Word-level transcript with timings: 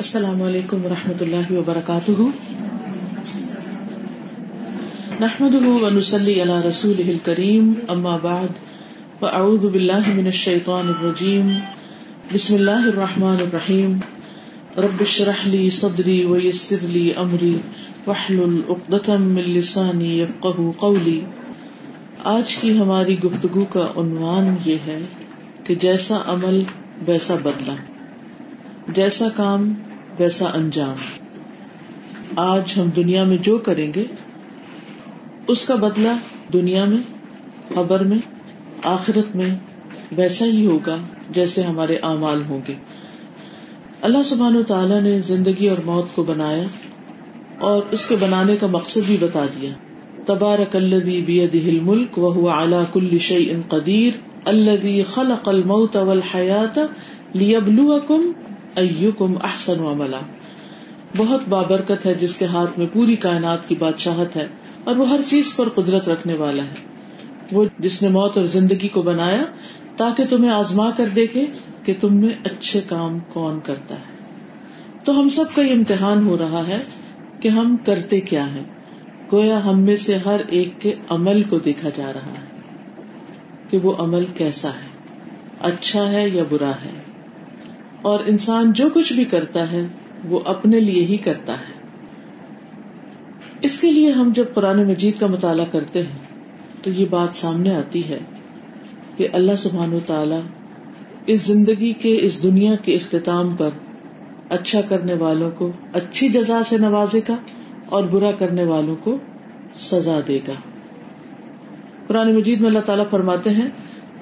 السلام 0.00 0.42
علیکم 0.42 0.84
و 0.84 0.88
رحمۃ 0.88 1.20
اللہ 1.20 1.52
وبرکاتہ۔ 1.52 2.22
نحمد 5.20 5.54
ونسلی 5.82 6.42
علی 6.42 6.68
رسول 6.68 7.16
کریم 7.24 7.72
اما 7.88 8.16
بعد، 8.16 8.46
فاعوذ 9.20 9.60
باللہ 9.60 10.08
من 10.14 10.26
الشیطان 10.26 10.88
الرجیم، 10.88 11.58
بسم 12.34 12.54
اللہ 12.54 12.86
الرحمن 12.86 13.36
الرحیم۔ 13.40 13.98
رب 14.76 15.00
اشرح 15.00 15.46
لی 15.46 15.70
صدری 15.70 16.24
ویسر 16.24 16.76
لی 16.82 17.12
امری، 17.16 17.58
واحلل 18.06 18.60
عقدۃ 18.68 19.08
من 19.08 19.42
لسانی 19.42 20.20
یفقهوا 20.20 20.72
قولی۔ 20.78 21.20
آج 22.24 22.56
کی 22.56 22.78
ہماری 22.78 23.18
گفتگو 23.18 23.64
کا 23.64 23.86
عنوان 23.96 24.54
یہ 24.64 24.76
ہے 24.86 24.98
کہ 25.64 25.74
جیسا 25.74 26.18
عمل، 26.26 26.62
ویسا 27.06 27.34
بدلہ۔ 27.42 27.72
جیسا 28.88 29.28
کام 29.36 29.72
ویسا 30.18 30.46
انجام؟ 30.54 30.94
آج 32.36 32.62
ہم 32.76 32.88
دنیا 32.96 33.24
میں 33.24 33.36
جو 33.36 33.58
کریں 33.58 33.94
گے، 33.94 34.04
اس 35.48 35.68
کا 35.68 35.74
بدلہ 35.74 36.08
دنیا 36.52 36.84
میں، 36.84 36.98
خبر 37.74 38.00
میں، 38.00 38.18
آخرت 38.82 39.36
میں 39.36 39.56
ویسا 40.12 40.44
ہی 40.44 40.66
ہوگا 40.66 40.96
جیسے 41.30 41.62
ہمارے 41.62 41.96
اعمال 41.96 42.42
ہوں 42.48 42.60
گے۔ 42.68 42.74
اللہ 44.00 44.22
سبحان 44.24 44.56
و 44.56 44.62
تعالیٰ 44.62 45.02
نے 45.02 45.20
زندگی 45.20 45.68
اور 45.68 45.78
موت 45.84 46.04
کو 46.14 46.22
بنایا 46.22 46.64
اور 47.58 47.82
اس 47.90 48.08
کے 48.08 48.16
بنانے 48.20 48.56
کا 48.56 48.66
مقصد 48.66 49.00
بھی 49.06 49.16
بتا 49.20 49.46
دیا۔ 49.60 49.70
تبارک 50.24 50.76
الذی 50.76 51.20
بیدہ 51.20 51.68
الملک 51.68 52.18
وهو 52.18 52.48
على 52.48 52.82
كل 52.92 53.18
شیء 53.18 53.54
قدیر 53.68 54.12
الذی 54.44 55.02
خلق 55.02 55.48
الموت 55.48 55.96
والحیات 55.96 56.78
لیبلوکم 57.34 58.32
ایوکم 58.74 59.34
احسن 59.42 59.80
عملا۔ 59.80 60.20
بہت 61.16 61.40
بابرکت 61.48 62.06
ہے 62.06 62.14
جس 62.14 62.38
کے 62.38 62.44
ہاتھ 62.44 62.78
میں 62.78 62.86
پوری 62.92 63.16
کائنات 63.16 63.68
کی 63.68 63.74
بادشاہت 63.74 64.36
ہے 64.36 64.46
اور 64.84 64.96
وہ 64.96 65.08
ہر 65.08 65.20
چیز 65.30 65.56
پر 65.56 65.68
قدرت 65.68 66.08
رکھنے 66.08 66.34
والا 66.34 66.62
ہے۔ 66.62 66.74
وہ 67.52 67.64
جس 67.78 68.02
نے 68.02 68.08
موت 68.08 68.38
اور 68.38 68.46
زندگی 68.46 68.88
کو 68.88 69.02
بنایا 69.02 69.42
تاکہ 69.96 70.24
تمہیں 70.30 70.50
آزما 70.50 70.90
کر 70.96 71.08
دیکھے 71.08 71.46
کہ 71.84 71.94
تم 72.00 72.16
میں 72.16 72.28
اچھے 72.44 72.80
کام 72.86 73.18
کون 73.28 73.60
کرتا 73.64 73.94
ہے۔ 73.94 74.20
تو 75.04 75.20
ہم 75.20 75.28
سب 75.28 75.44
کا 75.54 75.62
یہ 75.62 75.72
امتحان 75.72 76.26
ہو 76.26 76.38
رہا 76.38 76.62
ہے 76.68 76.78
کہ 77.40 77.48
ہم 77.48 77.76
کرتے 77.86 78.20
کیا 78.20 78.54
ہیں۔ 78.54 78.64
گویا 79.32 79.64
ہم 79.64 79.80
میں 79.80 79.96
سے 79.96 80.16
ہر 80.16 80.40
ایک 80.48 80.80
کے 80.80 80.94
عمل 81.08 81.42
کو 81.42 81.58
دیکھا 81.58 81.88
جا 81.96 82.12
رہا 82.12 82.32
ہے 82.32 82.46
کہ 83.70 83.78
وہ 83.78 83.92
عمل 83.98 84.24
کیسا 84.36 84.68
ہے۔ 84.68 84.86
اچھا 85.60 86.12
ہے 86.12 86.28
یا 86.28 86.42
برا 86.50 86.70
ہے۔ 86.70 87.09
اور 88.02 88.20
انسان 88.26 88.72
جو 88.72 88.88
کچھ 88.94 89.12
بھی 89.12 89.24
کرتا 89.24 89.72
ہے، 89.72 89.86
وہ 90.24 90.40
اپنے 90.44 90.80
لیے 90.80 91.04
ہی 91.04 91.16
کرتا 91.16 91.52
ہے۔ 91.52 91.78
اس 93.60 93.80
کے 93.80 93.92
لیے 93.92 94.10
ہم 94.10 94.32
جب 94.34 94.44
قرآن 94.54 94.88
مجید 94.88 95.20
کا 95.20 95.26
مطالعہ 95.26 95.64
کرتے 95.70 96.02
ہیں، 96.02 96.18
تو 96.82 96.90
یہ 96.90 97.06
بات 97.10 97.36
سامنے 97.36 97.74
آتی 97.74 98.08
ہے 98.08 98.18
کہ 99.16 99.28
اللہ 99.32 99.52
سبحان 99.58 99.94
و 99.94 99.98
تعالی 100.06 100.40
اس 101.26 101.40
زندگی 101.42 101.92
کے، 101.92 102.18
اس 102.20 102.42
دنیا 102.42 102.74
کے 102.74 102.94
اختتام 102.94 103.56
پر 103.56 103.68
اچھا 104.48 104.80
کرنے 104.80 105.14
والوں 105.14 105.50
کو 105.50 105.72
اچھی 105.92 106.28
جزا 106.28 106.62
سے 106.66 106.78
نوازے 106.78 107.20
گا 107.28 107.36
اور 107.86 108.02
برا 108.02 108.32
کرنے 108.32 108.64
والوں 108.64 108.96
کو 108.96 109.16
سزا 109.74 110.20
دے 110.28 110.38
گا۔ 110.48 110.52
قرآن 112.06 112.34
مجید 112.34 112.60
میں 112.60 112.68
اللہ 112.68 112.78
تعالیٰ 112.78 113.04
فرماتے 113.10 113.50
ہیں 113.50 113.68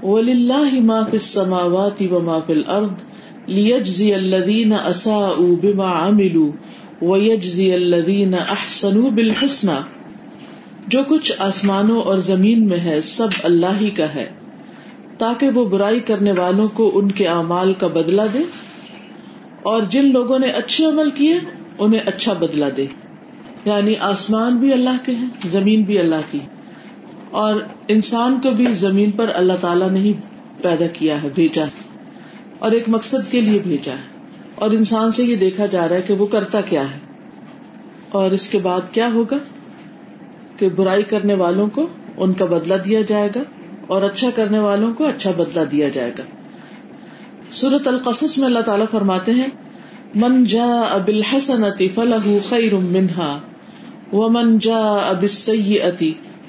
ولی 0.03 0.33
اللہ 0.33 0.81
ما 0.81 1.03
فی 1.05 1.17
السماوات 1.17 2.03
و 2.11 2.21
ما 2.21 2.39
فی 2.47 2.53
الارض 2.53 2.93
لیجزی 3.49 4.15
الذین 4.15 4.73
اساءوا 4.73 5.57
بما 5.63 6.07
عملوا 6.07 6.53
ویجزی 7.05 7.75
الذین 7.75 8.35
احسنوا 8.35 9.11
بالحسنى۔ 9.11 9.81
جو 10.87 10.99
کچھ 11.09 11.33
آسمانوں 11.39 12.03
اور 12.03 12.19
زمین 12.19 12.69
میں 12.69 12.79
ہے، 12.79 13.03
سب 13.03 13.29
اللہ 13.43 13.67
ہی 13.81 13.91
کا 13.91 14.15
ہے۔ 14.15 14.31
تاکہ 15.19 15.49
وہ 15.49 15.65
برائی 15.65 16.01
کرنے 16.01 16.33
والوں 16.33 16.69
کو 16.69 16.91
ان 16.95 17.13
کے 17.13 17.27
اعمال 17.27 17.75
کا 17.75 17.87
بدلہ 17.87 18.23
دے۔ 18.35 18.39
اور 19.63 19.83
جن 19.91 20.13
لوگوں 20.13 20.39
نے 20.39 20.47
اچھے 20.47 20.85
عمل 20.85 21.11
کیے، 21.11 21.39
انہیں 21.79 22.01
اچھا 22.07 22.33
بدلہ 22.33 22.65
دے۔ 22.77 22.87
یعنی 23.65 23.95
آسمان 24.01 24.57
بھی 24.57 24.73
اللہ 24.73 25.07
کے 25.07 25.13
ہیں، 25.13 25.29
زمین 25.51 25.83
بھی 25.83 25.99
اللہ 25.99 26.21
کی۔ 26.31 26.39
اور 27.31 27.55
انسان 27.89 28.41
کو 28.43 28.51
بھی 28.51 28.67
زمین 28.67 29.11
پر 29.11 29.31
اللہ 29.35 29.53
تعالیٰ 29.61 29.91
نے 29.91 30.01
ہی 30.01 30.13
پیدا 30.63 30.87
کیا 30.87 31.23
ہے، 31.23 31.29
بھیجا 31.35 31.65
اور 32.59 32.73
ایک 32.73 32.85
مقصد 32.89 33.33
کے 33.33 33.41
لیے 33.41 33.59
بھیجا 33.59 33.93
ہے۔ 33.93 34.19
اور 34.55 34.71
انسان 34.71 35.13
سے 35.13 35.25
یہ 35.25 35.37
دیکھا 35.37 35.67
جا 35.67 35.89
رہا 35.89 35.97
ہے 35.97 36.03
کہ 36.03 36.15
وہ 36.15 36.27
کرتا 36.27 36.61
کیا 36.61 36.83
ہے۔ 36.83 36.99
اور 38.09 38.31
اس 38.31 38.51
کے 38.51 38.59
بعد 38.59 38.81
کیا 38.93 39.13
ہوگا؟ 39.13 39.37
کہ 40.57 40.69
برائی 40.69 41.03
کرنے 41.03 41.35
والوں 41.35 41.67
کو 41.67 41.87
ان 42.17 42.33
کا 42.33 42.45
بدلہ 42.45 42.75
دیا 42.75 43.03
جائے 43.03 43.29
گا 43.35 43.43
اور 43.87 44.03
اچھا 44.03 44.31
کرنے 44.35 44.59
والوں 44.59 44.95
کو 44.95 45.07
اچھا 45.07 45.31
بدلہ 45.37 45.65
دیا 45.65 45.89
جائے 45.89 46.13
گا۔ 46.19 46.23
سورت 47.53 47.89
القصص 47.89 48.39
میں 48.39 48.47
اللہ 48.47 48.59
تعالیٰ 48.59 48.87
فرماتے 48.91 49.33
ہیں، 49.33 49.49
من 50.15 50.45
جا 50.45 50.81
اب 50.91 51.09
الحسنتی 51.09 51.89
فلاح 51.95 52.29
خیر 52.49 52.75
منہا 52.75 53.39
و 54.13 54.29
من 54.29 54.59
جا 54.59 54.97
اب 55.09 55.25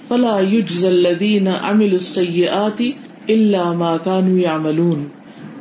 فلا 0.07 0.39
یجز 0.51 0.85
الذین 0.85 1.47
عملوا 1.47 1.89
السیئات 1.91 2.81
الا 3.27 3.73
ما 3.73 3.97
كانوا 4.03 4.39
يعملون 4.39 5.07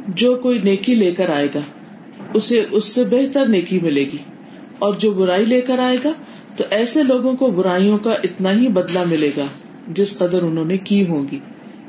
جو 0.09 0.35
کوئی 0.35 0.61
نیکی 0.65 0.95
لے 0.95 1.13
کر 1.13 1.29
آئے 1.29 1.49
گا، 1.55 1.61
اسے 2.35 2.65
اس 2.71 2.85
سے 2.85 3.05
بہتر 3.11 3.47
نیکی 3.47 3.79
ملے 3.83 4.05
گی۔ 4.05 4.17
اور 4.79 4.95
جو 4.95 5.11
برائی 5.11 5.45
لے 5.45 5.61
کر 5.61 5.79
آئے 5.79 5.97
گا، 6.05 6.11
تو 6.57 6.65
ایسے 6.71 7.03
لوگوں 7.03 7.37
کو 7.37 7.47
برائیوں 7.47 7.99
کا 7.99 8.13
اتنا 8.13 8.53
ہی 8.53 8.69
بدلا 8.69 9.05
ملے 9.09 9.31
گا 9.37 9.45
جس 9.89 10.19
قدر 10.19 10.43
انہوں 10.43 10.65
نے 10.65 10.79
کی 10.79 11.07
ہوگی 11.09 11.39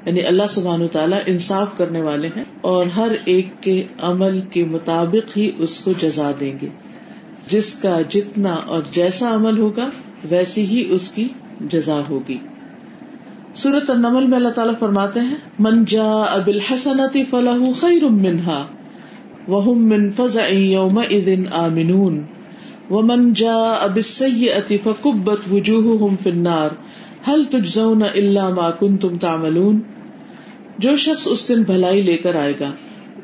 یعنی 0.05 0.21
اللہ 0.21 0.43
سبحان 0.49 0.87
تعالیٰ 0.91 1.19
انصاف 1.25 1.67
کرنے 1.77 2.01
والے 2.01 2.29
ہیں 2.37 2.43
اور 2.61 2.85
ہر 2.85 3.07
ایک 3.25 3.45
کے 3.61 3.83
عمل 4.01 4.39
کے 4.51 4.63
مطابق 4.65 5.37
ہی 5.37 5.51
اس 5.57 5.83
کو 5.83 5.91
جزا 5.99 6.31
دیں 6.39 6.57
گے۔ 6.61 6.67
جس 7.49 7.79
کا 7.79 8.01
جتنا 8.09 8.53
اور 8.53 8.81
جیسا 8.91 9.35
عمل 9.35 9.59
ہوگا، 9.59 9.89
ویسی 10.29 10.65
ہی 10.65 10.87
اس 10.89 11.13
کی 11.13 11.27
جزا 11.61 12.01
ہوگی۔ 12.09 12.37
سورت 13.59 13.89
النمل 13.89 14.25
میں 14.25 14.37
اللہ 14.37 14.49
تعالیٰ 14.49 14.73
فرماتے 14.79 15.19
ہیں، 15.19 15.35
من 15.59 15.85
جا 15.85 16.11
اب 16.11 16.47
الحسنتی 16.47 17.23
فلاح 17.29 17.57
خیر 17.79 18.03
منہا 18.03 18.63
وہم 19.47 19.89
من 19.89 20.11
فزع 20.11 20.47
یومئذ 20.49 21.27
آمنون 21.51 22.21
ومن 22.89 23.33
جا 23.33 23.55
اب 23.81 23.95
السیئتی 23.95 24.77
فکبت 24.83 25.37
وجوہہم 25.51 26.15
فی 26.23 26.29
النار 26.29 26.69
هل 27.27 27.43
تجزون 27.43 28.03
الا 28.03 28.49
ما 28.49 28.71
کنتم 28.71 29.17
تعملون 29.17 29.79
جو 30.77 30.97
شخص 30.97 31.27
اس 31.31 31.49
دن 31.49 31.63
بھلائی 31.63 32.01
لے 32.01 32.17
کر 32.17 32.35
آئے 32.35 32.53
گا، 32.59 32.71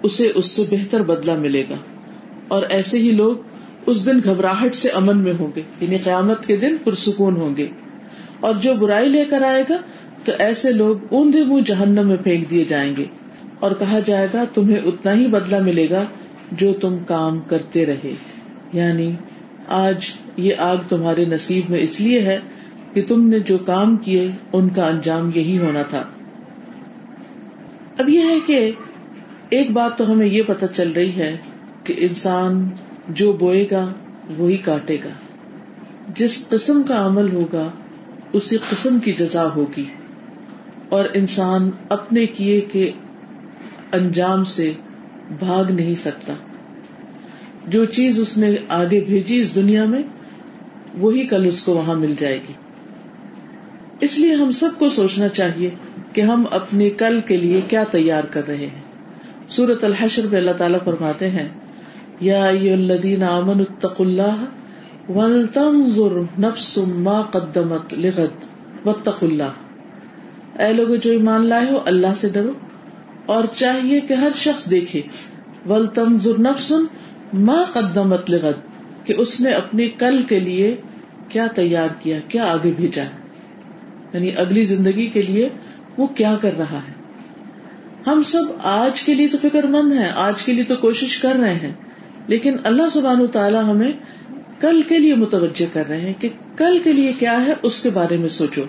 اسے 0.03 0.31
اس 0.35 0.51
سے 0.51 0.63
بہتر 0.71 1.01
بدلہ 1.01 1.37
ملے 1.37 1.63
گا۔ 1.69 1.75
اور 2.47 2.63
ایسے 2.69 2.97
ہی 2.97 3.11
لوگ 3.11 3.35
اس 3.85 4.05
دن 4.05 4.19
گھبراہٹ 4.23 4.75
سے 4.75 4.89
امن 4.89 5.17
میں 5.17 5.33
ہوں 5.39 5.51
گے 5.55 5.61
یعنی 5.81 5.97
قیامت 5.97 6.45
کے 6.45 6.55
دن 6.55 6.75
پرسکون 6.83 7.35
ہوں 7.35 7.57
گے۔ 7.57 7.67
اور 8.39 8.53
جو 8.61 8.73
برائی 8.79 9.09
لے 9.09 9.25
کر 9.29 9.41
آئے 9.41 9.63
گا 9.69 9.75
تو 10.25 10.31
ایسے 10.39 10.71
لوگ 10.71 10.97
اوندے 11.09 11.43
منہ 11.43 11.61
جہنم 11.61 12.07
میں 12.07 12.17
پھینک 12.23 12.49
دیے 12.49 12.63
جائیں 12.63 12.95
گے 12.97 13.05
اور 13.59 13.71
کہا 13.79 13.99
جائے 14.05 14.27
گا، 14.33 14.43
تمہیں 14.53 14.77
اتنا 14.77 15.13
ہی 15.13 15.27
بدلا 15.27 15.59
ملے 15.59 15.87
گا 15.89 16.03
جو 16.51 16.73
تم 16.73 16.97
کام 17.07 17.39
کرتے 17.39 17.85
رہے۔ 17.85 18.13
یعنی 18.73 19.11
آج 19.67 19.97
یہ 20.37 20.55
آگ 20.57 20.77
تمہارے 20.89 21.25
نصیب 21.25 21.71
میں 21.71 21.79
اس 21.79 22.01
لیے 22.01 22.19
ہے 22.19 22.39
کہ 22.93 23.01
تم 23.07 23.27
نے 23.29 23.39
جو 23.39 23.57
کام 23.57 23.97
کیے، 23.97 24.31
ان 24.53 24.69
کا 24.69 24.87
انجام 24.87 25.31
یہی 25.35 25.57
ہونا 25.57 25.81
تھا۔ 25.81 26.03
اب 27.97 28.09
یہ 28.09 28.19
ہے 28.19 28.39
کہ 28.45 28.71
ایک 29.49 29.71
بات 29.71 29.97
تو 29.97 30.11
ہمیں 30.11 30.27
یہ 30.27 30.41
پتہ 30.47 30.65
چل 30.75 30.91
رہی 30.91 31.17
ہے 31.17 31.37
کہ 31.83 31.93
انسان 31.97 32.69
جو 33.07 33.31
بوئے 33.31 33.67
گا، 33.71 33.89
وہی 34.37 34.57
کاٹے 34.57 34.97
گا۔ 35.03 35.09
جس 36.17 36.49
قسم 36.49 36.83
کا 36.83 37.05
عمل 37.05 37.33
ہوگا، 37.33 37.69
اسی 38.33 38.57
قسم 38.69 38.99
کی 38.99 39.11
جزا 39.11 39.49
ہوگی۔ 39.55 39.83
اور 40.89 41.05
انسان 41.13 41.69
اپنے 41.89 42.25
کیے 42.25 42.61
کے 42.61 42.91
انجام 43.91 44.45
سے 44.45 44.73
بھاگ 45.39 45.71
نہیں 45.71 45.95
سکتا۔ 45.95 46.33
جو 47.67 47.85
چیز 47.85 48.19
اس 48.19 48.37
نے 48.37 48.55
آگے 48.67 48.99
بھیجی 48.99 49.41
اس 49.41 49.55
دنیا 49.55 49.85
میں، 49.85 50.01
وہی 50.97 51.27
کل 51.27 51.45
اس 51.45 51.65
کو 51.65 51.73
وہاں 51.73 51.95
مل 51.95 52.13
جائے 52.19 52.39
گی۔ 52.49 52.53
اس 54.01 54.19
لیے 54.19 54.33
ہم 54.33 54.51
سب 54.51 54.69
کو 54.79 54.89
سوچنا 54.89 55.27
چاہیے 55.27 55.69
کہ 56.13 56.21
ہم 56.21 56.45
اپنے 56.51 56.89
کل 56.89 57.19
کے 57.27 57.37
لیے 57.37 57.61
کیا 57.67 57.83
تیار 57.91 58.23
کر 58.23 58.47
رہے 58.47 58.67
ہیں۔ 58.67 58.81
سورت 59.49 59.83
الحشر 59.83 60.27
میں 60.31 60.39
اللہ 60.39 60.51
تعالیٰ 60.51 60.79
فرماتے 60.85 61.29
ہیں، 61.29 61.49
یا 62.21 62.47
الذین 62.47 63.23
آمن 63.23 63.59
اتق 63.59 64.01
اللہ 64.01 64.45
ولتنظر 65.09 66.39
نفس 66.39 66.79
ما 66.87 67.21
قدمت 67.21 67.93
لغد 67.93 68.45
واتق 68.85 69.23
اللہ۔ 69.23 69.64
اے 70.59 70.73
لوگ 70.73 70.95
جو 70.95 71.11
ایمان 71.11 71.45
لائے 71.45 71.65
ہو، 71.71 71.79
اللہ 71.85 72.07
سے 72.21 72.29
ڈرو۔ 72.29 72.51
اور 73.25 73.43
چاہیے 73.55 73.99
کہ 73.99 74.13
ہر 74.13 74.29
شخص 74.35 74.69
دیکھے۔ 74.69 75.01
ول 75.65 75.87
تنظر 75.87 76.39
نفسن 76.39 76.83
ماں 77.33 77.63
قدمت 77.73 78.29
لغد۔ 78.29 78.75
کہ 79.07 79.13
اس 79.17 79.41
نے 79.41 79.51
اپنی 79.51 79.89
کل 79.89 80.23
کے 80.29 80.39
لیے 80.39 80.75
کیا 81.29 81.47
تیار 81.47 81.87
کیا 81.99 82.19
کیا 82.27 82.45
آگے 82.45 82.71
بھیجا۔ 82.77 83.03
یعنی 84.13 84.31
اگلی 84.35 84.65
زندگی 84.65 85.07
کے 85.07 85.21
لیے 85.21 85.49
وہ 85.97 86.07
کیا 86.07 86.37
کر 86.41 86.57
رہا 86.57 86.77
ہے۔ 86.77 86.93
ہم 88.07 88.23
سب 88.23 88.43
آج 88.57 89.01
کے 89.01 89.13
لیے 89.13 89.27
تو 89.27 89.37
فکر 89.41 89.63
مند 89.63 89.93
ہیں، 89.93 90.11
آج 90.15 90.43
کے 90.43 90.53
لیے 90.53 90.63
تو 90.63 90.75
کوشش 90.75 91.17
کر 91.17 91.33
رہے 91.41 91.53
ہیں۔ 91.53 91.71
لیکن 92.27 92.55
اللہ 92.63 92.83
سبحان 92.91 93.27
تعالیٰ 93.31 93.63
ہمیں 93.63 93.91
کل 94.61 94.81
کے 94.87 94.97
لیے 94.97 95.15
متوجہ 95.15 95.65
کر 95.73 95.87
رہے 95.89 96.01
ہیں 96.01 96.13
کہ 96.19 96.29
کل 96.57 96.79
کے 96.83 96.93
لیے 96.93 97.13
کیا 97.19 97.45
ہے، 97.45 97.53
اس 97.61 97.83
کے 97.83 97.89
بارے 97.93 98.17
میں 98.17 98.29
سوچو۔ 98.29 98.61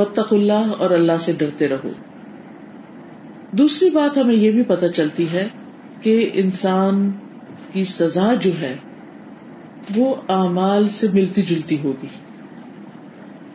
بطخ 0.00 0.32
اللہ 0.32 0.72
اور 0.78 0.90
اللہ 0.90 1.12
سے 1.20 1.32
ڈرتے 1.38 1.68
رہو۔ 1.68 1.90
دوسری 3.52 3.90
بات 3.90 4.18
ہمیں 4.18 4.34
یہ 4.34 4.50
بھی 4.50 4.62
پتہ 4.62 4.86
چلتی 4.86 5.26
ہے 5.32 5.48
کہ 6.02 6.30
انسان 6.32 7.10
کی 7.72 7.84
سزا 7.84 8.34
جو 8.40 8.50
ہے، 8.60 8.76
وہ 9.96 10.14
اعمال 10.28 10.88
سے 10.88 11.06
ملتی 11.12 11.42
جلتی 11.42 11.76
ہوگی۔ 11.84 12.06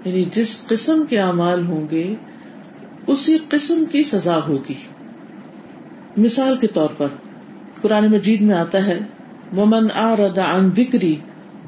یعنی 0.05 0.25
جس 0.35 0.67
قسم 0.67 1.03
کے 1.09 1.19
اعمال 1.19 1.65
ہوں 1.65 1.87
گے، 1.91 2.15
اسی 3.07 3.37
قسم 3.49 3.85
کی 3.91 4.03
سزا 4.03 4.39
ہوگی۔ 4.47 4.73
مثال 6.17 6.57
کے 6.57 6.67
طور 6.67 6.89
پر، 6.97 7.07
قرآن 7.81 8.11
مجید 8.11 8.41
میں 8.41 8.55
آتا 8.55 8.85
ہے، 8.85 8.99
ومن 9.57 9.91
آرد 9.91 10.37
عن 10.37 10.69
ذکری 10.77 11.15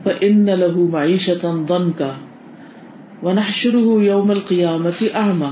فإن 0.03 0.45
له 0.45 0.85
معیشتا 0.91 1.63
ضنکا 1.69 2.11
ونحشره 3.21 4.03
يوم 4.03 4.31
القیامت 4.31 5.03
اعما 5.13 5.51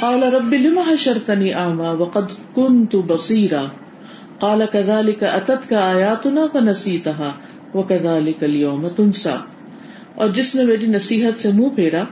قال 0.00 0.22
رب 0.22 0.52
لما 0.52 0.80
حشرتني 0.92 1.52
اعما 1.52 1.90
وقد 1.90 2.54
كنت 2.54 2.96
بصيرا. 3.06 3.66
قال 4.38 4.62
كذلك 4.72 5.22
اتتك 5.22 5.72
آیاتنا 5.72 6.40
فنسیتها 6.52 7.30
وكذلك 7.74 8.42
اليوم 8.42 8.88
تنسا 8.88 9.36
اور 10.14 10.28
جس 10.28 10.54
نے 10.54 10.64
میری 10.64 10.86
نصیحت 10.86 11.42
سے 11.42 11.50
منہ 11.54 11.68
پھیرا 11.68 12.04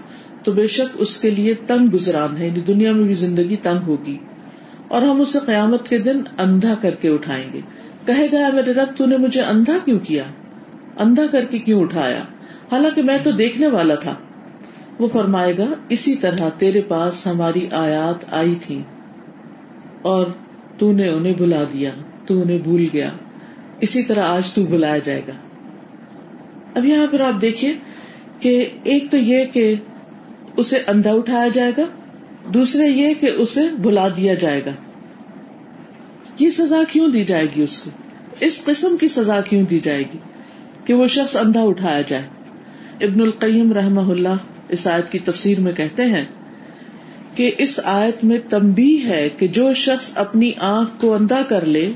تو 0.44 0.52
بے 0.52 0.66
شک 0.66 0.96
اس 0.98 1.20
کے 1.20 1.30
لیے 1.30 1.54
تنگ 1.54 1.86
گزران 1.94 2.36
ہے 2.36 2.46
یعنی 2.46 2.60
دنیا 2.60 2.92
میں 2.92 3.04
بھی 3.04 3.14
زندگی 3.14 3.56
تنگ 3.56 3.82
ہوگی۔ 3.86 4.18
اور 4.88 5.02
ہم 5.02 5.20
اسے 5.20 5.38
قیامت 5.46 5.88
کے 5.88 5.98
دن 5.98 6.22
اندھا 6.38 6.74
کر 6.82 6.94
کے 6.94 7.08
اٹھائیں 7.08 7.52
گے۔ 7.52 7.60
کہے 8.06 8.26
گا 8.32 8.48
میرے 8.54 8.72
رب، 8.72 8.96
تو 8.96 9.06
نے 9.06 9.16
مجھے 9.16 9.42
اندھا 9.42 9.72
کیوں 9.84 9.98
کیا؟ 9.98 10.24
اندھا 10.96 11.22
کر 11.32 11.44
کے 11.44 11.58
کیوں 11.58 11.80
اٹھایا؟ 11.80 12.20
حالانکہ 12.72 13.02
میں 13.02 13.18
تو 13.22 13.30
دیکھنے 13.30 13.66
والا 13.66 13.94
تھا۔ 13.94 14.14
وہ 14.98 15.08
فرمائے 15.12 15.58
گا، 15.58 15.66
اسی 15.88 16.14
طرح 16.14 16.48
تیرے 16.58 16.80
پاس 16.80 17.26
ہماری 17.26 17.68
آیات 17.70 18.34
آئی 18.34 18.54
تھی 18.62 18.82
اور 20.02 20.26
تو 20.78 20.92
نے 20.92 21.08
انہیں 21.08 21.34
بلا 21.38 21.64
دیا، 21.72 21.90
تو 22.26 22.42
انہیں 22.42 22.58
بھول 22.58 22.86
گیا۔ 22.92 23.10
اسی 23.80 24.02
طرح 24.02 24.24
آج 24.24 24.52
تو 24.52 24.64
بلایا 24.64 24.98
جائے 24.98 25.22
گا۔ 25.28 25.32
اب 26.74 26.84
یہاں 26.84 27.06
پر 27.10 27.20
آپ 27.20 27.40
دیکھیے 27.40 27.74
کہ 28.40 28.68
ایک 28.82 29.04
تو 29.10 29.16
یہ 29.16 29.44
کہ 29.44 29.74
اسے 30.56 30.78
اندھا 30.86 31.12
اٹھایا 31.12 31.48
جائے 31.48 31.72
گا، 31.76 31.82
دوسرے 32.54 32.86
یہ 32.86 33.14
کہ 33.20 33.26
اسے 33.26 33.62
بلا 33.82 34.08
دیا 34.08 34.34
جائے 34.34 34.60
گا۔ 34.66 34.70
یہ 36.38 36.50
سزا 36.50 36.82
کیوں 36.92 37.08
دی 37.08 37.24
جائے 37.24 37.46
گی 37.56 37.62
اس 37.62 37.82
کو؟ 37.82 37.90
اس 38.40 38.64
قسم 38.64 38.96
کی 38.96 39.08
سزا 39.08 39.40
کیوں 39.40 39.62
دی 39.62 39.80
جائے 39.80 40.02
گی 40.02 40.18
کہ 40.84 40.94
وہ 40.94 41.06
شخص 41.06 41.36
اندھا 41.36 41.62
اٹھایا 41.62 42.00
جائے؟ 42.00 42.22
ابن 43.00 43.20
القیم 43.20 43.72
رحم 43.72 44.10
اللہ 44.10 44.46
اس 44.68 44.86
آیت 44.86 45.12
کی 45.12 45.18
تفسیر 45.18 45.60
میں 45.60 45.72
کہتے 45.72 46.04
ہیں 46.04 46.24
کہ 47.34 47.50
اس 47.58 47.80
آیت 47.84 48.24
میں 48.24 48.38
تمبی 48.50 49.02
ہے 49.04 49.28
کہ 49.28 49.48
جو 49.48 49.74
شخص 49.74 50.18
اپنی 50.18 50.52
آنکھ 50.58 51.00
کو 51.00 51.14
اندھا 51.14 51.42
کر 51.48 51.64
لے 51.64 51.92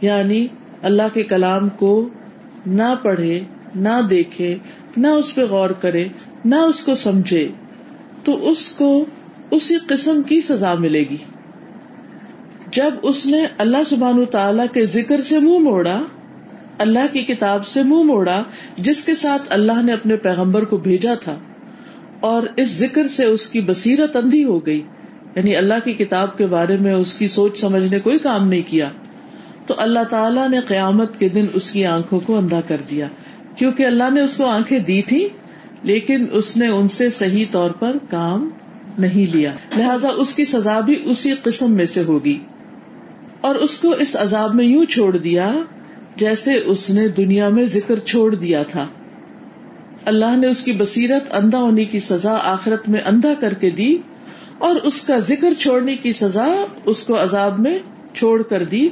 یعنی 0.00 0.46
اللہ 0.82 1.02
کے 1.14 1.22
کلام 1.22 1.68
کو 1.68 2.08
نہ 2.66 2.94
پڑھے، 3.02 3.40
نہ 3.74 4.00
دیکھے، 4.10 4.56
نہ 4.96 5.06
اس 5.06 5.34
پہ 5.34 5.44
غور 5.44 5.70
کرے، 5.70 6.08
نہ 6.44 6.54
اس 6.54 6.84
کو 6.84 6.94
سمجھے، 6.94 7.48
تو 8.24 8.50
اس 8.50 8.72
کو 8.72 9.04
اسی 9.50 9.74
قسم 9.86 10.22
کی 10.22 10.40
سزا 10.40 10.74
ملے 10.74 11.04
گی۔ 11.10 11.16
جب 12.72 12.90
اس 13.02 13.26
نے 13.26 13.46
اللہ 13.58 13.84
سبحان 13.86 14.24
تعالی 14.30 14.62
کے 14.72 14.86
ذکر 14.86 15.22
سے 15.22 15.38
منہ 15.38 15.58
موڑا 15.58 16.00
اللہ 16.80 17.12
کی 17.12 17.20
کتاب 17.20 17.66
سے 17.66 17.82
منہ 17.82 18.02
موڑا، 18.02 18.42
جس 18.76 19.06
کے 19.06 19.14
ساتھ 19.14 19.42
اللہ 19.48 19.82
نے 19.82 19.92
اپنے 19.92 20.16
پیغمبر 20.16 20.64
کو 20.64 20.76
بھیجا 20.76 21.14
تھا، 21.14 21.36
اور 22.20 22.42
اس 22.56 22.68
ذکر 22.68 23.08
سے 23.08 23.24
اس 23.24 23.48
کی 23.48 23.60
بصیرت 23.60 24.16
اندھی 24.16 24.44
ہو 24.44 24.66
گئی۔ 24.66 24.82
یعنی 25.34 25.56
اللہ 25.56 25.74
کی 25.84 25.92
کتاب 25.92 26.38
کے 26.38 26.46
بارے 26.46 26.76
میں 26.76 26.92
اس 26.92 27.18
کی 27.18 27.28
سوچ 27.28 27.60
سمجھنے 27.60 27.98
کوئی 27.98 28.18
کام 28.18 28.48
نہیں 28.48 28.62
کیا۔ 28.66 28.88
تو 29.66 29.74
اللہ 29.76 30.04
تعالیٰ 30.10 30.48
نے 30.48 30.60
قیامت 30.60 31.18
کے 31.18 31.28
دن 31.28 31.44
اس 31.52 31.72
کی 31.72 31.86
آنکھوں 31.86 32.20
کو 32.20 32.38
اندھا 32.38 32.60
کر 32.68 32.76
دیا۔ 32.90 33.06
کیونکہ 33.56 33.86
اللہ 33.86 34.10
نے 34.14 34.20
اس 34.20 34.38
کو 34.38 34.46
آنکھیں 34.46 34.78
دی 34.78 35.02
تھی 35.02 35.28
لیکن 35.82 36.26
اس 36.32 36.56
نے 36.56 36.66
ان 36.66 36.88
سے 36.88 37.10
صحیح 37.10 37.44
طور 37.50 37.70
پر 37.70 37.96
کام 38.10 38.48
نہیں 38.98 39.32
لیا۔ 39.32 39.52
لہذا 39.76 40.08
اس 40.16 40.36
کی 40.36 40.44
سزا 40.44 40.80
بھی 40.80 41.02
اسی 41.04 41.32
قسم 41.42 41.72
میں 41.72 41.86
سے 41.86 42.02
ہوگی۔ 42.02 42.38
اور 43.40 43.54
اس 43.54 43.80
کو 43.80 43.90
اس 43.90 44.16
عذاب 44.20 44.54
میں 44.54 44.64
یوں 44.64 44.84
چھوڑ 44.84 45.16
دیا 45.16 45.52
جیسے 46.20 46.54
اس 46.66 46.90
نے 46.90 47.08
دنیا 47.08 47.48
میں 47.48 47.66
ذکر 47.66 47.98
چھوڑ 47.98 48.34
دیا 48.34 48.62
تھا۔ 48.62 48.86
اللہ 50.04 50.36
نے 50.36 50.46
اس 50.46 50.64
کی 50.64 50.72
بصیرت 50.72 51.34
اندھا 51.34 51.58
ہونے 51.58 51.84
کی 51.84 52.00
سزا 52.00 52.36
آخرت 52.42 52.88
میں 52.88 53.00
اندھا 53.06 53.32
کر 53.40 53.54
کے 53.54 53.70
دی 53.70 53.96
اور 54.58 54.74
اس 54.76 55.06
کا 55.06 55.18
ذکر 55.18 55.54
چھوڑنے 55.58 55.96
کی 55.96 56.12
سزا 56.12 56.64
اس 56.84 57.06
کو 57.06 57.22
عذاب 57.22 57.58
میں 57.58 57.78
چھوڑ 58.14 58.42
کر 58.42 58.64
دی۔ 58.64 58.88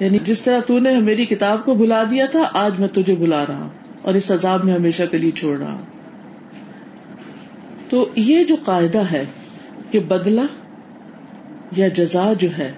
یعنی 0.00 0.18
جس 0.24 0.42
طرح 0.42 0.60
تو 0.60 0.78
نے 0.78 0.98
میری 0.98 1.24
کتاب 1.24 1.64
کو 1.64 1.74
بلا 1.74 2.04
دیا 2.10 2.26
تھا، 2.26 2.42
آج 2.52 2.72
میں 2.78 2.88
تجھے 2.88 3.14
بلا 3.14 3.44
رہا 3.48 3.58
ہوں 3.58 3.70
اور 4.02 4.14
اس 4.14 4.30
عذاب 4.30 4.64
میں 4.64 4.74
ہمیشہ 4.74 5.02
کے 5.10 5.18
لیے 5.18 5.30
چھوڑ 5.30 5.58
رہا 5.58 5.72
ہوں۔ 5.72 5.84
تو 7.90 8.08
یہ 8.14 8.44
جو 8.44 8.56
قاعدہ 8.64 9.02
ہے 9.12 9.24
کہ 9.90 9.98
بدلا 9.98 10.44
یا 11.76 11.88
جزا 11.88 12.32
جو 12.38 12.48
ہے، 12.58 12.72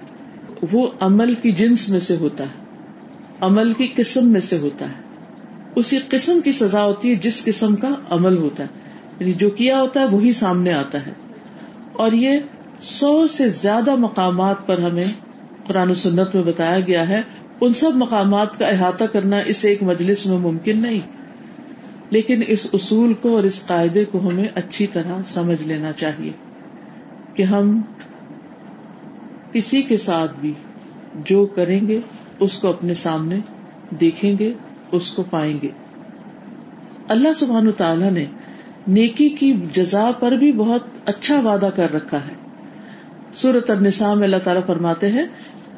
وہ 0.71 0.87
عمل 0.99 1.33
کی 1.41 1.51
جنس 1.51 1.89
میں 1.89 1.99
سے 1.99 2.15
ہوتا 2.15 2.43
ہے۔ 2.43 2.60
عمل 3.41 3.73
کی 3.73 3.87
قسم 3.95 4.31
میں 4.31 4.41
سے 4.41 4.57
ہوتا 4.57 4.85
ہے۔ 4.85 4.93
اسی 5.75 5.99
قسم 6.09 6.39
کی 6.43 6.51
سزا 6.51 6.83
ہوتی 6.83 7.09
ہے 7.09 7.15
جس 7.15 7.45
قسم 7.45 7.75
کا 7.75 7.89
عمل 8.09 8.37
ہوتا 8.37 8.63
ہے۔ 8.63 8.79
یعنی 9.19 9.33
جو 9.33 9.49
کیا 9.49 9.81
ہوتا 9.81 9.99
ہے 9.99 10.05
وہی 10.05 10.33
سامنے 10.33 10.73
آتا 10.73 11.05
ہے۔ 11.05 11.11
اور 11.93 12.11
یہ 12.11 12.39
سو 12.81 13.27
سے 13.27 13.49
زیادہ 13.49 13.95
مقامات 13.95 14.67
پر 14.67 14.77
ہمیں 14.77 15.05
قرآن 15.67 15.89
و 15.89 15.93
سنت 15.93 16.35
میں 16.35 16.43
بتایا 16.43 16.79
گیا 16.79 17.09
ہے۔ 17.09 17.21
ان 17.61 17.73
سب 17.73 17.91
مقامات 17.95 18.59
کا 18.59 18.67
احاطہ 18.67 19.03
کرنا 19.03 19.37
اس 19.45 19.65
ایک 19.65 19.83
مجلس 19.83 20.25
میں 20.25 20.37
ممکن 20.37 20.77
نہیں۔ 20.77 20.99
لیکن 22.09 22.41
اس 22.47 22.69
اصول 22.73 23.13
کو 23.13 23.35
اور 23.35 23.43
اس 23.43 23.67
قاعدے 23.67 24.05
کو 24.05 24.29
ہمیں 24.29 24.47
اچھی 24.55 24.87
طرح 24.87 25.21
سمجھ 25.25 25.61
لینا 25.61 25.91
چاہیے 25.91 26.31
کہ 27.33 27.43
ہم 27.43 27.81
کسی 29.51 29.81
کے 29.81 29.97
ساتھ 29.97 30.31
بھی 30.39 30.53
جو 31.13 31.45
کریں 31.45 31.87
گے 31.87 31.99
اس 32.41 32.59
کو 32.59 32.67
اپنے 32.67 32.93
سامنے 32.93 33.35
دیکھیں 33.89 34.35
گے، 34.39 34.53
اس 34.91 35.13
کو 35.13 35.23
پائیں 35.29 35.57
گے۔ 35.61 35.67
اللہ 37.07 37.33
سبحان 37.35 37.71
تعالی 37.71 38.09
نے 38.09 38.25
نیکی 38.87 39.29
کی 39.29 39.53
جزا 39.73 40.11
پر 40.19 40.31
بھی 40.31 40.51
بہت 40.51 40.81
اچھا 41.05 41.39
وعدہ 41.39 41.69
کر 41.75 41.93
رکھا 41.93 42.17
ہے۔ 42.17 42.33
سورت 43.33 43.69
النساء 43.69 44.13
میں 44.13 44.23
اللہ 44.23 44.37
تعالیٰ 44.43 44.65
فرماتے 44.65 45.07
ہیں، 45.07 45.25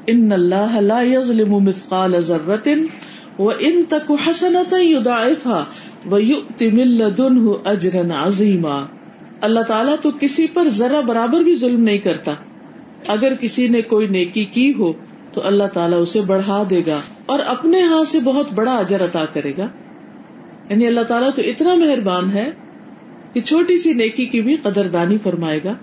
ان 0.07 0.31
اللہ 0.31 0.81
لا 0.81 1.01
يظلم 1.01 1.53
مثقال 1.53 2.21
ذرة 2.21 2.73
وان 3.39 3.83
تك 3.89 4.11
حسنة 4.27 4.75
يضاعفها 4.83 5.63
اجرن 7.65 8.11
عظیما۔ 8.11 8.85
اللہ 9.41 9.59
تعالیٰ 9.59 9.95
تو 10.01 10.09
کسی 10.19 10.47
پر 10.47 10.67
ذرا 10.67 10.99
برابر 10.99 11.39
بھی 11.39 11.55
ظلم 11.55 11.83
نہیں 11.83 11.97
کرتا۔ 11.97 12.33
اگر 13.07 13.33
کسی 13.39 13.67
نے 13.67 13.81
کوئی 13.81 14.07
نیکی 14.07 14.45
کی 14.45 14.73
ہو 14.79 14.93
تو 15.33 15.41
اللہ 15.43 15.63
تعالیٰ 15.73 16.01
اسے 16.01 16.21
بڑھا 16.21 16.63
دے 16.69 16.81
گا 16.87 16.99
اور 17.25 17.39
اپنے 17.39 17.81
ہاتھ 17.81 18.07
سے 18.07 18.19
بہت 18.19 18.53
بڑا 18.53 18.75
اجر 18.75 19.03
عطا 19.03 19.25
کرے 19.33 19.53
گا۔ 19.57 19.67
یعنی 20.69 20.87
اللہ 20.87 21.01
تعالیٰ 21.01 21.29
تو 21.35 21.41
اتنا 21.45 21.75
مہربان 21.75 22.31
ہے 22.31 22.51
کہ 23.33 23.41
چھوٹی 23.41 23.77
سی 23.77 23.93
نیکی 23.93 24.25
کی 24.25 24.41
بھی 24.41 24.55
قدر 24.55 24.87
دانی 24.87 25.17
فرمائے 25.23 25.59
گا 25.63 25.73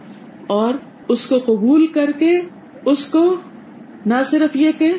اور 0.47 0.75
اس 1.09 1.29
کو 1.29 1.39
قبول 1.39 1.87
کر 1.87 2.11
کے 2.19 2.41
اس 2.85 3.11
کو 3.11 3.37
نہ 4.07 4.15
صرف 4.27 4.57
یہ 4.57 4.71
کہ 4.79 4.95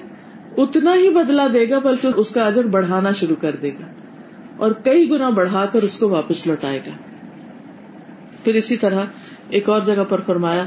اتنا 0.58 0.93
ہی 0.96 1.10
بدلا 1.10 1.48
دے 1.53 1.70
گا 1.70 1.79
بلکہ 1.79 2.08
اس 2.15 2.34
کا 2.34 2.46
اجر 2.46 2.63
بڑھانا 2.63 3.12
شروع 3.12 3.36
کر 3.41 3.55
دے 3.55 3.70
گا 3.70 3.86
اور 4.58 4.72
کئی 4.72 5.10
گنا 5.10 5.29
بڑھا 5.29 5.65
کر 5.65 5.81
اس 5.81 6.00
کو 6.00 6.10
واپس 6.10 6.48
لوٹائے 6.48 6.79
گا۔ 6.88 6.91
پھر 8.43 8.55
اسی 8.55 8.77
طرح 8.77 9.01
ایک 9.50 9.70
اور 9.70 9.79
جگہ 9.86 10.03
پر 10.10 10.22
فرمایا 10.25 10.63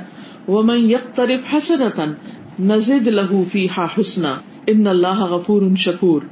وہ 0.46 0.62
میں 0.62 0.76
یک 0.76 1.16
طرف 1.16 1.54
حسن 1.54 1.82
نزد 2.58 3.06
لہو 3.06 3.44
فی 3.52 3.66
ہا 3.76 3.86
حسنا، 4.00 4.34
ان 4.66 4.86
اللہ 4.86 5.20
غفور 5.20 5.62
ان 5.62 5.76
شکور۔ 5.76 6.22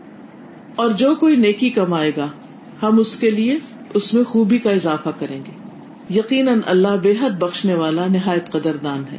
اور 0.76 0.90
جو 0.90 1.14
کوئی 1.14 1.36
نیکی 1.36 1.70
کمائے 1.70 2.12
گا، 2.16 2.28
ہم 2.82 2.98
اس 2.98 3.18
کے 3.18 3.30
لیے 3.30 3.58
اس 3.94 4.14
میں 4.14 4.24
خوبی 4.24 4.58
کا 4.58 4.70
اضافہ 4.70 5.08
کریں 5.18 5.40
گے۔ 5.44 5.52
یقیناً 6.14 6.60
اللہ 6.66 6.96
بے 7.02 7.14
حد 7.20 7.30
بخشنے 7.30 7.74
والا 7.74 8.06
نہایت 8.10 8.50
قدر 8.50 8.76
دان 8.76 9.04
ہے۔ 9.12 9.18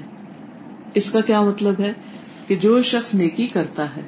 اس 0.94 1.12
کا 1.12 1.22
کیا 1.22 1.42
مطلب 1.42 1.74
ہے؟ 1.80 1.94
کہ 2.48 2.56
جو 2.56 2.82
شخص 2.82 3.16
نیکی 3.16 3.48
کرتا 3.48 3.96
ہے، 3.96 4.02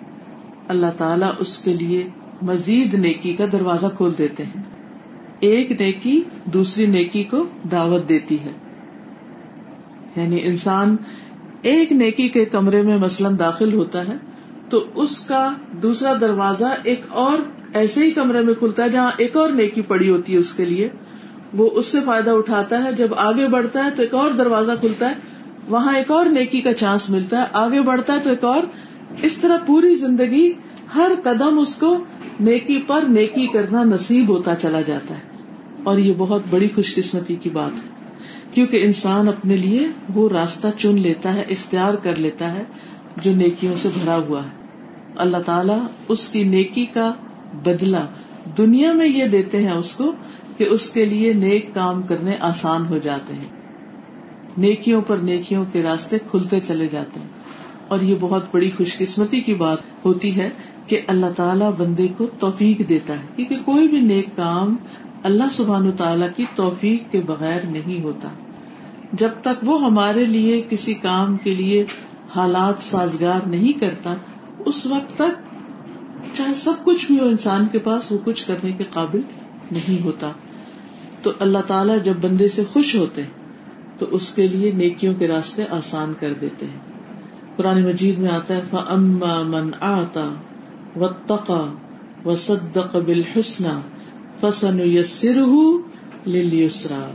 اللہ 0.68 0.92
تعالیٰ 0.98 1.32
اس 1.40 1.64
کے 1.64 1.74
لیے 1.74 2.10
مزید 2.42 2.94
نیکی 2.94 3.34
کا 3.34 3.46
دروازہ 3.52 3.88
کھول 3.98 4.12
دیتے 4.18 4.44
ہیں۔ 4.44 4.64
ایک 5.40 5.82
نیکی 5.82 6.24
دوسری 6.46 6.86
نیکی 6.86 7.24
کو 7.24 7.46
دعوت 7.72 8.10
دیتی 8.10 8.36
ہے۔ 8.36 8.52
یعنی 10.16 10.40
انسان 10.44 10.96
ایک 11.66 11.92
نیکی 11.92 12.30
کے 12.30 12.46
کمرے 12.46 12.82
میں 12.82 12.98
مثلاً 12.98 13.40
داخل 13.40 13.74
ہوتا 13.74 14.08
ہے، 14.08 14.14
تو 14.70 14.86
اس 14.96 15.28
کا 15.28 15.54
دوسرا 15.72 16.14
دروازہ 16.22 16.66
ایک 16.84 17.02
اور 17.10 17.38
ایسے 17.74 18.04
ہی 18.04 18.12
کمرے 18.12 18.42
میں 18.42 18.54
کھلتا 18.54 18.84
ہے 18.84 18.90
جہاں 18.90 19.12
ایک 19.18 19.36
اور 19.38 19.50
نیکی 19.50 19.82
پڑی 19.82 20.10
ہوتی 20.10 20.34
ہے 20.34 20.38
اس 20.38 20.54
کے 20.54 20.66
لیے۔ 20.66 20.90
وہ 21.54 21.70
اس 21.74 21.86
سے 21.86 22.00
فائدہ 22.06 22.30
اٹھاتا 22.32 22.84
ہے، 22.84 22.94
جب 22.94 23.08
آگے 23.16 23.48
بڑھتا 23.48 23.86
ہے 23.86 23.90
تو 23.96 24.02
ایک 24.02 24.14
اور 24.14 24.32
دروازہ 24.32 24.72
کھلتا 24.80 25.10
ہے، 25.10 25.16
وہاں 25.68 25.98
ایک 25.98 26.12
اور 26.12 26.26
نیکی 26.26 26.62
کا 26.62 26.74
چانس 26.74 27.10
ملتا 27.10 27.42
ہے۔ 27.42 27.46
آگے 27.52 27.82
بڑھتا 27.82 28.14
ہے 28.14 28.20
تو 28.20 28.30
ایک 28.30 28.44
اور۔ 28.44 28.64
اس 29.22 29.38
طرح 29.38 29.58
پوری 29.66 29.96
زندگی 29.96 30.54
ہر 30.96 31.12
قدم 31.24 31.60
اس 31.60 31.80
کو 31.80 32.04
نیکی 32.40 32.82
پر 32.88 33.02
نیکی 33.10 33.48
کرنا 33.48 33.84
نصیب 33.84 34.30
ہوتا 34.30 34.56
چلا 34.56 34.82
جاتا 34.82 35.16
ہے۔ 35.16 35.44
اور 35.84 35.98
یہ 35.98 36.14
بہت 36.18 36.42
بڑی 36.50 36.68
خوش 36.76 36.96
قسمتی 36.96 37.36
کی 37.36 37.50
بات 37.50 37.86
ہے۔ 37.86 37.95
کیونکہ 38.52 38.86
انسان 38.86 39.28
اپنے 39.28 39.56
لیے 39.56 39.88
وہ 40.14 40.30
راستہ 40.30 40.68
چن 40.78 41.02
لیتا 41.02 41.34
ہے، 41.34 41.42
اختیار 41.42 41.94
کر 41.94 42.16
لیتا 42.16 42.52
ہے 42.52 42.64
جو 43.22 43.36
نیکیوں 43.36 43.76
سے 43.78 43.90
بھرا 43.94 44.16
ہوا 44.16 44.44
ہے۔ 44.44 44.50
اللہ 45.16 45.38
تعالیٰ 45.46 45.80
اس 46.08 46.30
کی 46.30 46.44
نیکی 46.44 46.86
کا 46.86 47.14
بدلا 47.64 48.06
دنیا 48.58 48.94
میں 48.94 49.08
یہ 49.08 49.26
دیتے 49.26 49.64
ہیں 49.64 49.72
اس 49.72 49.96
کو 49.96 50.12
کہ 50.58 50.64
اس 50.64 50.94
کے 50.94 51.06
لیے 51.06 51.34
نیک 51.34 51.70
کام 51.74 52.02
کرنے 52.02 52.36
آسان 52.40 52.86
ہو 52.86 52.98
جاتے 53.04 53.34
ہیں۔ 53.34 53.48
نیکیوں 54.58 55.02
پر 55.02 55.18
نیکیوں 55.18 55.66
کے 55.72 55.84
راستے 55.84 56.18
کھلتے 56.32 56.60
چلے 56.60 56.88
جاتے 56.92 57.20
ہیں۔ 57.20 57.28
اور 57.88 58.00
یہ 58.00 58.16
بہت 58.20 58.44
بڑی 58.52 58.70
خوش 58.78 58.98
قسمتی 58.98 59.42
کی 59.42 59.54
بات 59.54 59.78
ہوتی 60.06 60.36
ہے 60.36 60.50
کہ 60.88 61.02
اللہ 61.08 61.26
تعالیٰ 61.36 61.72
بندے 61.78 62.08
کو 62.18 62.26
توفیق 62.40 62.90
دیتا 62.90 63.14
ہے، 63.14 63.28
کیونکہ 63.36 63.56
کوئی 63.66 63.88
بھی 63.88 64.00
نیک 64.00 64.26
کام 64.36 64.76
اللہ 65.26 65.44
سبحان 65.52 65.92
تعالیٰ 65.92 66.28
کی 66.36 66.46
توفیق 66.56 67.12
کے 67.12 67.22
بغیر 67.26 67.66
نہیں 67.66 68.04
ہوتا۔ 68.04 68.30
جب 69.14 69.30
تک 69.42 69.64
وہ 69.64 69.86
ہمارے 69.86 70.26
لیے 70.26 70.62
کسی 70.70 70.94
کام 70.94 71.38
کے 71.38 71.56
لیے 71.56 71.86
حالات 72.36 72.84
سازگار 72.84 73.48
نہیں 73.48 73.80
کرتا، 73.80 74.14
اس 74.60 74.86
وقت 74.86 75.16
تک 75.16 75.56
چاہے 76.38 76.54
سب 76.54 76.74
کچھ 76.84 77.08
بھی 77.08 77.20
ہو، 77.20 77.26
انسان 77.26 77.68
کے 77.72 77.80
پاس 77.80 78.12
وہ 78.12 78.18
کچھ 78.26 78.48
کرنے 78.48 78.72
کے 78.72 78.84
قابل 78.94 79.22
نہیں 79.72 80.04
ہوتا۔ 80.04 80.32
تو 81.22 81.32
اللہ 81.40 81.58
تعالیٰ 81.68 81.98
جب 82.04 82.14
بندے 82.22 82.50
سے 82.50 82.64
خوش 82.74 82.96
ہوتے 82.96 83.22
تو 83.98 84.06
اس 84.12 84.36
کے 84.36 84.48
لیے 84.48 84.72
نیکیوں 84.72 85.14
کے 85.14 85.28
راستے 85.28 85.64
آسان 85.70 86.14
کر 86.20 86.34
دیتے 86.34 86.66
ہیں۔ 86.66 86.80
قرآن 87.56 87.84
مجید 87.84 88.18
میں 88.18 88.32
آتا 88.32 88.56
ہے، 88.56 88.62
فَأَمَّا 88.70 89.42
مَنْ 89.42 89.74
آتا 89.80 90.34
وَاتَّقَى 90.96 91.76
وَصَدَّقَ 92.26 92.98
بِالْحُسْنَى 94.42 94.52
فَسَنُيَسِّرُهُ 94.52 95.80
لِلْيُسْرَى 96.28 97.12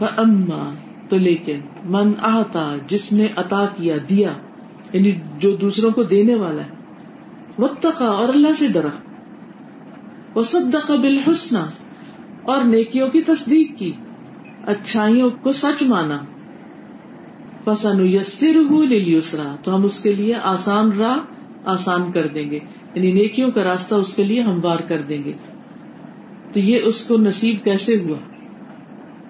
وَأَمَّا 0.00 0.74
تو 1.08 1.18
لیکن، 1.18 1.60
من 1.84 2.12
آتا 2.20 2.76
جس 2.88 3.12
نے 3.12 3.26
عطا 3.36 3.66
کیا، 3.76 3.96
دیا 4.08 4.32
یعنی 4.92 5.12
جو 5.38 5.56
دوسروں 5.56 5.90
کو 5.90 6.02
دینے 6.02 6.34
والا 6.34 6.62
ہے۔ 6.62 6.70
وقت 7.58 7.86
کا 7.98 8.04
اور 8.04 8.28
اللہ 8.28 8.48
سے 8.58 8.66
ڈرا۔ 8.68 8.88
وہ 10.34 10.42
سب 10.42 10.60
بالحسنہ، 10.96 11.58
اور 12.42 12.64
نیکیوں 12.64 13.08
کی 13.08 13.20
تصدیق 13.20 13.78
کی۔ 13.78 13.92
اچھائیوں 14.66 15.30
کو 15.30 15.52
سچ 15.52 15.82
مانا۔ 15.82 16.18
پسند 17.64 18.00
یسر 18.00 18.56
لیسرا 18.88 19.56
تو 19.62 19.76
ہم 19.76 19.84
اس 19.84 20.02
کے 20.02 20.12
لیے 20.12 20.34
آسان 20.34 20.92
راہ 20.92 21.16
آسان 21.64 22.12
کر 22.12 22.26
دیں 22.26 22.50
گے۔ 22.50 22.58
یعنی 22.94 23.12
نیکیوں 23.12 23.50
کا 23.50 23.64
راستہ 23.64 23.94
اس 23.94 24.16
کے 24.16 24.24
لیے 24.24 24.40
ہموار 24.40 24.78
کر 24.88 25.00
دیں 25.00 25.24
گے۔ 25.24 25.32
تو 26.52 26.58
یہ 26.58 26.80
اس 26.84 27.08
کو 27.08 27.16
نصیب 27.16 27.64
کیسے 27.64 27.96
ہوا؟ 27.96 28.16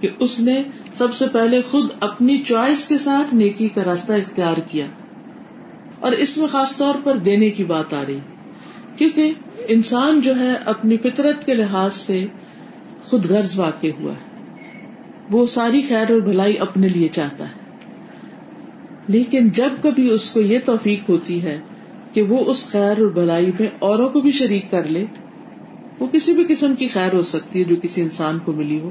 کہ 0.01 0.09
اس 0.19 0.41
نے 0.41 0.63
سب 0.99 1.15
سے 1.15 1.25
پہلے 1.33 1.61
خود 1.71 1.89
اپنی 2.01 2.43
چوائس 2.47 2.89
کے 2.89 2.99
ساتھ 2.99 3.35
نیکی 3.35 3.69
کا 3.69 3.85
راستہ 3.85 4.13
اختیار 4.13 4.57
کیا۔ 4.71 4.87
اور 6.01 6.13
اس 6.13 6.39
میں 6.39 6.47
خاص 6.47 6.77
طور 6.77 6.95
پر 7.05 7.17
دینے 7.17 7.51
کی 7.51 7.65
بات 7.65 7.93
آ 7.93 8.03
رہی۔ 8.09 8.19
کیونکہ 8.97 9.33
انسان 9.69 10.21
جو 10.21 10.39
ہے 10.39 10.53
اپنی 10.65 10.97
فطرت 10.97 11.47
کے 11.47 11.55
لحاظ 11.55 11.95
سے 11.95 12.27
خود 13.05 13.27
غرض 13.27 13.59
واقع 13.59 13.87
ہوا 14.01 14.13
ہے۔ 14.13 14.27
وہ 15.31 15.47
ساری 15.47 15.83
خیر 15.89 16.13
اور 16.13 16.21
بھلائی 16.21 16.59
اپنے 16.59 16.89
لیے 16.89 17.09
چاہتا 17.09 17.45
ہے۔ 17.45 17.67
لیکن 19.09 19.49
جب 19.49 19.69
کبھی 19.83 20.11
اس 20.11 20.31
کو 20.31 20.41
یہ 20.41 20.59
توفیق 20.65 21.09
ہوتی 21.09 21.43
ہے 21.43 21.59
کہ 22.17 22.23
وہ 22.23 22.45
اس 22.45 22.73
خیر 22.73 23.03
اور 23.03 23.07
بھلائی 23.07 23.51
میں 23.59 23.69
اوروں 23.79 24.09
کو 24.09 24.21
بھی 24.21 24.33
شریک 24.33 24.71
کر 24.71 24.87
لے۔ 24.87 25.05
وہ 26.01 26.07
کسی 26.07 26.33
بھی 26.33 26.45
قسم 26.49 26.75
کی 26.75 26.89
خیر 26.89 27.13
ہو 27.13 27.23
سکتی 27.23 27.59
ہے 27.59 27.65
جو 27.65 27.77
کسی 27.83 28.03
انسان 28.03 28.39
کو 28.45 28.53
ملی 28.53 28.81
ہو۔ 28.81 28.91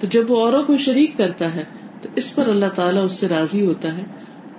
تو 0.00 0.06
جب 0.06 0.30
وہ 0.30 0.40
اوروں 0.40 0.62
کو 0.62 0.76
شریک 0.76 1.10
کرتا 1.16 1.54
ہے، 1.54 1.64
تو 2.02 2.08
اس 2.16 2.36
پر 2.36 2.48
اللہ 2.48 2.66
تعالیٰ 2.74 3.04
اس 3.04 3.12
سے 3.12 3.28
راضی 3.28 3.66
ہوتا 3.66 3.96
ہے 3.96 4.02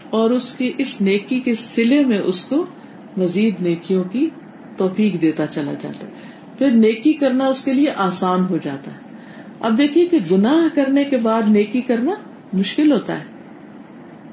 اور 0.10 0.30
اس 0.30 0.56
کی 0.56 0.72
اس 0.78 1.02
نیکی 1.02 1.40
کے 1.40 1.56
سلے 1.56 2.06
میں 2.06 2.20
اس 2.20 2.50
کو 2.50 2.66
مزید 3.18 3.56
نیکیوں 3.62 4.04
کی 4.04 4.30
توفیق 4.78 5.22
دیتا 5.22 5.48
چلا 5.48 5.74
جاتا 5.74 6.08
ہے۔ 6.08 6.12
پھر 6.58 6.72
نیکی 6.72 7.14
کرنا 7.14 7.48
اس 7.48 7.66
کے 7.66 7.74
لیے 7.74 7.92
آسان 7.96 8.46
ہو 8.50 8.58
جاتا 8.64 8.92
ہے۔ 8.92 8.98
اب 9.60 9.78
دیکھیے 9.78 10.06
کہ 10.06 10.18
گناہ 10.32 10.76
کرنے 10.76 11.04
کے 11.04 11.18
بعد 11.18 11.42
نیکی 11.48 11.82
کرنا 11.82 12.12
مشکل 12.54 12.92
ہوتا 12.92 13.20
ہے۔ 13.20 13.41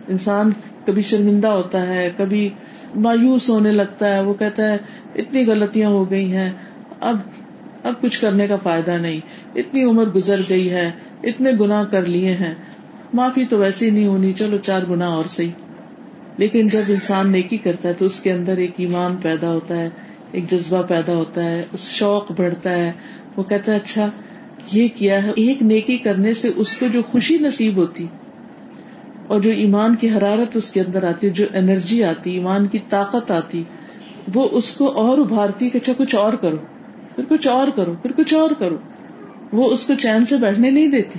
انسان 0.09 0.50
کبھی 0.87 1.03
شرمندہ 1.03 1.47
ہوتا 1.47 1.87
ہے، 1.87 2.11
کبھی 2.17 2.49
مایوس 2.95 3.50
ہونے 3.50 3.73
لگتا 3.73 4.15
ہے، 4.15 4.21
وہ 4.21 4.35
کہتا 4.35 4.73
ہے، 4.73 4.77
اتنی 5.15 5.47
غلطیاں 5.47 5.88
ہو 5.88 6.11
گئی 6.11 6.33
ہیں، 6.33 6.53
اب 7.00 7.17
اب 7.83 7.93
کچھ 8.00 8.21
کرنے 8.21 8.47
کا 8.47 8.57
فائدہ 8.57 8.91
نہیں۔ 8.91 9.21
اتنی 9.55 9.85
عمر 9.85 10.05
گزر 10.05 10.41
گئی 10.49 10.71
ہے، 10.71 10.91
اتنے 11.23 11.50
گنا 11.61 11.85
کر 11.85 12.07
لیے 12.07 12.33
ہیں۔ 12.33 12.55
معافی 13.12 13.45
تو 13.45 13.59
ویسی 13.59 13.91
نہیں 13.91 14.07
ہونی، 14.07 14.33
چلو 14.33 14.57
چار 14.57 14.81
گنا 14.91 15.07
اور 15.07 15.25
صحیح۔ 15.29 15.50
لیکن 16.38 16.69
جب 16.69 16.83
انسان 16.88 17.33
نیکی 17.33 17.57
کرتا 17.57 17.88
ہے 17.88 17.95
تو 17.95 18.07
اس 18.07 18.23
کے 18.23 18.33
اندر 18.33 18.57
ایک 18.57 18.71
ایمان 18.77 19.17
پیدا 19.17 19.53
ہوتا 19.53 19.77
ہے، 19.77 19.88
ایک 20.33 20.50
جذبہ 20.50 20.83
پیدا 20.83 21.15
ہوتا 21.15 21.45
ہے، 21.45 21.65
اس 21.73 21.81
شوق 21.81 22.33
بڑھتا 22.33 22.71
ہے۔ 22.71 22.93
وہ 23.37 23.43
کہتا 23.43 23.73
ہے 23.73 23.77
اچھا 23.77 24.11
یہ 24.73 24.88
کیا 24.95 25.23
ہے؟ 25.23 25.31
ایک 25.37 25.62
نیکی 25.62 25.97
کرنے 25.97 26.35
سے 26.35 26.50
اس 26.57 26.77
کو 26.77 26.87
جو 26.93 27.03
خوشی 27.03 27.38
نصیب 27.41 27.77
ہوتی 27.77 28.07
اور 29.28 29.40
جو 29.40 29.50
ایمان 29.50 29.94
کی 29.94 30.11
حرارت 30.11 30.56
اس 30.56 30.73
کے 30.73 30.80
اندر 30.80 31.04
آتی 31.04 31.30
جو 31.30 31.44
انرجی 31.54 32.04
آتی، 32.04 32.30
ایمان 32.30 32.66
کی 32.66 32.78
طاقت 32.90 33.30
آتی، 33.30 33.64
وہ 34.35 34.49
اس 34.52 34.76
کو 34.76 34.90
اور 34.90 35.18
ابھارتی 35.18 35.70
کہ 35.70 35.76
اچھا 35.76 35.92
کچھ 35.97 36.14
اور 36.14 36.32
کرو، 36.32 36.56
پھر 37.14 37.25
کچھ 37.28 37.49
اور 37.49 37.68
کرو، 37.76 37.94
پھر 38.02 38.12
کچھ 38.12 38.35
اور 38.35 38.50
کرو۔ 38.58 38.76
وہ 39.52 39.70
اس 39.70 39.87
کو 39.87 39.94
چین 39.94 40.26
سے 40.26 40.37
بیٹھنے 40.37 40.70
نہیں 40.70 40.87
دیتی۔ 40.87 41.18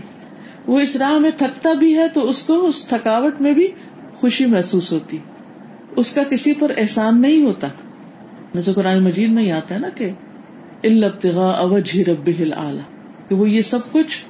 وہ 0.67 0.79
اس 0.79 0.95
راہ 0.95 1.17
میں 1.17 1.31
تھکتا 1.37 1.73
بھی 1.73 1.97
ہے 1.97 2.07
تو 2.13 2.29
اس 2.29 2.47
کو 2.47 2.67
اس 2.67 2.87
تھکاوٹ 2.87 3.41
میں 3.41 3.53
بھی 3.53 3.67
خوشی 4.15 4.45
محسوس 4.45 4.93
ہوتی۔ 4.93 5.17
اس 5.95 6.15
کا 6.15 6.23
کسی 6.29 6.53
پر 6.53 6.71
احسان 6.77 7.21
نہیں 7.21 7.43
ہوتا۔ 7.43 7.67
جیسے 8.53 8.73
قرآن 8.73 9.03
مجید 9.03 9.29
میں 9.29 9.43
ہی 9.43 9.51
آتا 9.51 9.75
ہے 9.75 9.79
نا 9.79 9.89
کہ 9.95 10.11
البتغا 10.83 11.49
اوجہ 11.49 12.09
رب 12.09 12.29
اعلی 12.57 12.79
کہ 13.29 13.35
وہ 13.35 13.49
یہ 13.49 13.61
سب 13.61 13.91
کچھ 13.91 14.25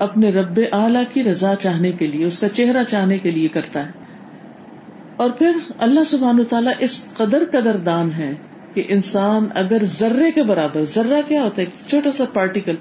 اپنے 0.00 0.30
رب 0.30 0.60
اعلی 0.72 0.98
کی 1.12 1.24
رضا 1.24 1.54
چاہنے 1.62 1.92
کے 1.92 2.06
لیے، 2.06 2.26
اس 2.26 2.40
کا 2.40 2.48
چہرہ 2.48 2.82
چاہنے 2.90 3.18
کے 3.18 3.30
لیے 3.30 3.48
کرتا 3.48 3.86
ہے۔ 3.86 3.90
اور 5.16 5.30
پھر 5.30 5.52
اللہ 5.78 6.00
سبحان 6.06 6.44
تعالیٰ 6.44 6.72
اس 6.78 7.14
قدر 7.16 7.42
قدر 7.52 7.76
دان 7.76 8.10
ہے 8.18 8.32
کہ 8.74 8.82
انسان 8.88 9.46
اگر 9.54 9.78
ذرے 9.84 10.30
کے 10.30 10.42
برابر، 10.42 10.82
ذرہ 10.94 11.20
کیا 11.28 11.42
ہوتا 11.42 11.62
ہے؟ 11.62 11.66
چھوٹا 11.88 12.10
سا 12.16 12.24
پارٹیکل 12.32 12.74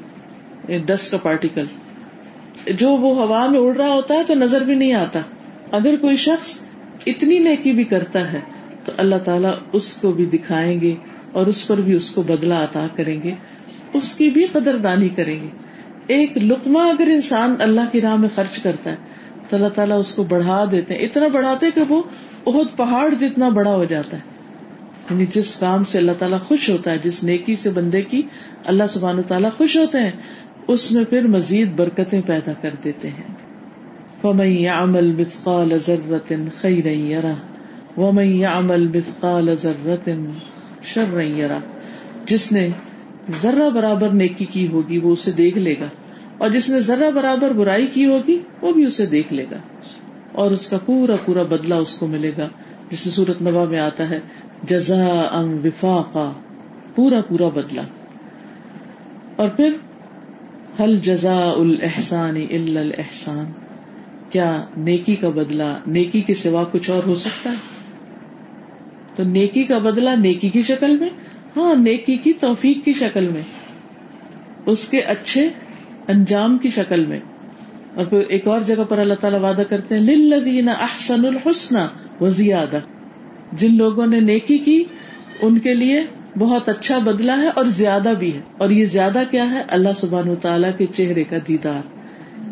ڈسٹ 0.86 1.12
کا 1.12 1.18
پارٹیکل 1.18 1.66
جو 2.74 2.90
وہ 2.90 3.28
ہوا 3.28 3.48
میں 3.48 3.60
اڑ 3.60 3.76
رہا 3.76 3.94
ہوتا 3.94 4.14
ہے 4.14 4.24
تو 4.28 4.34
نظر 4.34 4.62
بھی 4.62 4.76
نہیں 4.76 4.94
آتا۔ 4.94 5.20
اگر 5.72 5.96
کوئی 5.96 6.16
شخص 6.16 6.58
اتنی 7.06 7.40
نیکی 7.40 7.72
بھی 7.72 7.84
کرتا 7.84 8.34
ہے 8.34 8.40
تو 8.86 8.92
اللہ 8.98 9.16
تعالیٰ 9.26 9.52
اس 9.74 9.98
کو 9.98 10.12
بھی 10.12 10.26
دکھائیں 10.26 10.82
گے 10.82 10.96
اور 11.32 11.48
اس 11.48 11.68
پر 11.68 11.78
بھی 11.78 11.94
اس 11.94 12.12
کو 12.12 12.22
بدلا 12.22 12.64
عطا 12.64 12.88
کریں 12.96 13.24
گے۔ 13.24 13.34
اس 13.94 14.18
کی 14.18 14.30
بھی 14.30 14.46
قدر 14.46 14.78
دانی 14.78 15.10
کریں 15.10 15.44
گے۔ 15.44 15.69
ایک 16.10 16.38
لکما 16.38 16.84
اگر 16.84 17.08
انسان 17.08 17.56
اللہ 17.60 17.82
کی 17.92 18.02
راہ 18.02 18.16
میں 18.16 18.30
خرچ 18.36 18.62
کرتا 18.62 18.92
ہے، 18.92 18.96
تو 19.50 19.56
اللہ 19.56 19.68
تعالیٰ 19.68 20.00
اس 20.00 20.16
کو 20.16 20.24
بڑھا 20.24 20.66
دیتے 20.72 20.96
ہیں۔ 20.96 21.02
اتنا 21.02 21.28
بڑھاتے 21.28 21.66
کہ 21.76 21.82
وہ 21.90 22.04
بہت 22.44 22.78
پہاڑ 22.78 23.14
جتنا 23.20 23.50
بڑا 23.50 23.76
ہو 23.76 23.86
جاتا 23.86 24.18
ہے۔ 24.18 24.22
یعنی 25.10 25.26
جس 25.26 25.56
کام 25.56 25.86
سے 25.86 25.98
اللہ 25.98 26.12
تعالیٰ 26.20 26.40
خوش 26.40 26.70
ہوتا 26.70 26.92
ہے، 26.92 26.98
جس 27.04 27.24
نیکی 27.24 27.56
سے 27.56 27.70
بندے 27.70 28.02
کی 28.02 28.22
اللہ 28.66 28.84
سبحان 28.90 29.20
و 29.20 29.22
تعالیٰ 29.22 29.50
خوش 29.58 29.78
ہوتے 29.78 30.00
ہیں، 30.00 30.12
اس 30.68 30.92
میں 30.92 31.04
پھر 31.04 31.28
مزید 31.28 31.72
برکتیں 31.76 32.22
پیدا 32.26 32.52
کر 32.62 32.70
دیتے 32.84 33.10
ہیں۔ 33.10 33.36
ومن 34.24 34.46
يعمل 34.46 35.12
مثقال 35.12 35.78
ذرة 35.88 36.44
خيرا 36.62 36.92
يره، 36.92 37.34
ومن 37.98 38.26
يعمل 38.26 38.88
مثقال 38.88 39.56
ذرة 39.62 40.14
شرا 40.84 41.24
يره۔ 41.24 41.60
جس 42.26 42.52
نے 42.52 42.70
ذرہ 43.42 43.70
برابر 43.70 44.10
نیکی 44.10 44.46
کی 44.46 44.68
ہوگی 44.68 44.98
وہ 44.98 45.14
اسے 45.14 45.32
دیکھ 45.32 45.58
لے 45.58 45.76
گا 45.80 45.88
اور 46.38 46.50
جس 46.50 46.70
نے 46.70 46.80
ذرہ 46.80 47.12
برابر 47.12 47.52
برائی 47.52 47.88
کی 47.88 48.06
ہوگی 48.06 48.40
وہ 48.62 48.74
بھی 48.74 48.86
اسے 48.86 49.06
دیکھ 49.06 49.34
لے 49.34 49.46
گا 49.52 49.58
اور 50.32 50.52
اس 50.52 50.70
کا 50.70 50.78
پورا 50.86 51.16
پورا 51.26 51.44
بدلہ 51.44 51.74
اس 51.74 51.98
کو 51.98 52.08
ملے 52.08 52.32
گا 52.38 52.48
جسے 52.92 53.10
سورت 53.10 53.42
نبا 53.42 53.66
میں 53.66 53.80
آتا 53.80 54.10
ہے 54.10 54.20
جزا 54.64 55.06
ام 55.32 55.60
وفاقا، 55.64 56.32
پورا 56.96 57.22
پورا 57.22 57.48
بدلا 57.48 57.82
اور 59.36 59.50
پھر 59.50 59.74
حل 60.80 61.00
جزا 61.00 61.54
الحسان 61.56 62.36
الحسان 62.52 63.46
کیا 64.30 64.66
نیکی 64.78 65.16
کا 65.16 65.30
بدلا 65.30 65.78
نیکی 65.88 66.22
کے 66.22 66.34
سوا 66.34 66.64
کچھ 66.72 66.90
اور 66.90 67.04
ہو 67.06 67.16
سکتا 67.16 67.50
ہے؟ 67.50 67.56
تو 69.16 69.24
نیکی 69.24 69.64
کا 69.64 69.78
بدلا 69.78 70.16
نیکی 70.16 70.50
کی 70.50 70.64
شکل 70.64 70.98
میں 70.98 71.10
ہاں 71.58 71.76
نیکی 71.76 72.18
کی 72.18 72.34
توفیق 72.34 72.86
کی 72.86 72.94
شکل 72.94 73.28
میں، 73.28 73.42
اس 74.66 74.90
کے 74.90 75.02
اچھے 75.02 75.50
انجام 76.08 76.58
کی 76.58 76.70
شکل 76.70 77.06
میں۔ 77.06 77.20
اور 77.96 78.06
پھر 78.06 78.18
ایک 78.18 78.48
اور 78.48 78.62
جگہ 78.66 78.84
پر 78.90 79.00
اللہ 79.00 79.14
تعالیٰ 79.14 79.42
وعدہ 79.42 79.62
کرتے 79.70 79.96
ہیں، 79.96 80.02
للذین 80.02 80.70
احسن 80.70 81.26
الحسن 81.26 81.78
و 82.22 82.30
زیادہ 82.30 82.80
جن 83.54 83.78
لوگوں 83.78 84.08
نے 84.08 84.20
نیکی 84.20 84.58
کی، 84.58 84.84
ان 85.42 85.60
کے 85.60 85.74
لیے 85.74 86.04
بہت 86.38 86.70
اچھا 86.70 86.98
بدلا 86.98 87.42
ہے 87.42 87.48
اور 87.48 87.66
زیادہ 87.66 88.14
بھی 88.20 88.34
ہے۔ 88.34 88.42
اور 88.58 88.70
یہ 88.70 88.86
زیادہ 88.86 89.24
کیا 89.32 89.52
ہے؟ 89.52 89.62
اللہ 89.68 89.90
سبحان 89.98 90.36
تعالیٰ 90.36 90.72
کے 90.78 90.86
چہرے 90.96 91.24
کا 91.24 91.38
دیدار۔ 91.48 92.00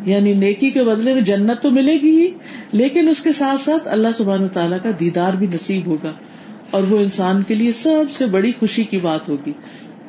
یعنی 0.09 0.33
نیکی 0.33 0.69
کے 0.69 0.83
بدلے 0.83 1.13
میں 1.13 1.21
جنت 1.21 1.61
تو 1.61 1.69
ملے 1.71 1.93
گی 1.93 2.21
ہی، 2.21 2.31
لیکن 2.71 3.09
اس 3.09 3.23
کے 3.23 3.33
ساتھ 3.33 3.61
ساتھ 3.61 3.87
اللہ 3.87 4.07
سبحان 4.17 4.47
تعالیٰ 4.53 4.77
کا 4.83 4.89
دیدار 4.99 5.33
بھی 5.33 5.47
نصیب 5.47 5.87
ہوگا۔ 5.87 6.11
اور 6.77 6.85
وہ 6.89 6.99
انسان 6.99 7.43
کے 7.43 7.55
لیے 7.55 7.71
سب 7.71 8.11
سے 8.11 8.25
بڑی 8.25 8.51
خوشی 8.59 8.83
کی 8.83 8.97
بات 8.97 9.29
ہوگی۔ 9.29 9.51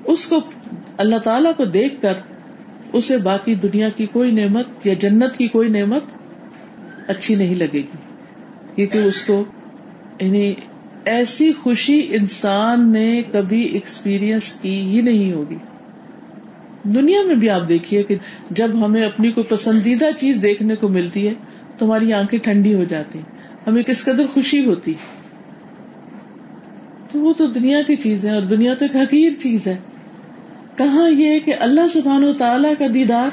اس 0.04 0.28
کو 0.28 0.40
اللہ 0.96 1.16
تعالیٰ 1.16 1.52
کو 1.56 1.64
دیکھ 1.64 2.02
کر 2.02 2.12
اسے 2.92 3.16
باقی 3.16 3.54
دنیا 3.54 3.88
کی 3.88 4.06
کوئی 4.06 4.30
نعمت 4.30 4.86
یا 4.86 4.94
جنت 5.00 5.36
کی 5.36 5.48
کوئی 5.48 5.68
نعمت 5.68 6.02
اچھی 7.06 7.34
نہیں 7.34 7.54
لگے 7.54 7.78
گی۔ 7.78 7.96
کیونکہ 8.74 8.98
اس 8.98 9.24
کو 9.24 9.44
یعنی 10.20 10.54
ایسی 11.04 11.52
خوشی 11.52 12.06
انسان 12.10 12.92
نے 12.92 13.22
کبھی 13.32 13.62
ایکسپیرئنس 13.62 14.52
کی 14.52 14.80
ہی 14.80 15.00
نہیں 15.00 15.32
ہوگی۔ 15.32 15.56
دنیا 16.84 17.20
میں 17.26 17.34
بھی 17.34 17.50
آپ 17.50 17.68
دیکھیے 17.68 18.02
کہ 18.02 18.14
جب 18.50 18.84
ہمیں 18.84 19.02
اپنی 19.02 19.32
کوئی 19.32 19.44
پسندیدہ 19.44 20.04
چیز 20.18 20.42
دیکھنے 20.42 20.76
کو 20.76 20.88
ملتی 20.88 21.28
ہے 21.28 21.34
تو 21.78 21.86
ہماری 21.86 22.12
آنکھیں 22.12 22.38
ٹھنڈی 22.38 22.74
ہو 22.74 22.84
جاتی 22.84 23.18
ہمیں 23.66 23.82
کس 23.82 24.04
قدر 24.04 24.26
خوشی 24.34 24.64
ہوتی 24.66 24.94
تو 27.12 27.20
وہ 27.20 27.32
تو 27.32 27.46
دنیا 27.46 27.82
کی 27.82 27.96
چیز 27.96 28.26
ہے 28.26 28.34
اور 28.34 28.42
دنیا 28.42 28.74
تو 28.74 28.84
ایک 28.84 28.96
حقیر 28.96 29.32
چیز 29.42 29.66
ہے۔ 29.66 29.76
کہاں 30.76 31.10
یہ 31.10 31.38
کہ 31.38 31.54
اللہ 31.60 31.88
سبحان 31.92 32.24
و 32.24 32.32
تعالی 32.38 32.68
کا 32.78 32.84
دیدار 32.94 33.28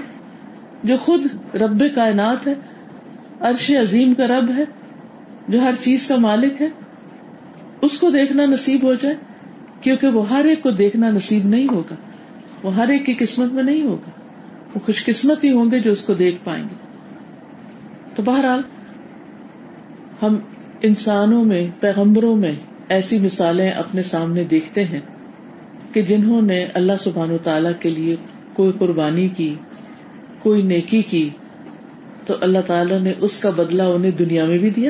جو 0.84 0.98
خود 0.98 1.26
رب 1.56 1.84
کائنات 1.96 2.48
ہے، 2.48 2.54
عرش 3.40 3.72
عظیم 3.72 4.14
کا 4.14 4.28
رب 4.28 4.52
ہے، 4.58 4.64
جو 5.48 5.62
ہر 5.62 5.74
چیز 5.80 6.08
کا 6.08 6.16
مالک 6.16 6.62
ہے، 6.62 6.68
اس 7.82 8.00
کو 8.00 8.10
دیکھنا 8.10 8.46
نصیب 8.46 8.84
ہو 8.84 8.94
جائے، 8.94 9.16
کیونکہ 9.82 10.08
وہ 10.08 10.30
ہر 10.30 10.46
ایک 10.46 10.64
کو 10.64 10.72
دیکھنا 10.72 11.10
نصیب 11.10 11.46
نہیں 11.46 11.68
ہوگا۔ 11.72 11.96
وہ 12.64 12.76
ہر 12.76 12.88
ایک 12.88 13.06
کی 13.06 13.14
قسمت 13.14 13.52
میں 13.52 13.64
نہیں 13.64 13.82
ہوگا۔ 13.82 14.10
وہ 14.76 14.80
خوش 14.80 15.06
قسمت 15.06 15.44
ہی 15.44 15.52
ہوں 15.52 15.72
گے 15.72 15.80
جو 15.80 15.92
اس 15.92 16.06
کو 16.06 16.14
دیکھ 16.14 16.36
پائیں 16.44 16.64
گے۔ 16.64 16.76
تو 18.16 18.24
بہرحال 18.24 18.62
ہم 20.22 20.36
انسانوں 20.82 21.44
میں، 21.44 21.68
پیغمبروں 21.80 22.36
میں 22.36 22.54
ایسی 22.90 23.18
مثالیں 23.20 23.70
اپنے 23.72 24.04
سامنے 24.04 24.44
دیکھتے 24.44 24.84
ہیں 24.84 25.00
کہ 25.94 26.02
جنہوں 26.02 26.42
نے 26.42 26.66
اللہ 26.74 26.98
سبحان 27.04 27.32
و 27.32 27.38
تعالی 27.38 27.70
کے 27.80 27.90
لیے 27.90 28.16
کوئی 28.54 28.72
قربانی 28.72 29.28
کی، 29.28 29.54
کوئی 30.40 30.62
نیکی 30.62 31.02
کی، 31.02 31.30
تو 32.26 32.34
اللہ 32.42 32.66
تعالیٰ 32.68 33.00
نے 33.00 33.14
اس 33.20 33.42
کا 33.42 33.50
بدلہ 33.50 33.84
انہیں 33.84 34.12
دنیا 34.12 34.46
میں 34.46 34.58
بھی 34.58 34.70
دیا 34.70 34.90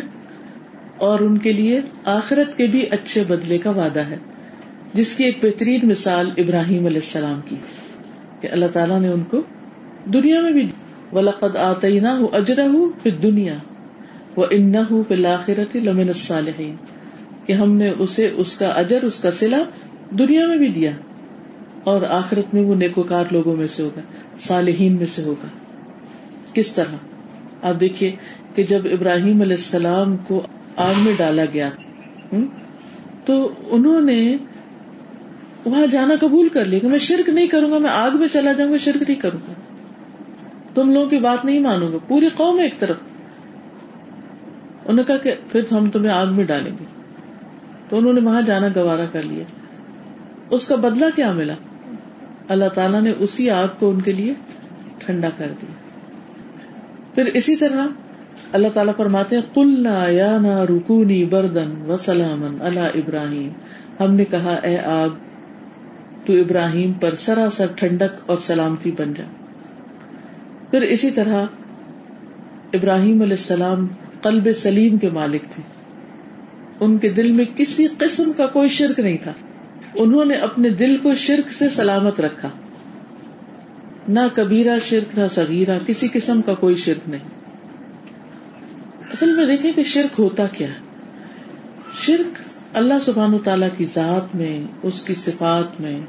اور 0.97 1.19
ان 1.19 1.37
کے 1.37 1.51
لیے 1.51 1.79
آخرت 2.05 2.57
کے 2.57 2.67
بھی 2.67 2.85
اچھے 2.91 3.23
بدلے 3.27 3.57
کا 3.57 3.69
وعدہ 3.69 4.03
ہے، 4.09 4.17
جس 4.93 5.15
کی 5.17 5.23
ایک 5.23 5.37
بہترین 5.41 5.87
مثال 5.87 6.29
ابراہیم 6.37 6.85
علیہ 6.85 7.01
السلام 7.03 7.39
کی 7.41 7.55
کہ 8.41 8.47
اللہ 8.51 8.73
تعالیٰ 8.73 8.99
نے 8.99 9.07
ان 9.07 9.23
کو 9.23 9.41
دنیا 10.13 10.41
میں 10.41 10.51
بھی 10.51 10.67
ولقد 11.11 11.55
آتینا 11.55 12.17
ہوں 12.17 12.27
اجرا 12.31 12.67
ہوں 12.67 12.91
پھر 13.03 13.11
دنیا 13.23 13.55
وہ 14.35 14.45
ان 14.49 14.75
ہوں 14.75 15.03
پھر 15.03 15.17
لاخرت 15.17 15.75
لمن 15.75 16.07
الصالحین 16.07 16.75
کہ 17.45 17.53
ہم 17.53 17.71
نے 17.71 17.91
اسے، 17.99 18.29
اس 18.35 18.59
کا 18.59 18.67
اجر، 18.67 19.03
اس 19.03 19.21
کا 19.21 19.31
سلا 19.31 19.61
دنیا 20.09 20.47
میں 20.47 20.57
بھی 20.57 20.67
دیا 20.67 20.91
اور 21.83 22.01
آخرت 22.01 22.53
میں 22.53 22.61
وہ 22.61 22.75
نیکوکار 22.75 23.23
لوگوں 23.31 23.55
میں 23.55 23.67
سے 23.67 23.83
ہوگا، 23.83 24.01
صالحین 24.39 24.95
میں 24.95 25.05
سے 25.05 25.23
ہوگا۔ 25.23 25.47
کس 26.53 26.75
طرح؟ 26.75 26.95
آپ 27.61 27.79
دیکھیے 27.79 28.11
کہ 28.55 28.63
جب 28.63 28.79
ابراہیم 28.83 29.41
علیہ 29.41 29.55
السلام 29.55 30.17
کو 30.17 30.41
آگ 30.75 30.93
میں 30.97 31.13
ڈالا 31.17 31.43
گیا 31.53 31.69
تو 33.25 33.49
انہوں 33.69 34.01
نے 34.01 34.37
وہاں 35.65 35.87
جانا 35.91 36.15
قبول 36.19 36.49
کر 36.49 36.65
لیا 36.65 36.79
کہ 36.79 36.87
میں 36.87 36.99
شرک 36.99 37.29
نہیں 37.29 37.47
کروں 37.47 37.71
گا، 37.71 37.77
میں 37.77 37.89
آگ 37.89 38.11
میں 38.13 38.27
چلا 38.27 38.51
جاؤں 38.51 38.71
گا، 38.71 38.77
شرک 38.77 39.03
نہیں 39.07 39.21
کروں 39.21 39.39
گا۔ 39.47 39.53
تم 40.73 40.91
لوگوں 40.91 41.09
کی 41.09 41.17
بات 41.17 41.45
نہیں 41.45 41.59
مانوں 41.59 41.87
گا، 41.87 41.97
پوری 42.07 42.27
قوم 42.35 42.59
ایک 42.59 42.79
طرف۔ 42.79 42.95
انہوں 44.85 44.95
نے 44.95 45.03
کہا 45.03 45.17
کہ 45.17 45.33
پھر 45.51 45.61
ہم 45.71 45.89
تمہیں 45.89 46.11
آگ 46.11 46.27
میں 46.35 46.45
ڈالیں 46.45 46.71
گے۔ 46.71 47.04
تو 47.89 47.97
انہوں 47.97 48.13
نے 48.13 48.21
وہاں 48.21 48.41
جانا 48.41 48.67
گوارا 48.75 49.05
کر 49.11 49.21
لیا۔ 49.21 49.43
اس 50.49 50.67
کا 50.67 50.75
بدلہ 50.75 51.05
کیا 51.15 51.31
ملا؟ 51.31 51.53
اللہ 52.49 52.65
تعالیٰ 52.65 53.01
نے 53.01 53.13
اسی 53.19 53.49
آگ 53.49 53.67
کو 53.79 53.89
ان 53.89 54.01
کے 54.01 54.11
لیے 54.11 54.33
ٹھنڈا 54.97 55.29
کر 55.37 55.51
دیا۔ 55.61 55.71
پھر 57.15 57.25
اسی 57.25 57.55
طرح 57.55 57.85
اللہ 58.51 58.67
تعالیٰ 58.73 58.93
فرماتے 58.97 59.35
کلنا 59.53 60.07
یا 60.07 60.37
نا 60.41 60.65
رکونی 60.65 61.25
بردن 61.25 61.71
و 61.87 61.97
سلامن 61.97 62.61
اللہ 62.61 62.79
ابراہیم۔ 62.79 63.49
ہم 64.03 64.13
نے 64.13 64.25
کہا، 64.25 64.53
اے 64.63 64.79
آگ، 64.79 65.09
تو 66.25 66.33
ابراہیم 66.33 66.93
پر 66.93 67.15
سراسر 67.15 67.65
ٹھنڈک 67.75 68.23
اور 68.25 68.37
سلامتی 68.41 68.91
بن 68.91 69.13
جا۔ 69.13 69.23
پھر 70.71 70.81
اسی 70.81 71.11
طرح 71.11 71.45
ابراہیم 72.73 73.21
علیہ 73.21 73.31
السلام 73.31 73.87
قلب 74.21 74.47
سلیم 74.55 74.97
کے 74.97 75.09
مالک 75.13 75.41
تھے۔ 75.41 75.63
ان 76.79 76.97
کے 76.97 77.09
دل 77.09 77.31
میں 77.31 77.45
کسی 77.55 77.87
قسم 77.97 78.31
کا 78.33 78.45
کوئی 78.45 78.69
شرک 78.69 78.99
نہیں 78.99 79.17
تھا۔ 79.23 79.33
انہوں 79.95 80.25
نے 80.25 80.33
اپنے 80.35 80.69
دل 80.69 80.97
کو 81.03 81.15
شرک 81.15 81.53
سے 81.53 81.69
سلامت 81.69 82.19
رکھا۔ 82.19 82.49
نہ 84.07 84.19
کبیرا 84.33 84.77
شرک، 84.85 85.19
نہ 85.19 85.27
سگیرا 85.31 85.77
کسی 85.87 86.07
قسم 86.13 86.41
کا 86.41 86.53
کوئی 86.53 86.75
شرک 86.75 87.09
نہیں۔ 87.09 87.23
اصل 89.13 89.35
میں 89.35 89.45
دیکھیں 89.45 89.71
کہ 89.71 89.83
شرک 89.83 90.19
ہوتا 90.19 90.47
کیا 90.47 90.67
ہے۔ 90.67 90.73
شرک 92.01 92.37
اللہ 92.73 92.93
سبحان 93.01 93.33
و 93.33 93.37
تعالی 93.37 93.65
کی 93.77 93.85
ذات 93.85 94.35
میں، 94.35 94.63
اس 94.83 95.05
کی 95.05 95.15
صفات 95.15 95.81
میں، 95.81 95.99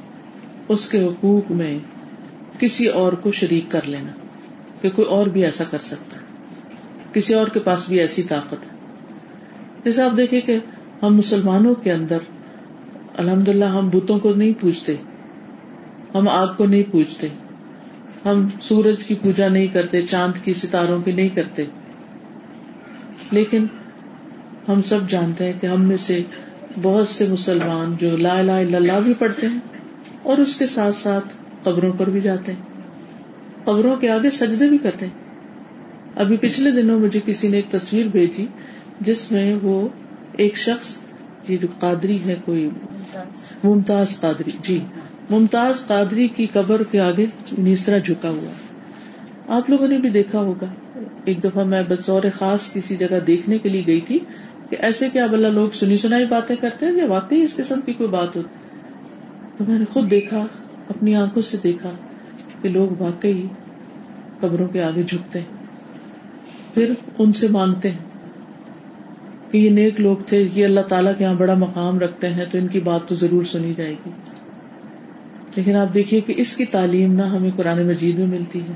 اس 0.68 0.90
کے 0.90 1.04
حقوق 1.04 1.50
میں 1.50 1.78
کسی 2.58 2.86
اور 2.86 3.12
کو 3.12 3.32
شریک 3.32 3.70
کر 3.70 3.80
لینا 3.84 4.12
کہ 4.82 4.90
کوئی 4.90 5.08
اور 5.08 5.26
بھی 5.26 5.44
ایسا 5.44 5.64
کر 5.70 5.78
سکتا 5.82 6.20
ہے۔ 6.20 6.24
کسی 7.12 7.34
اور 7.34 7.46
کے 7.46 7.60
پاس 7.60 7.88
بھی 7.88 8.00
ایسی 8.00 8.22
طاقت 8.22 8.72
ہے۔ 8.72 8.75
جیسے 9.86 10.02
آپ 10.02 10.16
دیکھیں 10.16 10.40
کہ 10.40 10.58
ہم 11.02 11.16
مسلمانوں 11.16 11.74
کے 11.74 11.92
اندر 11.92 12.18
الحمد 13.14 13.48
للہ 13.48 13.64
ہم 13.64 13.88
بتوں 13.88 14.18
کو 14.18 14.34
نہیں 14.34 14.52
پوچھتے 14.60 14.94
ہم 16.14 16.28
آگ 16.28 16.46
کو 16.56 16.66
نہیں 16.66 16.82
پوچھتے 16.90 17.28
ہم 18.24 18.48
سورج 18.62 19.06
کی 19.06 19.14
پوجا 19.14 19.48
نہیں 19.48 19.66
کرتے، 19.66 20.02
چاند 20.02 20.44
کی 20.44 20.54
ستاروں 20.54 21.02
کی 21.02 21.12
نہیں 21.12 21.28
کرتے۔ 21.28 21.64
لیکن 23.30 23.66
ہم 24.68 24.82
سب 24.82 24.98
جانتے 25.08 25.44
ہیں 25.44 25.52
کہ 25.60 25.66
ہم 25.66 25.84
میں 25.84 25.96
سے 25.96 26.22
بہت 26.82 27.08
سے 27.08 27.26
مسلمان 27.28 27.94
جو 28.00 28.16
لا 28.16 28.42
لا 28.42 28.56
اللہ 28.56 29.00
بھی 29.04 29.14
پڑھتے 29.14 29.46
ہیں 29.46 29.58
اور 30.22 30.38
اس 30.38 30.58
کے 30.58 30.66
ساتھ 30.66 30.96
ساتھ 30.96 31.28
قبروں 31.62 31.92
پر 31.92 32.10
بھی 32.10 32.20
جاتے 32.20 32.52
ہیں۔ 32.52 32.62
قبروں 33.64 33.96
کے 33.96 34.10
آگے 34.10 34.30
سجدے 34.30 34.68
بھی 34.68 34.78
کرتے 34.78 35.06
ہیں۔ 35.06 35.26
ابھی 36.16 36.36
پچھلے 36.36 36.70
دنوں 36.70 37.00
مجھے 37.00 37.20
کسی 37.26 37.48
نے 37.48 37.56
ایک 37.56 37.66
تصویر 37.70 38.06
بھیجی 38.06 38.46
جس 39.00 39.32
میں 39.32 39.54
وہ 39.62 39.88
ایک 40.32 40.58
شخص 40.58 40.98
یہ 41.48 41.56
جو 41.56 41.66
قادری 41.78 42.18
ہے، 42.24 42.34
کوئی 42.44 42.68
ممتاز 43.64 44.20
قادری 44.20 44.50
جی 44.62 44.84
ممتاز 45.30 45.86
قادری 45.86 46.28
کی 46.28 46.46
قبر 46.52 46.82
کے 46.90 47.00
آگے 47.00 47.26
نیسرا 47.58 47.98
جھکا 47.98 48.28
ہوا 48.28 48.50
آپ 49.56 49.70
لوگوں 49.70 49.88
نے 49.88 49.98
بھی 49.98 50.08
دیکھا 50.08 50.38
ہوگا۔ 50.38 50.98
ایک 51.24 51.44
دفعہ 51.44 51.64
میں 51.64 51.82
بطور 51.88 52.22
خاص 52.34 52.72
کسی 52.72 52.96
جگہ 52.96 53.20
دیکھنے 53.26 53.58
کے 53.58 53.68
لیے 53.68 53.82
گئی 53.86 54.00
تھی 54.00 54.18
کہ 54.70 54.76
ایسے 54.80 55.10
کیا 55.10 55.26
بلا 55.26 55.48
لوگ 55.48 55.70
سنی 55.70 55.98
سنائی 55.98 56.24
باتیں 56.24 56.56
کرتے 56.60 56.86
ہیں 56.86 56.92
یا 56.92 57.06
واقعی 57.06 57.42
اس 57.42 57.56
قسم 57.56 57.80
کی 57.80 57.92
کوئی 57.92 58.08
بات 58.08 58.36
ہوتی۔ 58.36 58.56
تو 59.56 59.64
میں 59.68 59.78
نے 59.78 59.84
خود 59.92 60.10
دیکھا، 60.10 60.46
اپنی 60.88 61.14
آنکھوں 61.14 61.42
سے 61.42 61.56
دیکھا 61.62 61.90
کہ 62.62 62.68
لوگ 62.68 63.02
واقعی 63.02 63.46
قبروں 64.40 64.68
کے 64.68 64.82
آگے 64.82 65.02
جھکتے 65.02 65.38
ہیں۔ 65.38 65.56
پھر 66.74 66.92
ان 67.18 67.32
سے 67.32 67.48
مانگتے 67.48 67.90
ہیں۔ 67.90 68.05
کہ 69.50 69.58
یہ 69.58 69.70
نیک 69.70 70.00
لوگ 70.00 70.16
تھے، 70.26 70.48
یہ 70.54 70.64
اللہ 70.64 70.80
تعالیٰ 70.80 71.12
کے 71.18 71.24
یہاں 71.24 71.34
بڑا 71.34 71.54
مقام 71.54 71.98
رکھتے 71.98 72.28
ہیں، 72.28 72.44
تو 72.50 72.58
ان 72.58 72.66
کی 72.66 72.80
بات 72.80 73.00
تو 73.08 73.14
ضرور 73.14 73.44
سنی 73.44 73.74
جائے 73.76 73.94
گی۔ 74.06 74.10
لیکن 75.56 75.76
آپ 75.76 75.94
دیکھیے 75.94 76.20
کہ 76.20 76.34
اس 76.36 76.56
کی 76.56 76.64
تعلیم 76.64 77.12
نہ 77.12 77.22
ہمیں 77.22 77.50
قرآن 77.56 77.86
مجید 77.86 78.18
میں 78.18 78.26
ملتی 78.26 78.60
ہے، 78.60 78.72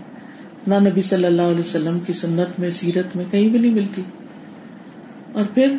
نہ 0.66 0.74
نبی 0.74 1.02
صلی 1.02 1.24
اللہ 1.24 1.42
علیہ 1.42 1.60
وسلم 1.60 1.98
کی 2.00 2.12
سنت 2.12 2.60
میں، 2.60 2.70
سیرت 2.70 3.16
میں 3.16 3.24
کہیں 3.30 3.48
بھی 3.48 3.58
نہیں 3.58 3.74
ملتی۔ 3.74 4.02
اور 5.32 5.44
پھر 5.54 5.76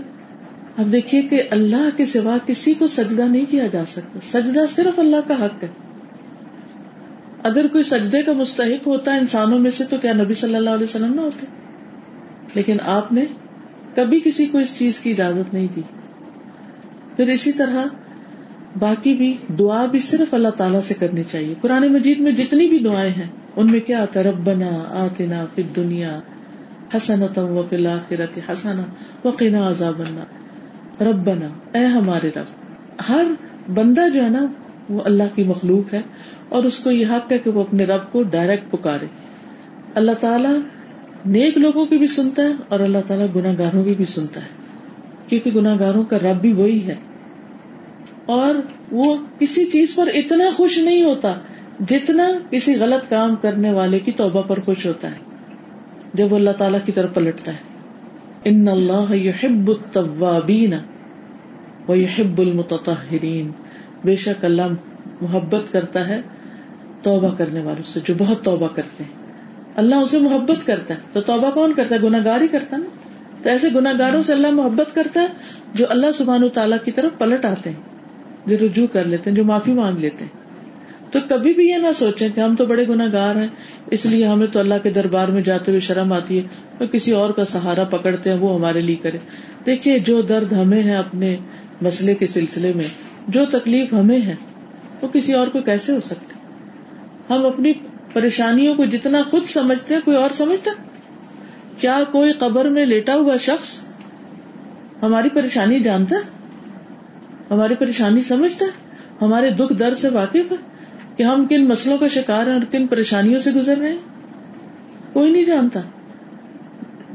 اب 0.78 0.92
دیکھیے 0.92 1.22
کہ 1.22 1.44
اللہ 1.50 1.90
کے 1.98 2.06
سوا 2.06 2.38
کسی 2.46 2.74
کو 2.74 2.88
سجدہ 2.88 3.22
نہیں 3.22 3.46
کیا 3.50 3.68
جا 3.68 3.84
سکتا۔ 3.88 4.20
سجدہ 4.24 4.60
صرف 4.70 5.00
اللہ 5.00 5.16
کا 5.28 5.46
حق 5.46 5.64
ہے۔ 5.64 5.68
اگر 7.44 7.68
کوئی 7.68 7.84
سجدے 7.84 8.22
کا 8.22 8.34
مستحق 8.34 8.88
ہوتا 8.88 9.14
ہے 9.14 9.20
انسانوں 9.20 9.60
میں 9.60 9.72
سے، 9.72 9.84
تو 9.84 9.96
کیا 10.02 10.14
نبی 10.14 10.34
صلی 10.34 10.56
اللہ 10.56 10.70
علیہ 10.70 10.84
وسلم 10.84 11.14
نہ 11.14 11.22
ہوتے؟ 11.22 11.46
لیکن 12.56 12.78
آپ 12.86 13.14
نے 13.14 13.26
کبھی 13.96 14.20
کسی 14.20 14.46
کو 14.46 14.58
اس 14.58 14.78
چیز 14.78 15.00
کی 15.00 15.12
اجازت 15.12 15.54
نہیں 15.54 15.68
دی 15.76 15.82
پھر 17.16 17.30
اسی 17.30 17.52
طرح 17.52 17.86
باقی 18.80 19.14
بھی 19.14 19.38
دعا 19.60 19.86
بھی 19.86 20.00
صرف 20.00 20.34
اللہ 20.34 20.50
تعالیٰ 20.58 20.82
سے 20.82 20.94
کرنی 20.94 21.24
چاہیے۔ 21.32 21.54
قرآن 21.62 21.88
مجید 21.94 22.20
میں 22.20 22.32
جتنی 22.32 22.68
بھی 22.68 22.80
دعائیں 22.80 23.12
ہیں، 23.12 23.28
ان 23.56 23.72
میں 23.72 23.80
کیا 23.80 24.02
آتا 24.02 24.24
ربنا 24.24 24.70
آتنا 24.90 25.46
فی 25.56 25.62
دنیا 25.76 26.20
حسن 26.96 27.24
و 27.38 27.62
فی 27.70 27.76
الآخرت 27.76 28.40
حسن 28.50 28.82
وقنا 29.24 29.70
عذاب 29.70 30.00
النار۔ 30.00 31.04
ربنا، 31.04 31.78
اے 31.78 31.86
ہمارے 31.86 32.30
رب، 32.36 32.50
ہر 33.10 33.26
بندہ 33.74 34.10
جو 34.14 34.24
ہے 34.24 34.30
نا، 34.30 34.46
وہ 34.90 35.02
اللہ 35.06 35.36
کی 35.36 35.44
مخلوق 35.44 35.94
ہے 35.94 36.02
اور 36.50 36.64
اس 36.64 36.80
کو 36.80 36.92
یہ 36.92 37.06
حق 37.08 37.32
ہے 37.32 37.38
کہ 37.38 37.50
وہ 37.50 37.62
اپنے 37.62 37.84
رب 37.84 38.12
کو 38.12 38.24
ڈائریکٹ 38.24 38.72
پکارے۔ 38.72 39.06
اللہ 39.96 40.12
تعالیٰ 40.20 40.56
نیک 41.26 41.58
لوگوں 41.58 41.86
کی 41.86 41.98
بھی 41.98 42.08
سنتا 42.08 42.44
ہے 42.44 42.52
اور 42.68 42.80
اللہ 42.80 42.98
تعالیٰ 43.08 43.26
گناہ 43.36 43.54
گاروں 43.58 43.84
کی 43.84 43.94
بھی 43.94 44.06
سنتا 44.06 44.42
ہے۔ 44.42 44.48
کیونکہ 45.28 45.52
گناہ 45.52 45.78
گاروں 45.80 46.04
کا 46.04 46.18
رب 46.18 46.42
بھی 46.42 46.54
وہی 46.54 46.86
ہے۔ 46.86 46.96
اور 48.26 48.56
وہ 48.92 49.16
کسی 49.40 49.66
چیز 49.66 49.96
پر 49.96 50.10
اتنا 50.14 50.46
خوش 50.56 50.78
نہیں 50.78 51.04
ہوتا 51.04 51.34
جتنا 51.90 52.24
کسی 52.50 52.76
غلط 52.76 53.10
کام 53.10 53.36
کرنے 53.42 53.72
والے 53.72 54.00
کی 54.00 54.12
توبہ 54.12 54.42
پر 54.42 54.60
خوش 54.60 54.86
ہوتا 54.86 55.12
ہے۔ 55.12 55.18
جب 56.14 56.32
وہ 56.32 56.38
اللہ 56.38 56.50
تعالیٰ 56.50 56.80
کی 56.86 56.92
طرف 56.92 57.14
پلٹتا 57.14 57.52
ہے۔ 57.52 57.58
ان 58.44 58.68
اللہ 58.68 59.16
يحب 59.16 59.68
التوابین 59.68 60.74
و 61.88 61.92
المتطہرین۔ 61.92 63.52
بے 64.04 64.16
شک 64.16 64.46
اللہ 64.46 64.62
محبت 65.22 65.72
کرتا 65.72 66.08
ہے 66.08 66.22
توبہ 67.02 67.36
کرنے 67.38 67.62
والوں 67.62 67.84
سے 67.84 68.00
جو 68.06 68.14
بہت 68.18 68.44
توبہ 68.44 68.68
کرتے 68.76 69.04
ہیں۔ 69.04 69.21
اللہ 69.76 69.96
اسے 69.96 70.20
محبت 70.20 70.66
کرتا 70.68 70.94
ہے 70.94 71.00
تو 71.14 71.22
توبہ 71.22 71.52
کون 71.52 71.74
کرتا 71.74 71.96
ہے؟ 71.96 72.00
گناگار 72.04 72.42
ہی 72.42 72.48
کرتا 72.48 72.78
نا؟ 72.78 72.86
تو 73.44 73.50
ایسے 73.50 73.68
گناگاروں 73.76 74.24
سے 74.24 74.34
اللہ 74.34 74.52
محبت 74.52 74.96
کرتا 74.96 75.22
ہے 75.22 75.28
جو 75.74 75.86
اللہ 75.90 76.12
سبحان 76.12 76.48
تعالیٰ 76.50 76.78
کی 76.86 76.92
طرف 76.92 77.12
پلٹ 77.18 77.46
آتے 77.46 77.70
ہیں، 77.70 77.82
جو 78.46 78.58
رجوع 78.66 78.88
کر 78.88 79.04
لیتے 79.04 79.30
ہیں، 79.30 79.38
جو 79.38 79.44
معافی 79.44 79.74
مانگ 79.74 79.98
لیتے 79.98 80.26
ہیں۔ 80.26 80.40
تو 81.12 81.20
کبھی 81.28 81.54
بھی 81.54 81.68
یہ 81.68 81.78
نہ 81.78 81.88
سوچیں 81.96 82.30
کہ 82.36 82.40
ہم 82.40 82.56
تو 82.56 82.66
بڑے 82.66 82.88
گناگار 82.88 83.36
ہیں، 83.36 83.48
اس 83.92 84.06
لیے 84.06 84.28
ہمیں 84.28 84.48
تو 84.48 84.60
اللہ 84.60 84.74
کے 84.84 84.90
دربار 84.90 85.28
میں 85.28 85.42
جاتے 85.42 85.72
ہوئے 85.72 85.80
شرم 85.80 86.14
آتی 86.14 86.38
ہے، 86.38 86.44
اور 86.78 86.88
کسی 86.88 87.12
اور 87.12 87.30
کا 87.30 87.46
سہارا 87.46 87.84
پکڑتے 87.84 88.30
ہیں، 88.30 88.38
وہ 88.38 88.56
ہمارے 88.56 88.82
لیے 88.82 88.96
کرے۔ 88.96 89.18
دیکھیے، 89.66 90.00
جو 90.00 90.22
درد 90.22 90.54
ہمیں 90.54 90.84
ہے 90.84 90.96
اپنے 90.96 91.36
مسئلے 91.82 92.16
کے 92.16 92.28
سلسلے 92.28 92.72
میں، 92.76 92.86
جو 93.28 93.46
تکلیف 93.52 93.94
ہمیں 93.94 94.22
ہے، 94.22 94.36
وہ 95.02 95.08
کسی 95.08 95.34
اور 95.34 95.48
کو 95.48 95.60
کیسے 95.60 95.94
ہو 95.94 96.00
سکتی؟ 96.02 96.40
ہم 97.30 97.46
اپنی 97.46 97.74
پریشانیوں 98.14 98.76
کو 98.76 98.86
جتنا 98.86 99.22
خود 99.30 99.46
سمجھتے 99.46 99.96
کوئی 100.06 100.18
اور 100.18 100.30
سمجھتا 100.34 100.72
کیا 101.80 102.00
کوئی 102.12 102.32
قبر 102.32 102.70
میں 102.70 102.86
لیٹا 102.86 103.16
ہوا 103.16 103.38
شخص 103.38 103.86
ہماری 105.02 105.30
پریشانی 105.30 105.80
جانتا 105.80 106.16
ہماری 107.52 107.76
پریشانی 107.80 108.22
سمجھتا 108.22 108.66
ہمارے 109.22 109.50
دکھ 109.50 109.74
درد 109.80 109.98
سے 109.98 110.10
واقف 110.10 110.52
ہے 110.52 110.56
کہ 111.16 111.24
ہم 111.24 111.46
کن 111.46 111.68
مسئلوں 111.68 111.98
کا 111.98 112.08
شکار 112.08 112.48
ہیں 112.48 112.54
اور 112.54 112.62
کن 112.62 112.88
پریشانیوں 112.88 113.40
سے 113.40 113.52
گزر 113.52 113.78
رہے 113.78 113.90
ہیں؟ 113.90 113.98
کوئی 115.14 115.32
نہیں 115.32 115.46
جانتا۔ 115.46 115.80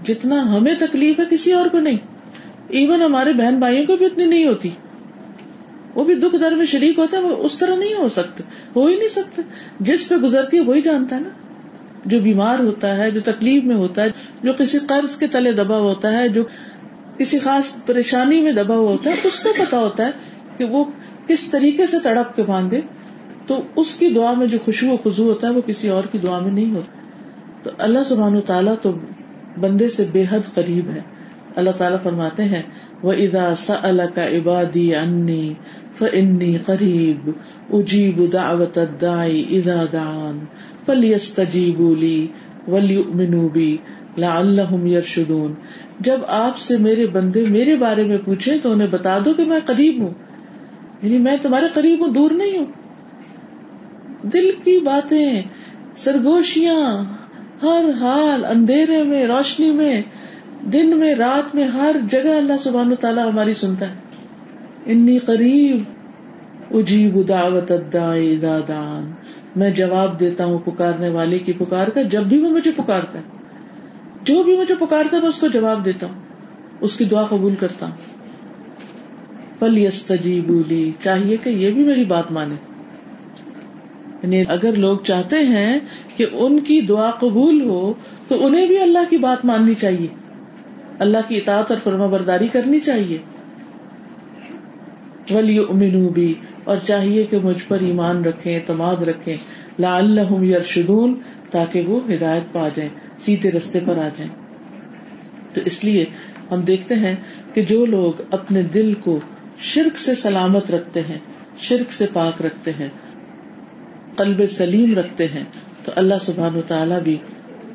جتنا 0.05 0.57
ہمیں 0.57 0.75
تکلیف 0.79 1.21
ہے، 1.21 1.25
کسی 1.31 1.53
اور 1.53 1.67
کو 1.67 1.81
نہیں۔ 1.81 1.97
ایون 2.69 3.03
ہمارے 3.03 3.33
بہن 3.33 3.59
بھائیوں 3.59 3.87
کو 3.87 3.97
بھی 3.97 4.07
اتنی 4.07 4.25
نہیں 4.25 4.47
ہوتی۔ 4.47 4.71
وہ 5.95 6.05
بھی 6.05 6.15
دکھ 6.15 6.37
درد 6.41 6.57
میں 6.57 6.67
شریک 6.67 6.99
ہوتا 6.99 7.17
ہے 7.17 7.23
وہ 7.23 7.37
اس 7.37 7.59
طرح 7.59 7.75
نہیں 7.77 7.95
ہو 7.95 8.09
سکتے۔ 8.09 8.43
ہو 8.77 8.87
ہی 8.87 8.97
نہیں 8.97 9.09
سکتے 9.09 9.43
جس 9.81 10.09
پہ 10.09 10.15
گزرتی 10.15 10.57
ہے 10.57 10.63
وہی 10.63 10.81
جانتا 10.81 11.17
ہے 11.17 11.21
نا۔ 11.21 11.29
جو 12.05 12.21
بیمار 12.21 12.59
ہوتا 12.59 12.97
ہے، 12.97 13.11
جو 13.11 13.21
تکلیف 13.25 13.65
میں 13.65 13.77
ہوتا 13.77 14.03
ہے، 14.03 14.09
جو 14.43 14.53
کسی 14.59 14.79
قرض 14.79 15.17
کے 15.17 15.27
تلے 15.27 15.53
دبا 15.53 15.79
ہوتا 15.79 16.19
ہے، 16.19 16.29
جو 16.29 16.43
کسی 17.19 17.39
خاص 17.39 17.87
پریشانی 17.87 18.41
میں 18.41 18.53
دبا 18.53 18.77
ہوا 18.77 18.93
ہوتا 18.93 19.11
ہے، 19.11 19.15
اس 19.25 19.43
کو 19.43 19.53
پتا 19.59 19.79
ہوتا 19.79 20.07
ہے 20.07 20.11
کہ 20.57 20.65
وہ 20.65 20.85
کس 21.27 21.51
طریقے 21.51 21.87
سے 21.87 21.97
تڑپ 22.03 22.37
کے 22.37 22.43
مانگے 22.49 22.81
تو 23.47 23.63
اس 23.77 23.99
کی 23.99 24.09
دعا 24.09 24.33
میں 24.33 24.47
جو 24.47 24.59
خوشبو 24.65 24.93
و 24.93 25.11
خزو 25.11 25.23
ہوتا 25.23 25.49
ہے، 25.49 25.53
وہ 25.53 25.61
کسی 25.67 25.89
اور 25.89 26.05
کی 26.13 26.19
دعا 26.19 26.39
میں 26.39 26.53
نہیں 26.53 26.75
ہوتا۔ 26.75 27.01
تو 27.63 27.71
اللہ 27.79 27.99
سبحان 28.07 28.37
و 28.37 28.41
تعالیٰ 28.41 28.75
تو 28.83 28.93
بندے 29.61 29.89
سے 29.89 30.07
بے 30.13 30.25
حد 30.31 30.55
قریب 30.55 30.91
ہے۔ 30.91 31.01
اللہ 31.57 31.71
تعالیٰ 31.79 31.99
فرماتے 32.03 32.45
ہیں 32.45 32.63
وہ 33.03 33.13
ادا 33.13 33.55
سا 33.55 33.75
اللہ 33.83 34.03
کا 34.15 34.29
عبادی 34.29 34.95
انی 34.95 35.55
فنی 35.99 36.59
قریب 36.59 37.31
اجیب 37.73 38.33
دعوت 38.33 38.79
الدائی 38.79 39.59
اذا 39.59 39.85
دعان 39.93 40.45
فلیستجیبوا 40.87 41.99
لی 41.99 42.27
ولیؤمنوا 42.69 43.49
بی 43.53 43.77
لعلہم 44.19 44.87
یرشدون 44.87 45.55
جب 46.01 46.19
آپ 46.29 46.59
سے 46.59 46.77
میرے 46.77 47.07
بندے 47.07 47.45
میرے 47.49 47.77
بارے 47.77 48.03
میں 48.03 48.19
پوچھیں 48.25 48.59
تو 48.63 48.73
انہیں 48.73 48.89
بتا 48.89 49.19
دو 49.25 49.33
کہ 49.37 49.45
میں 49.45 49.61
قریب 49.67 50.03
ہوں۔ 50.03 50.11
یعنی 51.03 51.19
میں 51.19 51.37
تمہارے 51.43 51.67
قریب 51.75 52.07
ہوں، 52.07 52.15
دور 52.15 52.31
نہیں 52.31 52.59
ہوں۔ 52.59 52.67
دل 54.23 54.51
کی 54.65 54.81
باتیں، 54.81 55.43
سرگوشیاں، 55.97 57.05
ہر 57.63 57.85
حال 58.01 58.45
اندھیرے 58.45 59.03
میں، 59.03 59.27
روشنی 59.27 59.71
میں، 59.71 60.03
دن 60.73 60.99
میں، 60.99 61.15
رات 61.15 61.55
میں، 61.55 61.65
ہر 61.65 61.97
جگہ 62.11 62.29
اللہ 62.29 62.53
سبحانہ 62.61 62.95
تعالیٰ 62.95 63.31
ہماری 63.31 63.55
سنتا 63.55 63.89
ہے۔ 63.89 63.95
انی 64.87 65.19
قریب 65.19 65.83
اجیب 66.75 67.29
دعوت 67.29 67.73
دان 67.93 69.11
میں 69.57 69.71
جواب 69.71 70.21
دیتا 70.21 70.45
ہوں 70.45 70.59
پکارنے 70.59 71.09
والے 71.09 71.39
کی 71.39 71.53
پکار 71.59 71.87
کا، 71.87 72.03
جب 72.03 72.23
بھی 72.23 72.39
وہ 72.39 72.51
مجھے 72.51 72.71
پکارتا 72.77 73.19
ہے۔ 73.19 73.25
جو 74.25 74.43
بھی 74.43 74.57
مجھے 74.57 74.75
پکارتا 74.75 75.17
ہے، 75.17 75.21
میں 75.21 75.29
اس 75.29 75.41
کو 75.41 75.47
جواب 75.47 75.85
دیتا 75.85 76.07
ہوں۔ 76.07 76.15
اس 76.81 76.99
کی 76.99 77.05
دعا 77.05 77.27
قبول 77.27 77.55
کرتا 77.55 77.87
ہوں۔ 77.87 77.97
پل 79.59 79.79
یس 79.79 80.13
لی 80.69 80.91
چاہیے 81.01 81.37
کہ 81.43 81.49
یہ 81.49 81.71
بھی 81.71 81.85
میری 81.85 82.05
بات 82.05 82.33
مانے۔ 82.33 82.55
یعنی 84.23 84.45
اگر 84.49 84.73
لوگ 84.73 84.99
چاہتے 84.99 85.37
ہیں 85.37 85.79
کہ 86.17 86.27
ان 86.33 86.61
کی 86.61 86.81
دعا 86.81 87.11
قبول 87.11 87.61
ہو، 87.61 87.93
تو 88.29 88.47
انہیں 88.47 88.67
بھی 88.67 88.79
اللہ 88.79 89.11
کی 89.11 89.17
بات 89.17 89.45
ماننی 89.45 89.75
چاہیے۔ 89.75 90.07
اللہ 90.99 91.19
کی 91.29 91.37
اطاعت 91.37 91.71
اور 91.71 91.81
فرما 91.85 92.07
برداری 92.07 92.49
کرنی 92.49 92.81
چاہیے۔ 92.81 93.19
ولی 95.31 95.59
امنو 95.59 96.09
بھی 96.09 96.35
اور 96.65 96.77
چاہیے 96.87 97.25
کہ 97.25 97.39
مجھ 97.39 97.63
پر 97.69 97.79
ایمان 97.81 98.25
رکھے 98.25 98.55
اعتماد 98.55 98.97
رکھے 98.97 99.37
لا 99.79 99.97
اللہ 99.97 100.33
یرشدون 100.33 101.15
تاکہ 101.51 101.81
وہ 101.81 102.01
ہدایت 102.13 102.53
پا 102.53 102.69
جائیں، 102.75 102.91
سیدھے 103.21 103.51
رستے 103.51 103.81
پر 103.87 103.99
آ 103.99 104.09
جائیں۔ 104.17 104.31
تو 105.55 105.61
اس 105.65 105.85
لیے 105.85 106.05
ہم 106.51 106.61
دیکھتے 106.61 106.95
ہیں 106.95 107.15
کہ 107.55 107.63
جو 107.63 107.87
لوگ 107.87 108.23
اپنے 108.31 108.63
دل 108.63 108.95
کو 108.95 109.21
شرک 109.61 109.99
سے 109.99 110.15
سلامت 110.15 110.71
رکھتے 110.71 111.01
ہیں، 111.01 111.19
شرک 111.59 111.93
سے 111.93 112.07
پاک 112.13 112.43
رکھتے 112.43 112.71
ہیں، 112.81 112.89
قلب 114.17 114.47
سلیم 114.47 114.99
رکھتے 114.99 115.27
ہیں، 115.35 115.45
تو 115.85 115.93
اللہ 115.97 116.15
سبحان 116.21 116.57
و 116.57 116.61
تعالیٰ 116.69 117.01
بھی 117.01 117.17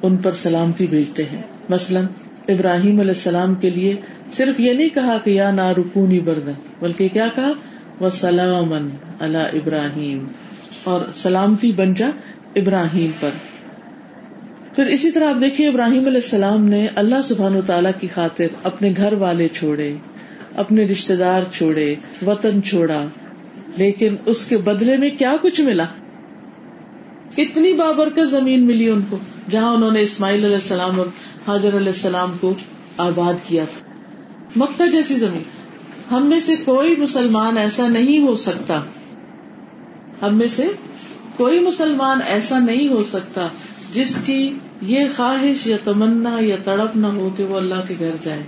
ان 0.04 0.18
پر 0.18 0.32
سلامتی 0.32 0.88
بھیجتے 0.88 1.24
ہیں۔ 1.24 1.42
مثلاً 1.72 2.06
ابراہیم 2.48 3.00
علیہ 3.00 3.12
السلام 3.12 3.56
کے 3.56 3.70
لیے 3.70 3.96
صرف 4.34 4.60
یہ 4.60 4.74
نہیں 4.74 4.90
کہا 4.94 5.18
کہ 5.24 5.30
یا 5.30 5.52
نا 5.52 5.72
رکونی 5.72 6.20
بردن 6.20 6.52
بلکہ 6.80 7.08
کیا 7.14 7.28
کہا؟ 7.36 7.52
وہ 8.00 8.10
سلام 8.10 8.74
اللہ 9.20 9.38
ابراہیم۔ 9.38 10.26
اور 10.84 11.02
سلامتی 11.16 11.72
بن 11.76 11.94
جا 11.94 12.10
ابراہیم 12.56 13.12
پر۔ 13.20 13.30
پھر 14.76 14.86
اسی 14.86 15.12
طرح 15.12 15.30
آپ 15.30 15.42
دیکھیے 15.42 15.68
ابراہیم 15.68 16.06
علیہ 16.06 16.22
السلام 16.24 16.66
نے 16.66 16.88
اللہ 16.96 17.22
سبحان 17.24 17.56
و 17.56 17.62
تعالی 17.68 17.90
کی 18.00 18.08
خاطر 18.14 18.46
اپنے 18.64 18.94
گھر 18.98 19.14
والے 19.14 19.48
چھوڑے، 19.54 19.94
اپنے 20.56 20.84
رشتے 20.84 21.16
دار 21.16 21.42
چھوڑے، 21.54 21.96
وطن 22.28 22.64
چھوڑا، 22.64 23.06
لیکن 23.78 24.16
اس 24.26 24.48
کے 24.48 24.58
بدلے 24.58 24.98
میں 24.98 25.10
کیا 25.18 25.36
کچھ 25.42 25.62
ملا؟ 25.62 25.86
کتنی 27.36 27.74
بابرکت 27.74 28.30
زمین 28.30 28.64
ملی 28.64 28.90
ان 28.90 29.02
کو، 29.10 29.18
جہاں 29.50 29.74
انہوں 29.74 29.92
نے 29.92 30.02
اسماعیل 30.02 30.46
علیہ 30.46 30.56
السلام 30.56 31.00
اور 31.00 31.08
حاضر 31.48 31.78
علیہ 31.78 31.88
السلام 31.88 32.38
کو 32.42 32.54
آباد 32.98 33.34
کیا 33.48 33.66
تھا۔ 33.66 33.80
مکہ 34.56 34.92
جیسی 34.92 35.16
زمین۔ 35.16 35.44
ہم 36.12 36.26
میں 36.26 36.40
سے 36.40 36.56
کوئی 36.66 36.96
مسلمان 36.96 37.58
ایسا 37.58 37.88
نہیں 37.88 38.20
ہو 38.20 38.36
سکتا۔ 38.36 38.82
ہم 40.22 40.36
میں 40.36 40.48
سے 40.48 40.72
کوئی 41.38 41.60
مسلمان 41.60 42.20
ایسا 42.28 42.60
نہیں 42.60 42.88
ہو 42.88 43.04
سکتا 43.04 43.48
جس 43.94 44.18
کی 44.26 44.54
یہ 44.82 45.06
خواہش 45.16 45.68
یا 45.68 45.78
تمنا 45.84 46.38
یا 46.42 46.56
تڑپ 46.64 46.98
نہ 46.98 47.08
ہو 47.08 47.30
کہ 47.38 47.44
وہ 47.44 47.58
اللہ 47.58 47.76
کے 47.88 47.96
گھر 48.00 48.10
جائے۔ 48.24 48.44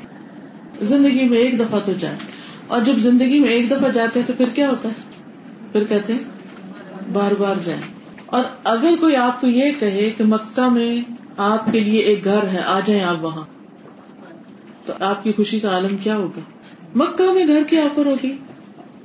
زندگی 0.82 1.29
میں 1.29 1.38
ایک 1.38 1.60
دفعہ 1.60 1.79
تو 1.86 1.91
جائے۔ 1.99 2.15
اور 2.67 2.82
جب 2.82 2.93
زندگی 2.95 3.39
میں 3.39 3.49
ایک 3.49 3.71
دفعہ 3.71 3.89
جاتے 3.89 4.19
ہیں 4.19 4.27
تو 4.27 4.34
پھر 4.38 4.49
کیا 4.49 4.69
ہوتا 4.69 4.89
ہے؟ 4.89 4.93
پھر 5.71 5.84
کہتے 5.84 6.13
ہیں، 6.13 6.19
بار 7.13 7.32
بار 7.39 7.56
جائیں۔ 7.65 7.82
اور 8.25 8.43
اگر 8.63 8.89
کوئی 8.99 9.15
آپ 9.15 9.41
کو 9.41 9.47
یہ 9.47 9.71
کہے 9.79 10.10
کہ 10.17 10.23
مکہ 10.23 10.69
میں 10.69 11.22
آپ 11.37 11.71
کے 11.71 11.79
لیے 11.79 11.99
ایک 11.99 12.23
گھر 12.23 12.47
ہے، 12.53 12.59
آ 12.59 12.79
جائیں 12.85 13.03
آپ 13.03 13.15
وہاں۔ 13.21 13.43
تو 14.85 14.93
آپ 14.99 15.23
کی 15.23 15.31
خوشی 15.31 15.59
کا 15.59 15.69
عالم 15.69 15.97
کیا 15.97 16.15
ہوگا؟ 16.15 16.39
مکہ 16.95 17.33
میں 17.33 17.47
گھر 17.47 17.63
کی 17.69 17.77
آفر 17.77 18.05
ہوگی۔ 18.05 18.31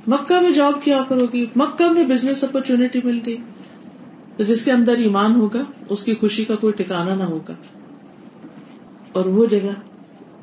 مکہ 0.07 0.41
میں 0.41 0.51
جاب 0.51 0.73
کی 0.83 0.93
آفر 0.93 1.15
ہوگی۔ 1.15 1.45
مکہ 1.55 1.91
میں 1.91 2.05
بزنس 2.05 2.43
اپرچونٹی 2.43 2.99
مل 3.03 3.19
گئی۔ 3.25 3.37
تو 4.37 4.43
جس 4.43 4.65
کے 4.65 4.71
اندر 4.71 4.95
ایمان 4.97 5.35
ہوگا، 5.35 5.63
اس 5.89 6.05
کی 6.05 6.13
خوشی 6.13 6.45
کا 6.45 6.55
کوئی 6.55 6.73
ٹھکانا 6.73 7.15
نہ 7.15 7.23
ہوگا۔ 7.23 7.53
اور 9.11 9.25
وہ 9.25 9.45
جگہ 9.45 9.69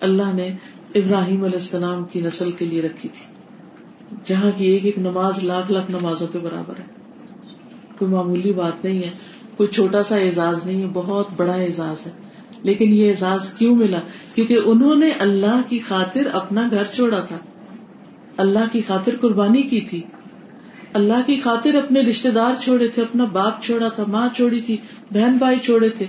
اللہ 0.00 0.34
نے 0.34 0.48
ابراہیم 0.94 1.44
علیہ 1.44 1.58
السلام 1.58 2.04
کی 2.04 2.20
نسل 2.20 2.50
کے 2.52 2.64
لیے 2.64 2.82
رکھی 2.82 3.08
تھی، 3.08 3.34
جہاں 4.24 4.50
کی 4.56 4.64
ایک 4.64 4.84
ایک 4.84 4.98
نماز، 4.98 5.44
لاکھ 5.44 5.72
لاکھ 5.72 5.90
نمازوں 5.90 6.26
کے 6.26 6.38
برابر 6.38 6.74
ہے۔ 6.78 6.84
کوئی 7.98 8.10
معمولی 8.10 8.52
بات 8.52 8.84
نہیں 8.84 8.98
ہے۔ 8.98 9.10
کوئی 9.56 9.68
چھوٹا 9.68 10.02
سا 10.02 10.16
اعزاز 10.16 10.66
نہیں 10.66 10.82
ہے، 10.82 10.86
بہت 10.92 11.28
بڑا 11.36 11.54
اعزاز 11.54 12.06
ہے۔ 12.06 12.12
لیکن 12.62 12.94
یہ 12.94 13.10
اعزاز 13.10 13.54
کیوں 13.54 13.76
ملا؟ 13.76 13.98
کیونکہ 14.34 14.58
انہوں 14.64 14.94
نے 14.94 15.10
اللہ 15.10 15.60
کی 15.68 15.78
خاطر 15.78 16.26
اپنا 16.32 16.68
گھر 16.70 16.82
چھوڑا 16.94 17.20
تھا۔ 17.20 17.38
اللہ 18.36 18.58
کی 18.72 18.82
خاطر 18.88 19.12
قربانی 19.20 19.62
کی 19.62 19.80
تھی۔ 19.80 20.02
اللہ 20.92 21.14
کی 21.26 21.40
خاطر 21.40 21.74
اپنے 21.74 22.00
رشتے 22.00 22.30
دار 22.30 22.62
چھوڑے 22.62 22.88
تھے، 22.88 23.02
اپنا 23.02 23.24
باپ 23.24 23.62
چھوڑا 23.62 23.88
تھا، 23.88 24.04
ماں 24.08 24.28
چھوڑی 24.36 24.60
تھی، 24.60 24.76
بہن 25.10 25.36
بھائی 25.36 25.58
چھوڑے 25.58 25.88
تھے۔ 25.88 26.06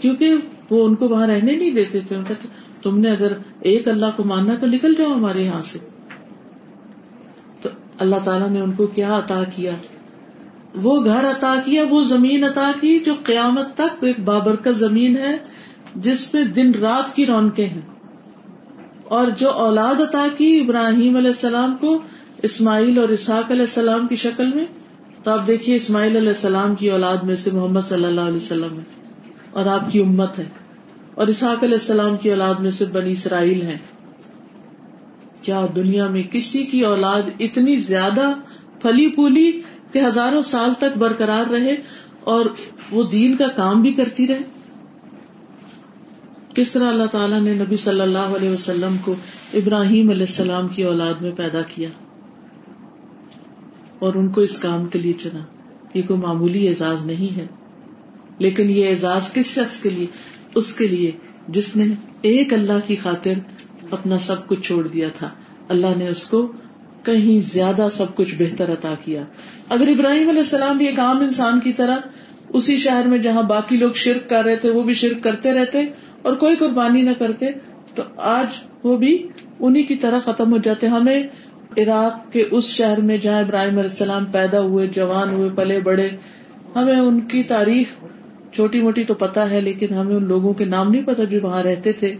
کیونکہ 0.00 0.34
وہ 0.70 0.86
ان 0.86 0.94
کو 0.94 1.08
وہاں 1.08 1.26
رہنے 1.26 1.52
نہیں 1.52 1.70
دیتے 1.70 2.00
تھے۔ 2.08 2.16
تم 2.82 2.98
نے 2.98 3.10
اگر 3.10 3.32
ایک 3.60 3.88
اللہ 3.88 4.06
کو 4.16 4.24
ماننا 4.24 4.54
تو 4.60 4.66
نکل 4.66 4.94
جاؤ 4.98 5.14
ہمارے 5.14 5.42
یہاں 5.42 5.62
سے۔ 5.62 5.78
تو 7.62 7.68
اللہ 7.98 8.16
تعالیٰ 8.24 8.48
نے 8.48 8.60
ان 8.60 8.72
کو 8.72 8.86
کیا 8.86 9.18
عطا 9.18 9.42
کیا؟ 9.54 9.72
وہ 10.82 11.04
گھر 11.04 11.30
عطا 11.30 11.54
کیا، 11.64 11.84
وہ 11.90 12.02
زمین 12.02 12.44
عطا 12.44 12.70
کی 12.80 12.98
جو 12.98 13.12
قیامت 13.22 13.74
تک 13.74 14.04
ایک 14.04 14.20
بابرکت 14.20 14.76
زمین 14.76 15.16
ہے، 15.16 15.36
جس 15.94 16.32
پہ 16.32 16.44
دن 16.44 16.74
رات 16.74 17.16
کی 17.16 17.26
رونقیں 17.26 17.66
ہیں۔ 17.66 17.80
اور 19.04 19.26
جو 19.36 19.50
اولاد 19.50 20.00
عطا 20.00 20.26
کی 20.36 20.60
ابراہیم 20.60 21.16
علیہ 21.16 21.30
السلام 21.30 21.76
کو، 21.80 21.98
اسماعیل 22.42 22.98
اور 22.98 23.08
اسحاق 23.08 23.50
علیہ 23.50 23.62
السلام 23.62 24.06
کی 24.06 24.16
شکل 24.16 24.50
میں، 24.54 24.64
تو 25.22 25.30
آپ 25.30 25.46
دیکھیے 25.46 25.76
اسماعیل 25.76 26.16
علیہ 26.16 26.28
السلام 26.28 26.74
کی 26.74 26.90
اولاد 26.90 27.16
میں 27.16 27.36
سے 27.36 27.50
محمد 27.50 27.80
صلی 27.80 28.04
اللہ 28.04 28.20
علیہ 28.20 28.36
وسلم 28.36 28.78
ہے، 28.78 28.84
اور 29.50 29.66
آپ 29.66 29.92
کی 29.92 30.00
امت 30.00 30.38
ہے۔ 30.38 30.44
اور 31.14 31.26
اسحاق 31.26 31.64
علیہ 31.64 31.74
السلام 31.74 32.16
کی 32.16 32.30
اولاد 32.30 32.54
میں 32.54 32.70
سے 32.70 32.84
بنی 32.84 33.12
اسرائیل 33.12 33.62
ہے 33.62 33.78
کیا 35.42 35.66
دنیا 35.76 36.06
میں 36.06 36.22
کسی 36.32 36.62
کی 36.62 36.80
اولاد 36.80 37.22
اتنی 37.40 37.76
زیادہ 37.76 38.32
پھلی 38.82 39.08
پولی 39.08 39.60
کہ 39.92 40.06
ہزاروں 40.06 40.42
سال 40.42 40.70
تک 40.78 40.98
برقرار 40.98 41.50
رہے 41.50 41.76
اور 42.20 42.44
وہ 42.90 43.04
دین 43.04 43.36
کا 43.36 43.48
کام 43.48 43.82
بھی 43.82 43.92
کرتی 43.92 44.26
رہے۔ 44.26 44.38
کس 46.54 46.72
طرح 46.72 46.88
اللہ 46.88 47.04
تعالیٰ 47.04 47.40
نے 47.40 47.54
نبی 47.54 47.76
صلی 47.76 48.00
اللہ 48.00 48.18
علیہ 48.18 48.50
وسلم 48.50 48.96
کو 49.04 49.14
ابراہیم 49.54 50.10
علیہ 50.10 50.26
السلام 50.28 50.68
کی 50.68 50.82
اولاد 50.82 51.14
میں 51.20 51.30
پیدا 51.30 51.62
کیا 51.62 51.88
اور 53.98 54.14
ان 54.14 54.28
کو 54.28 54.40
اس 54.40 54.58
کام 54.58 54.86
کے 54.86 54.98
لیے 54.98 55.12
چنا۔ 55.12 55.40
یہ 55.94 56.02
کوئی 56.06 56.20
معمولی 56.20 56.68
اعزاز 56.68 57.06
نہیں 57.06 57.36
ہے۔ 57.36 57.46
لیکن 58.38 58.70
یہ 58.70 58.88
اعزاز 58.88 59.32
کس 59.32 59.46
شخص 59.46 59.82
کے 59.82 59.90
لیے؟ 59.90 60.06
اس 60.54 60.76
کے 60.76 60.86
لیے 60.86 61.10
جس 61.48 61.76
نے 61.76 61.84
ایک 62.22 62.52
اللہ 62.52 62.78
کی 62.86 62.96
خاطر 62.96 63.32
اپنا 63.90 64.18
سب 64.18 64.46
کچھ 64.46 64.60
چھوڑ 64.60 64.88
دیا 64.88 65.08
تھا۔ 65.18 65.30
اللہ 65.68 65.86
نے 65.96 66.08
اس 66.08 66.30
کو 66.30 66.52
کہیں 67.06 67.48
زیادہ 67.52 67.88
سب 67.92 68.14
کچھ 68.14 68.34
بہتر 68.38 68.72
عطا 68.72 68.94
کیا۔ 69.04 69.22
اگر 69.68 69.88
ابراہیم 69.88 70.28
علیہ 70.28 70.40
السلام 70.40 70.76
بھی 70.76 70.86
ایک 70.86 70.98
عام 71.00 71.20
انسان 71.20 71.60
کی 71.60 71.72
طرح 71.72 71.96
اسی 72.48 72.78
شہر 72.78 73.06
میں 73.06 73.18
جہاں 73.18 73.42
باقی 73.42 73.76
لوگ 73.76 73.92
شرک 73.94 74.28
کر 74.30 74.44
رہے 74.44 74.56
تھے، 74.56 74.70
وہ 74.70 74.82
بھی 74.82 74.94
شرک 74.94 75.22
کرتے 75.22 75.54
رہتے 75.54 75.84
اور 76.22 76.36
کوئی 76.36 76.56
قربانی 76.56 77.02
نہ 77.02 77.10
کرتے، 77.18 77.46
تو 77.94 78.02
آج 78.16 78.46
وہ 78.84 78.96
بھی 78.96 79.28
انہیں 79.60 79.82
کی 79.82 79.94
طرح 79.94 80.20
ختم 80.20 80.52
ہو 80.52 80.58
جاتے۔ 80.58 80.86
ہمیں 80.86 81.22
عراق 81.76 82.32
کے 82.32 82.44
اس 82.50 82.64
شہر 82.64 83.00
میں 83.00 83.18
جہاں 83.18 83.40
ابراہیم 83.40 83.78
علیہ 83.78 83.90
السلام 83.90 84.24
پیدا 84.24 84.60
ہوئے، 84.60 84.86
جوان 84.86 85.32
ہوئے، 85.32 85.48
پلے 85.54 85.80
بڑے، 85.80 86.08
ہمیں 86.76 87.00
ان 87.00 87.20
کی 87.20 87.42
تاریخ 87.42 88.04
چھوٹی 88.54 88.80
موٹی 88.80 89.04
تو 89.04 89.14
پتا 89.14 89.50
ہے، 89.50 89.60
لیکن 89.60 89.94
ہمیں 89.94 90.16
ان 90.16 90.24
لوگوں 90.24 90.52
کے 90.54 90.64
نام 90.64 90.90
نہیں 90.90 91.06
پتا 91.06 91.24
جو 91.24 91.38
وہاں 91.42 91.62
رہتے 91.62 91.92
تھے 91.92 92.14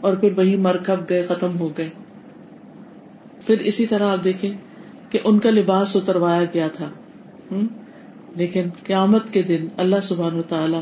اور 0.00 0.14
پھر 0.14 0.30
وہی 0.36 0.56
مر 0.56 0.76
کھپ 0.76 1.10
گئے، 1.10 1.22
ختم 1.22 1.58
ہو 1.58 1.68
گئے۔ 1.78 1.88
پھر 3.46 3.56
اسی 3.60 3.86
طرح 3.86 4.08
آپ 4.08 4.24
دیکھیں 4.24 4.50
کہ 5.10 5.18
ان 5.24 5.38
کا 5.38 5.50
لباس 5.50 5.96
اتروایا 5.96 6.44
گیا 6.54 6.68
تھا۔ 6.68 6.88
لیکن 8.36 8.62
قیامت 8.86 9.32
کے 9.32 9.42
دن 9.42 9.66
اللہ 9.76 9.96
سبحان 10.02 10.38
و 10.38 10.42
تعالی 10.42 10.76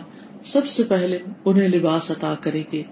سب 0.44 0.66
سے 0.66 0.83
پہلے 0.83 1.18
انہیں 1.44 1.68
لباس 1.68 2.11
عطا 2.11 2.35
کرے 2.40 2.62
گے 2.72 2.83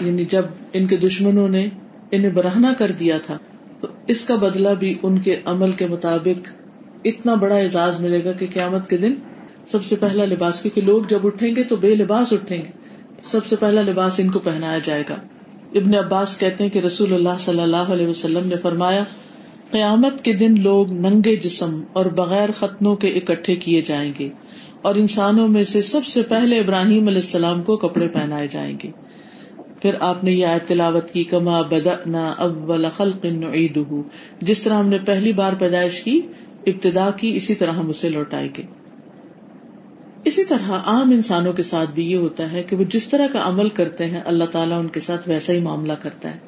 یعنی 0.00 0.24
جب 0.24 0.42
ان 0.72 0.86
کے 0.86 0.96
دشمنوں 0.96 1.48
نے 1.48 1.68
انہیں 2.10 2.30
برہنا 2.30 2.72
کر 2.78 2.92
دیا 2.98 3.18
تھا، 3.26 3.38
تو 3.80 3.86
اس 4.06 4.28
کا 4.28 4.36
بدلہ 4.36 4.68
بھی 4.78 4.98
ان 5.02 5.18
کے 5.18 5.40
عمل 5.44 5.72
کے 5.72 5.86
مطابق 5.86 6.48
اتنا 7.04 7.34
بڑا 7.34 7.56
اعزاز 7.56 8.00
ملے 8.00 8.24
گا 8.24 8.32
کہ 8.32 8.46
قیامت 8.52 8.90
کے 8.90 8.96
دن 8.96 9.14
سب 9.66 9.84
سے 9.84 9.96
پہلا 9.96 10.24
لباس، 10.24 10.62
کیونکہ 10.62 10.80
لوگ 10.80 11.02
جب 11.08 11.26
اٹھیں 11.26 11.56
گے 11.56 11.62
تو 11.62 11.76
بے 11.76 11.94
لباس 11.94 12.32
اٹھیں 12.32 12.58
گے۔ 12.58 12.68
سب 13.24 13.46
سے 13.46 13.56
پہلا 13.56 13.82
لباس 13.82 14.20
ان 14.20 14.30
کو 14.30 14.38
پہنایا 14.38 14.78
جائے 14.84 15.02
گا۔ 15.08 15.16
ابن 15.74 15.94
عباس 15.94 16.38
کہتے 16.38 16.64
ہیں 16.64 16.70
کہ 16.70 16.78
رسول 16.78 17.12
اللہ 17.14 17.38
صلی 17.38 17.60
اللہ 17.60 17.76
علیہ 17.76 18.06
وسلم 18.06 18.48
نے 18.48 18.56
فرمایا، 18.56 19.04
قیامت 19.70 20.24
کے 20.24 20.32
دن 20.32 20.62
لوگ 20.62 20.92
ننگے 20.92 21.36
جسم 21.36 21.82
اور 21.92 22.06
بغیر 22.06 22.52
ختنوں 22.52 22.96
کے 22.96 23.08
اکٹھے 23.08 23.56
کیے 23.56 23.82
جائیں 23.82 24.12
گے 24.18 24.28
اور 24.82 24.94
انسانوں 24.94 25.48
میں 25.48 25.64
سے 25.64 25.82
سب 25.82 26.06
سے 26.06 26.22
پہلے 26.22 26.58
ابراہیم 26.58 27.06
علیہ 27.06 27.18
السلام 27.18 27.62
کو 27.62 27.76
کپڑے 27.76 28.08
پہنائے 28.08 28.48
جائیں 28.52 28.78
گے۔ 28.84 28.90
پھر 29.82 29.90
آپ 30.00 30.24
نے 30.24 30.32
یہ 30.32 30.46
آیت 30.46 30.68
تلاوت 30.68 31.10
کی، 31.10 31.24
کما 31.24 31.60
بدأنا 31.60 32.34
اول 32.38 32.86
خلق 32.96 33.24
نعیدہ۔ 33.24 34.00
جس 34.40 34.62
طرح 34.62 34.74
ہم 34.74 34.88
نے 34.88 34.98
پہلی 35.04 35.32
بار 35.32 35.52
پیدائش 35.58 36.02
کی، 36.02 36.20
ابتدا 36.66 37.10
کی، 37.16 37.36
اسی 37.36 37.54
طرح 37.54 37.70
ہم 37.70 37.88
اسے 37.88 38.08
لوٹائیں 38.08 38.48
گے۔ 38.58 38.83
اسی 40.24 40.44
طرح 40.44 40.70
عام 40.84 41.10
انسانوں 41.10 41.52
کے 41.52 41.62
ساتھ 41.62 41.90
بھی 41.90 42.10
یہ 42.10 42.16
ہوتا 42.16 42.52
ہے 42.52 42.62
کہ 42.62 42.76
وہ 42.76 42.84
جس 42.84 43.08
طرح 43.08 43.26
کا 43.32 43.40
عمل 43.42 43.68
کرتے 43.68 44.06
ہیں، 44.06 44.20
اللہ 44.24 44.44
تعالیٰ 44.44 44.78
ان 44.78 44.88
کے 44.88 45.00
ساتھ 45.00 45.28
ویسا 45.28 45.52
ہی 45.52 45.60
معاملہ 45.60 45.92
کرتا 45.92 46.34
ہے۔ 46.34 46.38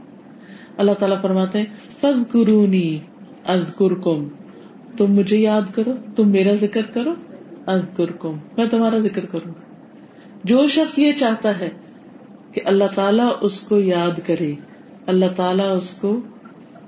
اللہ 0.79 0.93
تعالیٰ 0.93 1.21
فرماتے 1.23 1.59
ہیں 1.59 1.67
قرونی 2.33 2.99
تم 4.97 5.12
مجھے 5.12 5.39
یاد 5.39 5.75
کرو، 5.75 5.93
تم 6.17 6.29
میرا 6.29 6.55
ذکر 6.61 6.81
کرو 6.93 7.15
از 7.67 7.81
میں 8.57 8.67
تمہارا 8.67 8.99
ذکر 8.99 9.25
کروں 9.25 9.53
جو 10.45 10.69
شخص 10.69 10.99
یہ 10.99 11.12
چاہتا 11.21 11.59
ہے 11.61 11.69
کہ 12.53 12.61
اللہ 12.65 12.85
تعالیٰ 12.95 13.31
اس 13.41 13.62
کو 13.62 13.81
یاد 13.81 14.21
کرے، 14.27 14.55
اللہ 15.07 15.27
تعالیٰ 15.37 15.77
اس 15.77 15.99
کو 16.01 16.21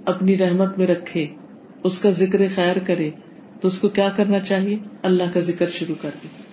اپنی 0.05 0.39
رحمت 0.39 0.79
میں 0.79 0.87
رکھے، 0.87 1.27
اس 1.85 2.03
کا 2.03 2.11
ذکر 2.11 2.41
خیر 2.55 2.79
کرے، 2.79 3.11
تو 3.61 3.69
اس 3.69 3.81
کو 3.81 3.89
کیا 3.89 4.09
کرنا 4.09 4.41
چاہیے؟ 4.41 4.77
اللہ 5.03 5.35
کا 5.35 5.41
ذکر 5.41 5.69
شروع 5.71 5.95
کر 6.01 6.11
دے۔ 6.23 6.48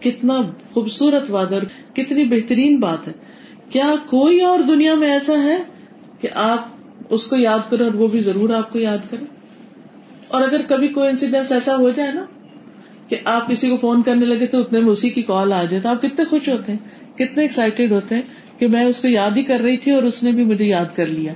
کتنا 0.00 0.42
خوبصورت 0.74 1.30
وادر 1.30 1.64
کتنی 1.94 2.24
بہترین 2.24 2.80
بات 2.80 3.08
ہے۔ 3.08 3.12
کیا 3.70 3.94
کوئی 4.06 4.40
اور 4.40 4.58
دنیا 4.68 4.94
میں 4.94 5.10
ایسا 5.10 5.42
ہے 5.42 5.56
کہ 6.20 6.28
آپ 6.34 6.66
اس 7.10 7.26
کو 7.26 7.36
یاد 7.36 7.58
کریں 7.70 7.84
اور 7.84 7.94
وہ 7.94 8.08
بھی 8.08 8.20
ضرور 8.20 8.50
آپ 8.50 8.72
کو 8.72 8.78
یاد 8.78 9.10
کرے 9.10 9.24
اور 10.28 10.42
اگر 10.42 10.60
کبھی 10.68 10.88
کوئی 10.88 11.08
انسیڈینس 11.08 11.52
ایسا 11.52 11.76
ہو 11.76 11.90
جائے 11.90 12.12
نا 12.12 12.24
کہ 13.08 13.16
آپ 13.24 13.48
کسی 13.48 13.68
کو 13.68 13.76
فون 13.76 14.02
کرنے 14.02 14.24
لگے 14.24 14.46
تو 14.46 14.60
اتنے 14.60 14.80
میں 14.80 14.92
اسی 14.92 15.10
کی 15.10 15.22
کال 15.22 15.52
آ 15.52 15.64
جائے 15.64 15.82
تو 15.82 15.88
آپ 15.88 16.02
کتنے 16.02 16.24
خوش 16.24 16.48
ہوتے 16.48 16.72
ہیں، 16.72 17.18
کتنے 17.18 17.42
ایکسائٹیڈ 17.42 17.92
ہوتے 17.92 18.14
ہیں 18.14 18.22
کہ 18.58 18.68
میں 18.68 18.84
اس 18.84 19.02
کو 19.02 19.08
یاد 19.08 19.30
ہی 19.36 19.42
کر 19.42 19.60
رہی 19.60 19.76
تھی 19.76 19.92
اور 19.92 20.02
اس 20.02 20.24
نے 20.24 20.30
بھی 20.32 20.44
مجھے 20.44 20.64
یاد 20.64 20.96
کر 20.96 21.06
لیا۔ 21.06 21.32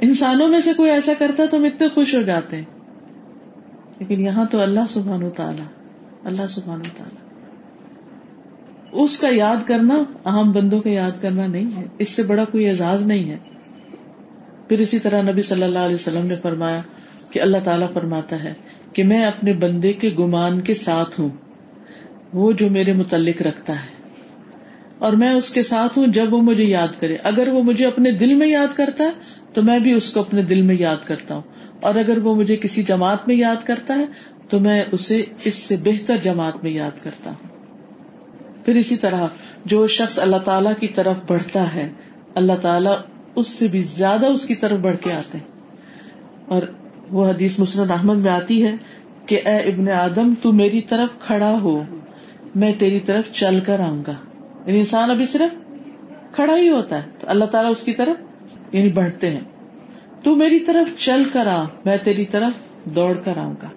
انسانوں 0.00 0.48
میں 0.48 0.60
سے 0.60 0.70
کوئی 0.76 0.90
ایسا 0.90 1.12
کرتا 1.18 1.42
تو 1.50 1.56
ہم 1.56 1.64
اتنے 1.64 1.88
خوش 1.94 2.14
ہو 2.14 2.22
جاتے 2.22 2.56
ہیں۔ 2.56 2.64
لیکن 3.98 4.20
یہاں 4.20 4.44
تو 4.44 4.62
اللہ 4.62 4.80
سبحان 4.90 5.22
و 5.22 5.30
تعالیٰ، 5.30 5.64
اللہ 6.24 6.42
سبحان 6.50 6.80
و 6.80 6.90
تعالیٰ۔ 6.96 7.19
اس 8.92 9.20
کا 9.20 9.28
یاد 9.30 9.56
کرنا 9.68 9.94
اہم 10.24 10.52
بندوں 10.52 10.80
کا 10.80 10.90
یاد 10.90 11.22
کرنا 11.22 11.46
نہیں 11.46 11.76
ہے۔ 11.76 11.84
اس 11.98 12.10
سے 12.10 12.22
بڑا 12.22 12.44
کوئی 12.44 12.68
اعزاز 12.68 13.06
نہیں 13.06 13.30
ہے۔ 13.30 13.36
پھر 14.68 14.78
اسی 14.78 14.98
طرح 14.98 15.22
نبی 15.22 15.42
صلی 15.42 15.62
اللہ 15.62 15.78
علیہ 15.78 15.94
وسلم 15.94 16.26
نے 16.26 16.34
فرمایا 16.42 16.80
کہ 17.30 17.40
اللہ 17.40 17.56
تعالیٰ 17.64 17.92
فرماتا 17.92 18.44
ہے 18.44 18.54
کہ 18.92 19.04
میں 19.04 19.24
اپنے 19.24 19.52
بندے 19.52 19.92
کے 19.92 20.10
گمان 20.18 20.60
کے 20.60 20.74
ساتھ 20.74 21.20
ہوں۔ 21.20 21.28
وہ 22.32 22.52
جو 22.52 22.70
میرے 22.70 22.92
متعلق 22.92 23.42
رکھتا 23.42 23.72
ہے۔ 23.72 24.00
اور 24.98 25.12
میں 25.12 25.32
اس 25.32 25.54
کے 25.54 25.62
ساتھ 25.62 25.98
ہوں 25.98 26.06
جب 26.06 26.34
وہ 26.34 26.42
مجھے 26.42 26.64
یاد 26.64 27.00
کرے۔ 27.00 27.16
اگر 27.22 27.48
وہ 27.48 27.62
مجھے 27.62 27.86
اپنے 27.86 28.10
دل 28.10 28.34
میں 28.34 28.48
یاد 28.48 28.76
کرتا 28.76 29.04
ہے 29.04 29.10
تو 29.54 29.62
میں 29.62 29.78
بھی 29.78 29.92
اس 29.92 30.14
کو 30.14 30.20
اپنے 30.20 30.42
دل 30.42 30.62
میں 30.62 30.76
یاد 30.78 31.06
کرتا 31.06 31.34
ہوں۔ 31.34 31.42
اور 31.80 31.94
اگر 31.94 32.18
وہ 32.18 32.34
مجھے 32.34 32.56
کسی 32.56 32.82
جماعت 32.82 33.28
میں 33.28 33.36
یاد 33.36 33.66
کرتا 33.66 33.94
ہے 33.94 34.04
تو 34.48 34.60
میں 34.60 34.84
اسے 34.92 35.24
اس 35.44 35.54
سے 35.54 35.76
بہتر 35.84 36.16
جماعت 36.22 36.62
میں 36.62 36.70
یاد 36.70 37.04
کرتا 37.04 37.30
ہوں۔ 37.30 37.59
پھر 38.64 38.74
اسی 38.74 38.96
طرح 38.96 39.26
جو 39.64 39.86
شخص 39.86 40.18
اللہ 40.18 40.36
تعالی 40.36 40.68
کی 40.80 40.88
طرف 40.88 41.16
بڑھتا 41.26 41.74
ہے، 41.74 41.88
اللہ 42.34 42.52
تعالیٰ 42.62 42.96
اس 43.34 43.48
سے 43.48 43.68
بھی 43.68 43.82
زیادہ 43.82 44.26
اس 44.26 44.46
کی 44.46 44.54
طرف 44.54 44.78
بڑھ 44.78 44.96
کے 45.00 45.12
آتے 45.12 45.38
ہیں۔ 45.38 45.44
اور 46.46 46.62
وہ 47.10 47.28
حدیث 47.28 47.58
مسرت 47.58 47.90
احمد 47.90 48.16
میں 48.16 48.30
آتی 48.30 48.66
ہے 48.66 48.74
کہ 49.26 49.40
اے 49.44 49.56
ابن 49.56 49.88
آدم، 49.88 50.34
تو 50.42 50.52
میری 50.52 50.80
طرف 50.80 51.26
کھڑا 51.26 51.50
ہو، 51.50 51.82
میں 52.54 52.72
تیری 52.78 53.00
طرف 53.00 53.32
چل 53.32 53.60
کر 53.66 53.80
آؤں 53.80 54.02
گا۔ 54.06 54.14
یعنی 54.66 54.78
انسان 54.78 55.10
ابھی 55.10 55.26
صرف 55.26 55.60
کھڑا 56.32 56.56
ہی 56.56 56.70
ہوتا 56.70 56.96
ہے، 56.96 57.10
تو 57.20 57.26
اللہ 57.30 57.44
تعالیٰ 57.44 57.72
اس 57.72 57.84
کی 57.84 57.92
طرف 57.92 58.22
یعنی 58.74 58.88
بڑھتے 58.88 59.30
ہیں۔ 59.30 59.40
تو 60.22 60.36
میری 60.36 60.60
طرف 60.60 61.00
چل 61.00 61.22
کر 61.32 61.46
آ، 61.46 61.64
میں 61.84 61.96
تیری 62.04 62.24
طرف 62.24 62.84
دوڑ 62.84 63.12
کر 63.24 63.38
آؤں 63.38 63.54
گا۔ 63.62 63.68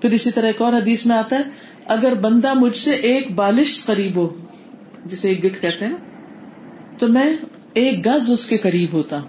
پھر 0.00 0.10
اسی 0.10 0.30
طرح 0.30 0.46
ایک 0.46 0.62
اور 0.62 0.72
حدیث 0.72 1.06
میں 1.06 1.16
آتا 1.16 1.36
ہے 1.36 1.65
اگر 1.88 2.14
بندہ 2.14 2.54
مجھ 2.54 2.78
سے 2.78 2.90
ایک 2.90 3.30
بالش 3.32 3.84
قریب 3.86 4.16
ہو، 4.16 4.36
جسے 5.04 5.28
ایک 5.28 5.44
گٹ 5.44 5.60
کہتے 5.60 5.86
ہیں 5.86 5.96
تو 6.98 7.08
میں 7.08 7.36
ایک 7.74 8.06
گز 8.06 8.30
اس 8.30 8.48
کے 8.48 8.56
قریب 8.56 8.92
ہوتا۔ 8.92 9.20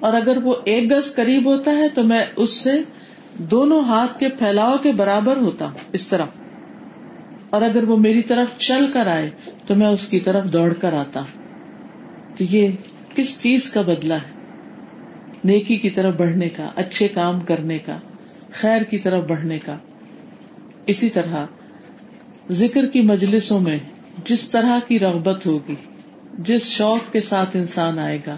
اور 0.00 0.12
اگر 0.12 0.36
وہ 0.36 0.54
ایک 0.64 0.90
گز 0.90 1.16
قریب 1.16 1.44
ہوتا 1.44 1.70
ہے، 1.70 1.88
تو 1.88 2.02
میں 2.02 2.26
اس 2.36 2.52
سے 2.52 2.72
دونوں 3.34 3.80
ہاتھ 3.80 4.20
کے 4.20 4.28
پھیلاؤ 4.28 4.76
کے 4.82 4.92
برابر 4.92 5.36
ہوتا 5.36 5.64
ہوں 5.64 5.78
اس 5.92 6.08
طرح۔ 6.08 6.24
اور 7.50 7.62
اگر 7.62 7.82
وہ 7.82 7.96
میری 7.96 8.22
طرف 8.22 8.58
چل 8.58 8.86
کر 8.92 9.06
آئے، 9.06 9.30
تو 9.66 9.74
میں 9.74 9.88
اس 9.88 10.08
کی 10.08 10.20
طرف 10.20 10.44
دوڑ 10.44 10.72
کر 10.72 10.92
آتا۔ 10.92 11.20
ہوں 11.20 11.42
تو 12.38 12.44
یہ 12.44 12.68
کس 13.14 13.42
چیز 13.42 13.72
کا 13.72 13.80
بدلا 13.80 14.16
ہے؟ 14.16 14.30
نیکی 15.44 15.76
کی 15.76 15.90
طرف 15.90 16.14
بڑھنے 16.14 16.48
کا، 16.48 16.70
اچھے 16.76 17.08
کام 17.08 17.40
کرنے 17.40 17.78
کا، 17.78 17.98
خیر 18.52 18.82
کی 18.82 18.98
طرف 18.98 19.24
بڑھنے 19.24 19.58
کا۔ 19.58 19.76
اسی 20.86 21.08
طرح 21.08 21.46
ذکر 22.50 22.86
کی 22.86 23.00
مجلسوں 23.00 23.60
میں 23.60 23.78
جس 24.28 24.50
طرح 24.50 24.78
کی 24.88 24.98
رغبت 24.98 25.46
ہوگی، 25.46 25.74
جس 26.38 26.62
شوق 26.62 27.12
کے 27.12 27.20
ساتھ 27.20 27.56
انسان 27.56 27.98
آئے 27.98 28.18
گا، 28.26 28.36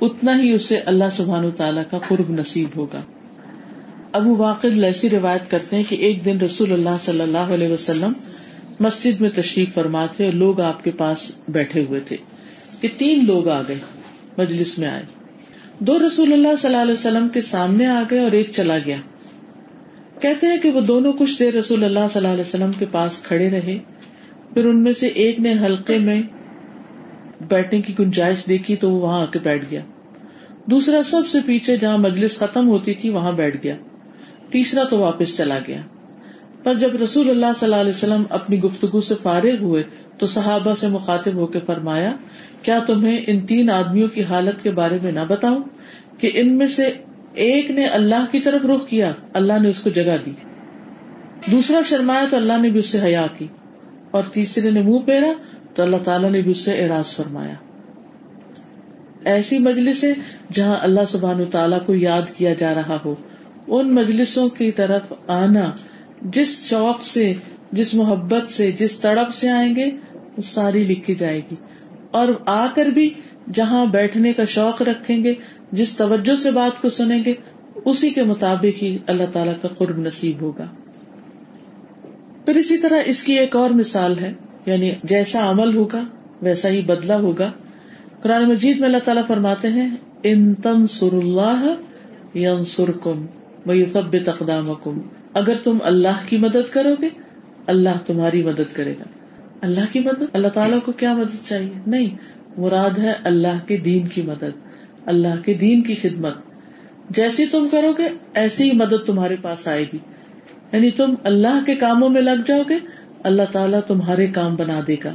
اتنا 0.00 0.40
ہی 0.40 0.52
اسے 0.52 0.78
اللہ 0.78 1.04
سبحان 1.12 1.50
تعالیٰ 1.56 1.82
کا 1.90 1.98
قرب 2.08 2.30
نصیب 2.30 2.68
ہوگا۔ 2.76 3.00
ابو 4.12 4.36
واقع 4.36 4.66
ایسی 4.82 5.10
روایت 5.10 5.50
کرتے 5.50 5.76
ہیں 5.76 5.82
کہ 5.88 5.94
ایک 5.94 6.24
دن 6.24 6.40
رسول 6.40 6.72
اللہ 6.72 6.96
صلی 7.00 7.20
اللہ 7.20 7.52
علیہ 7.54 7.72
وسلم 7.72 8.12
مسجد 8.80 9.20
میں 9.20 9.30
تشریف 9.34 9.74
فرماتے 9.74 10.24
اور 10.24 10.32
لوگ 10.32 10.60
آپ 10.60 10.84
کے 10.84 10.90
پاس 10.90 11.40
بیٹھے 11.48 11.84
ہوئے 11.88 12.00
تھے 12.00 12.16
کہ 12.80 12.88
تین 12.98 13.24
لوگ 13.24 13.48
آ 13.48 13.62
گئے، 13.68 13.76
مجلس 14.38 14.78
میں 14.78 14.88
آئے۔ 14.88 15.02
دو 15.78 15.98
رسول 16.06 16.32
اللہ 16.32 16.56
صلی 16.58 16.70
اللہ 16.70 16.82
علیہ 16.82 16.94
وسلم 16.94 17.28
کے 17.28 17.42
سامنے 17.42 17.86
آ 17.86 18.02
گئے 18.10 18.18
اور 18.18 18.32
ایک 18.32 18.50
چلا 18.56 18.78
گیا۔ 18.86 18.96
کہتے 20.22 20.46
ہیں 20.46 20.58
کہ 20.58 20.70
وہ 20.70 20.80
دونوں 20.80 21.12
کچھ 21.12 21.38
دیر 21.38 21.54
رسول 21.54 21.84
اللہ 21.84 21.98
صلی 21.98 22.16
اللہ 22.16 22.28
علیہ 22.28 22.44
وسلم 22.48 22.70
کے 22.78 22.84
پاس 22.90 23.22
کھڑے 23.22 23.50
رہے، 23.50 23.78
پھر 24.54 24.64
ان 24.64 24.82
میں 24.82 24.92
سے 24.92 25.06
ایک 25.06 25.40
نے 25.40 25.52
حلقے 25.52 25.98
میں 25.98 26.22
بیٹھنے 27.48 27.80
کی 27.80 27.92
گنجائش 27.98 28.46
دیکھی 28.48 28.76
تو 28.76 28.90
وہ 28.90 29.00
وہاں 29.00 29.22
آ 29.22 29.24
کے 29.24 29.38
بیٹھ 29.42 29.64
گیا۔ 29.70 29.80
دوسرا 30.66 31.02
سب 31.02 31.28
سے 31.28 31.38
پیچھے 31.46 31.76
جہاں 31.76 31.98
مجلس 31.98 32.38
ختم 32.38 32.68
ہوتی 32.68 32.94
تھی، 32.94 33.08
وہاں 33.08 33.32
بیٹھ 33.32 33.56
گیا۔ 33.62 33.74
تیسرا 34.50 34.84
تو 34.84 34.98
واپس 34.98 35.36
چلا 35.36 35.58
گیا۔ 35.68 35.80
بس 36.64 36.80
جب 36.80 36.88
رسول 37.04 37.30
اللہ 37.30 37.46
صلی 37.60 37.66
اللہ 37.66 37.80
علیہ 37.80 37.92
وسلم 37.96 38.22
اپنی 38.30 38.62
گفتگو 38.62 39.00
سے 39.00 39.14
فارغ 39.22 39.56
ہوئے، 39.60 39.82
تو 40.18 40.26
صحابہ 40.26 40.74
سے 40.74 40.88
مخاطب 40.88 41.34
ہو 41.34 41.46
کے 41.46 41.58
فرمایا، 41.66 42.12
کیا 42.62 42.78
تمہیں 42.86 43.24
ان 43.26 43.40
تین 43.40 43.70
آدمیوں 43.70 44.08
کی 44.08 44.22
حالت 44.22 44.62
کے 44.62 44.70
بارے 44.70 44.98
میں 45.02 45.12
نہ 45.12 45.20
بتاؤں 45.28 45.62
کہ 46.18 46.30
ان 46.34 46.52
میں 46.52 46.66
سے 46.66 46.92
ایک 47.34 47.70
نے 47.70 47.86
اللہ 47.86 48.24
کی 48.30 48.40
طرف 48.40 48.64
رخ 48.64 48.88
کیا، 48.88 49.12
اللہ 49.32 49.52
نے 49.62 49.68
اس 49.68 49.84
کو 49.84 49.90
جگہ 49.90 50.16
دی۔ 50.26 50.30
دوسرا 51.50 51.80
شرمایا 51.86 52.24
تو 52.30 52.36
اللہ 52.36 52.52
نے 52.62 52.68
بھی 52.68 52.80
اس 52.80 52.86
سے 52.86 53.00
حیا 53.02 53.26
کی۔ 53.38 53.46
اور 54.10 54.22
تیسرے 54.32 54.70
نے 54.70 54.82
منہ 54.82 54.98
پھیرا 54.98 55.32
تو 55.74 55.82
اللہ 55.82 55.96
تعالیٰ 56.04 56.30
نے 56.30 56.42
بھی 56.42 56.50
اس 56.50 56.58
سے 56.58 56.82
اعراض 56.82 57.16
فرمایا۔ 57.16 57.54
ایسی 59.24 59.58
مجلسیں 59.58 60.12
جہاں 60.52 60.76
اللہ 60.80 61.00
سبحان 61.08 61.44
تعالیٰ 61.44 61.78
کو 61.86 61.94
یاد 61.94 62.22
کیا 62.36 62.54
جا 62.54 62.74
رہا 62.74 62.98
ہو، 63.04 63.14
ان 63.66 63.94
مجلسوں 63.94 64.48
کی 64.48 64.70
طرف 64.70 65.12
آنا، 65.26 65.72
جس 66.22 66.68
شوق 66.70 67.02
سے، 67.02 67.32
جس 67.72 67.94
محبت 67.94 68.52
سے، 68.52 68.72
جس 68.72 69.00
تڑپ 69.00 69.34
سے 69.34 69.48
آئیں 69.48 69.76
گے، 69.76 69.90
وہ 70.14 70.42
ساری 70.42 70.84
لکھی 70.84 71.14
جائے 71.14 71.40
گی۔ 71.50 71.54
اور 72.10 72.28
آ 72.46 72.66
کر 72.74 72.86
بھی 72.86 73.14
جہاں 73.54 73.86
بیٹھنے 73.86 74.32
کا 74.32 74.44
شوق 74.44 74.82
رکھیں 74.82 75.24
گے، 75.24 75.34
جس 75.72 75.96
توجہ 75.96 76.36
سے 76.36 76.50
بات 76.50 76.82
کو 76.82 76.90
سنیں 76.90 77.24
گے، 77.24 77.34
اسی 77.84 78.10
کے 78.10 78.22
مطابق 78.22 78.82
ہی 78.82 78.98
اللہ 79.06 79.22
تعالیٰ 79.32 79.54
کا 79.62 79.68
قرب 79.68 79.98
نصیب 79.98 80.42
ہوگا۔ 80.42 80.66
پھر 82.44 82.54
اسی 82.54 82.78
طرح 82.78 82.98
اس 83.06 83.24
کی 83.24 83.38
ایک 83.38 83.56
اور 83.56 83.70
مثال 83.70 84.18
ہے 84.18 84.32
یعنی 84.66 84.90
جیسا 85.04 85.50
عمل 85.50 85.76
ہوگا، 85.76 86.04
ویسا 86.42 86.68
ہی 86.68 86.80
بدلا 86.80 87.16
ہوگا۔ 87.16 87.50
قرآن 88.22 88.48
مجید 88.48 88.78
میں 88.78 88.86
اللہ 88.86 88.98
تعالیٰ 89.04 89.26
فرماتے 89.26 89.68
ہیں، 89.68 89.88
ان 90.22 90.54
تم 90.54 90.86
سر 90.86 91.12
اللہ 91.12 91.74
سر 92.66 92.90
کم 93.02 93.26
سب 93.92 94.16
تقدام 94.26 94.72
کم 94.82 95.00
اگر 95.32 95.54
تم 95.64 95.78
اللہ 95.82 96.28
کی 96.28 96.36
مدد 96.36 96.72
کرو 96.72 96.94
گے، 97.02 97.08
اللہ 97.66 97.88
تمہاری 98.06 98.42
مدد 98.42 98.74
کرے 98.74 98.90
گا۔ 98.90 99.04
اللہ 99.60 99.80
کی 99.92 100.00
مدد؟ 100.00 100.22
اللہ 100.32 100.48
تعالیٰ 100.48 100.78
کو 100.84 100.92
کیا 100.92 101.14
مدد 101.14 101.48
چاہیے؟ 101.48 101.70
نہیں۔ 101.86 102.16
مراد 102.56 102.98
ہے 102.98 103.12
اللہ 103.24 103.66
کے 103.66 103.76
دین 103.76 104.08
کی 104.08 104.22
مدد، 104.22 104.78
اللہ 105.06 105.42
کے 105.44 105.54
دین 105.54 105.82
کی 105.82 105.94
خدمت۔ 105.94 106.34
جیسی 107.10 107.46
تم 107.46 107.68
کرو 107.72 107.92
گے، 107.98 108.08
ایسی 108.34 108.70
ہی 108.70 108.76
مدد 108.76 109.06
تمہارے 109.06 109.36
پاس 109.36 109.68
آئے 109.68 109.84
گی۔ 109.92 109.98
یعنی 110.72 110.90
تم 110.90 111.14
اللہ 111.24 111.60
کے 111.66 111.74
کاموں 111.74 112.08
میں 112.08 112.22
لگ 112.22 112.42
جاؤ 112.46 112.62
گے، 112.68 112.74
اللہ 113.22 113.42
تعالیٰ 113.52 113.80
تمہارے 113.86 114.26
کام 114.26 114.56
بنا 114.56 114.80
دے 114.88 114.96
گا 115.04 115.14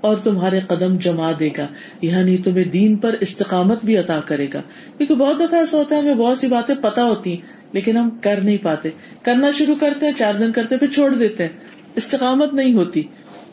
اور 0.00 0.16
تمہارے 0.16 0.60
قدم 0.66 0.96
جما 0.96 1.32
دے 1.40 1.48
گا۔ 1.58 1.66
یعنی 2.02 2.36
تمہیں 2.36 2.64
دین 2.64 2.96
پر 2.96 3.14
استقامت 3.20 3.84
بھی 3.84 3.96
عطا 3.96 4.20
کرے 4.20 4.46
گا۔ 4.54 4.62
کیونکہ 4.96 5.14
بہت 5.14 5.36
دفعہ 5.36 5.60
ایسا 5.60 5.78
ہوتا 5.78 5.96
ہے، 5.96 6.00
ہمیں 6.00 6.14
بہت 6.14 6.38
سی 6.38 6.46
باتیں 6.46 6.74
پتا 6.82 7.04
ہوتی 7.04 7.30
ہیں، 7.30 7.40
لیکن 7.72 7.96
ہم 7.96 8.10
کر 8.20 8.40
نہیں 8.42 8.58
پاتے۔ 8.62 8.88
کرنا 9.22 9.50
شروع 9.50 9.74
کرتے 9.80 10.06
ہیں، 10.06 10.12
چار 10.18 10.34
دن 10.34 10.52
کرتے 10.52 10.76
پھر 10.76 10.88
چھوڑ 10.88 11.14
دیتے 11.14 11.42
ہیں۔ 11.42 11.50
استقامت 11.94 12.54
نہیں 12.54 12.74
ہوتی۔ 12.74 13.02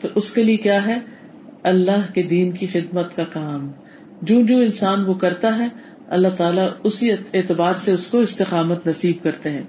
تو 0.00 0.08
اس 0.14 0.34
کے 0.34 0.42
لیے 0.42 0.56
کیا 0.56 0.86
ہے؟ 0.86 0.98
اللہ 1.62 2.14
کے 2.14 2.22
دین 2.22 2.52
کی 2.52 2.66
خدمت 2.66 3.16
کا 3.16 3.24
کام۔ 3.32 3.70
جو 4.22 4.42
جو 4.42 4.58
انسان 4.58 5.04
وہ 5.04 5.14
کرتا 5.14 5.58
ہے، 5.58 5.66
اللہ 6.08 6.28
تعالیٰ 6.36 6.68
اسی 6.84 7.12
اعتبار 7.12 7.72
سے 7.78 7.92
اس 7.92 8.10
کو 8.10 8.18
استقامت 8.18 8.86
نصیب 8.86 9.24
کرتے 9.24 9.50
ہیں۔ 9.50 9.62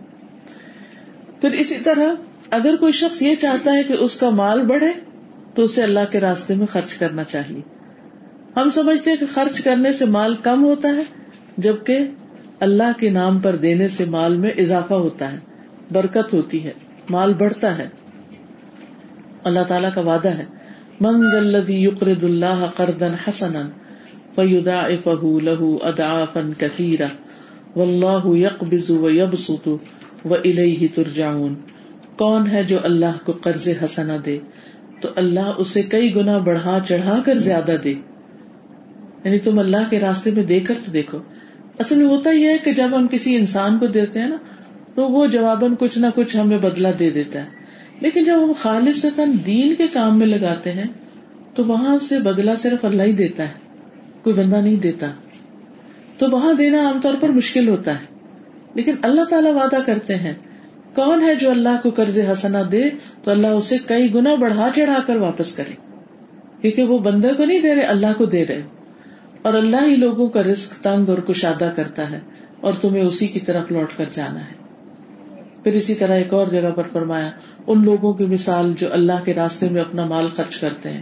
پھر 1.42 1.52
اسی 1.52 1.76
طرح 1.84 2.16
اگر 2.50 2.76
کوئی 2.80 2.92
شخص 2.92 3.22
یہ 3.22 3.36
چاہتا 3.42 3.74
ہے 3.74 3.84
کہ 3.84 3.94
اس 3.94 4.20
کا 4.20 4.30
مال 4.30 4.62
بڑھے، 4.62 4.92
تو 5.56 5.64
اسے 5.64 5.84
اللہ 5.84 6.00
کے 6.12 6.20
راستے 6.20 6.54
میں 6.54 6.68
خرچ 6.68 6.98
کرنا 6.98 7.24
چاہیے۔ 7.24 7.62
ہم 8.56 8.70
سمجھتے 8.70 9.10
ہیں 9.10 9.18
کہ 9.18 9.26
خرچ 9.34 9.62
کرنے 9.62 9.94
سے 9.94 10.06
مال 10.06 10.36
کم 10.44 10.64
ہوتا 10.64 10.90
ہے، 10.90 11.04
جبکہ 11.58 12.00
اللہ 12.60 13.00
کے 13.00 13.10
نام 13.10 13.40
پر 13.40 13.56
دینے 13.56 13.90
سے 13.90 14.06
مال 14.06 14.36
میں 14.36 14.52
اضافہ 14.58 14.94
ہوتا 14.94 15.32
ہے، 15.32 15.38
برکت 15.92 16.34
ہوتی 16.34 16.64
ہے، 16.64 16.72
مال 17.10 17.34
بڑھتا 17.34 17.78
ہے۔ 17.78 17.90
اللہ 19.44 19.60
تعالیٰ 19.68 19.90
کا 19.96 20.02
وعدہ 20.02 20.30
ہے۔ 20.30 20.46
منگ 21.00 21.34
الذي 21.34 21.84
يقرض 21.84 22.24
الله 22.24 22.66
قرضا 22.76 23.08
حسنا 23.28 23.70
فيضاعفه 24.36 25.40
له 25.42 25.78
اضعافا 25.82 26.54
كثيرة. 26.58 27.08
والله 27.76 28.38
يقبض 28.38 28.90
ويبسط 28.90 29.68
واليه 30.26 30.86
ترجعون. 30.96 31.56
کون 32.18 32.50
ہے 32.52 32.64
جو 32.64 32.78
اللہ 32.84 33.26
کو 33.26 33.32
قرض 33.32 33.70
حسنا 33.84 34.18
دے؟ 34.26 34.40
تو 35.02 35.10
اللہ 35.16 35.52
اسے 35.58 35.82
کئی 35.82 36.16
گنا 36.16 36.38
بڑھا 36.38 36.80
چڑھا 36.88 37.22
کر 37.26 37.34
زیادہ 37.34 37.76
دے. 37.84 37.94
یعنی 39.24 39.40
تم 39.40 39.60
اللہ 39.60 39.78
کے 39.90 40.00
راستے 40.00 40.32
میں 40.32 40.44
دے 40.44 40.60
کر 40.60 40.74
تو 40.86 40.92
دیکھو. 40.92 41.18
اصل 41.80 41.96
میں 41.96 42.06
ہوتا 42.06 42.30
یہ 42.30 42.48
ہے 42.48 42.58
کہ 42.64 42.72
جب 42.72 42.88
ہم 42.92 43.08
کسی 43.12 43.36
انسان 43.36 43.78
کو 43.80 43.88
دیتے 43.88 44.20
ہیں 44.20 44.30
نا، 44.30 44.38
تو 44.96 45.10
وہ 45.10 45.26
جواباً 45.26 45.74
کچھ 45.80 45.98
نہ 45.98 46.08
کچھ 46.16 46.38
ہمیں 46.38 46.58
بدلا 46.58 46.90
دے 47.00 47.10
دیتا 47.10 47.40
ہے. 47.40 47.63
لیکن 48.02 48.24
جب 48.24 48.36
ہم 48.36 48.54
خالص 48.60 49.06
دین 49.46 49.76
کے 49.76 49.84
کام 49.94 50.20
میں 50.20 50.28
لگاتے 50.28 50.72
ہیں، 50.72 50.88
تو 51.56 51.66
وہاں 51.66 52.00
سے 52.00 52.20
بدلا 52.20 52.54
صرف 52.60 52.86
اللہ 52.86 53.04
ہی 53.04 53.14
دیتا 53.14 53.44
ہے، 53.44 53.54
کوئی 54.24 54.36
بندہ 54.36 54.56
نہیں 54.56 54.76
دیتا۔ 54.76 55.08
تو 56.18 56.30
وہاں 56.30 56.54
دینا 56.54 56.78
عام 56.78 57.00
طور 57.04 57.14
پر 57.20 57.30
مشکل 57.30 57.68
ہوتا 57.68 57.92
ہے۔ 57.92 58.06
لیکن 58.74 58.92
اللہ 59.02 59.22
تعالیٰ 59.22 59.54
وعدہ 59.54 59.78
کرتے 59.86 60.16
ہیں، 60.16 60.34
کون 60.96 61.22
ہے 61.22 61.36
جو 61.36 61.52
اللہ 61.52 61.70
کو 61.84 61.90
قرض 61.90 62.20
حسنا 62.20 62.62
دے، 62.72 62.84
تو 63.24 63.32
اللہ 63.32 63.48
اسے 63.48 63.78
کئی 63.86 64.14
گنا 64.14 64.36
بڑھا 64.36 64.70
چڑھا 64.76 65.00
کر 65.08 65.16
واپس 65.16 65.58
کرے۔ 65.58 65.74
کیونکہ 66.62 66.84
وہ 66.84 66.98
بندے 66.98 67.34
کو 67.34 67.46
نہیں 67.46 67.62
دے 67.62 67.76
رہے، 67.76 67.82
اللہ 67.82 68.08
کو 68.18 68.26
دے 68.26 68.46
رہے۔ 68.46 68.62
اور 69.42 69.54
اللہ 69.54 69.88
ہی 69.88 69.96
لوگوں 69.96 70.28
کا 70.28 70.44
رسک 70.44 70.84
تنگ 70.84 71.10
اور 71.10 71.18
کشادہ 71.18 71.72
کرتا 71.76 72.12
ہے، 72.12 72.20
اور 72.62 72.74
تمہیں 72.82 73.04
اسی 73.04 73.28
کی 73.28 73.40
طرف 73.40 73.72
لوٹ 73.72 73.98
کر 73.98 74.06
جانا 74.14 74.40
ہے۔ 74.40 74.64
پھر 75.64 75.74
اسی 75.74 75.96
طرح 75.96 76.14
ایک 76.14 76.34
اور 76.34 76.48
جگہ 76.52 76.72
پر 76.76 76.84
فرمایا 76.94 77.32
ان 77.68 77.86
لوگوں 77.86 78.14
کی 78.14 78.26
مثال 78.26 78.74
جو 78.80 78.94
اللہ 78.94 79.26
کے 79.26 79.34
راستے 79.34 79.70
میں 79.70 79.82
اپنا 79.82 80.06
مال 80.06 80.28
خرچ 80.36 80.60
کرتے 80.60 80.90
ہیں۔ 80.90 81.02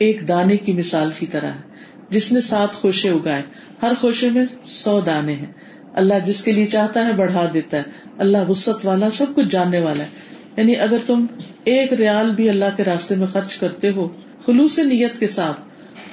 ایک 0.00 0.28
دانے 0.28 0.56
کی 0.56 0.72
مثال 0.72 1.10
کی 1.18 1.26
طرح۔ 1.26 1.46
ہے 1.46 1.72
جس 2.10 2.32
نے 2.32 2.40
سات 2.40 2.72
خوشے 2.72 3.08
اگائے۔ 3.08 3.42
ہر 3.82 3.92
خوشے 4.00 4.30
میں 4.30 4.46
سو 4.64 5.00
دانے 5.00 5.34
ہیں۔ 5.34 5.52
اللہ 5.94 6.14
جس 6.26 6.44
کے 6.44 6.52
لیے 6.52 6.66
چاہتا 6.66 7.06
ہے 7.06 7.12
بڑھا 7.12 7.46
دیتا 7.54 7.76
ہے۔ 7.76 7.82
اللہ 8.18 8.38
وسط 8.48 8.86
والا 8.86 9.10
سب 9.14 9.26
کچھ 9.34 9.46
جاننے 9.50 9.80
والا 9.80 10.04
ہے۔ 10.04 10.08
یعنی 10.56 10.76
اگر 10.76 10.96
تم 11.06 11.26
ایک 11.64 11.92
ریال 11.92 12.30
بھی 12.30 12.48
اللہ 12.48 12.64
کے 12.76 12.84
راستے 12.84 13.14
میں 13.14 13.26
خرچ 13.26 13.56
کرتے 13.58 13.90
ہو 13.90 14.08
خلوص 14.46 14.78
نیت 14.78 15.20
کے 15.20 15.28
ساتھ، 15.28 15.60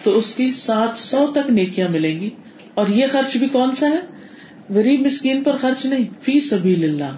تو 0.03 0.17
اس 0.17 0.35
کی 0.35 0.51
سات 0.51 0.99
سو 0.99 1.27
تک 1.33 1.49
نیکیاں 1.49 1.89
ملیں 1.89 2.19
گی۔ 2.19 2.29
اور 2.73 2.87
یہ 2.87 3.05
خرچ 3.11 3.37
بھی 3.37 3.47
کون 3.47 3.75
سا 3.75 3.87
ہے؟ 3.87 3.99
غریب 4.73 5.05
مسکین 5.05 5.43
پر 5.43 5.51
خرچ 5.51 5.85
نہیں، 5.85 6.05
فی 6.21 6.39
سبیل 6.39 6.83
اللہ 6.83 7.15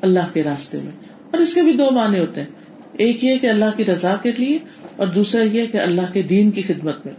اللہ 0.00 0.20
کے 0.32 0.42
راستے 0.42 0.78
میں۔ 0.84 1.13
اور 1.34 1.42
اس 1.42 1.54
کے 1.54 1.62
بھی 1.62 1.72
دو 1.72 1.90
معنی 1.90 2.18
ہوتے 2.18 2.40
ہیں۔ 2.40 2.48
ایک 2.92 3.24
یہ 3.24 3.38
کہ 3.38 3.46
اللہ 3.46 3.76
کی 3.76 3.84
رضا 3.84 4.14
کے 4.22 4.30
لیے 4.38 4.58
اور 4.96 5.06
دوسرا 5.06 5.42
یہ 5.42 5.66
کہ 5.72 5.76
اللہ 5.76 6.12
کے 6.12 6.22
دین 6.22 6.50
کی 6.50 6.62
خدمت 6.62 7.06
میں۔ 7.06 7.14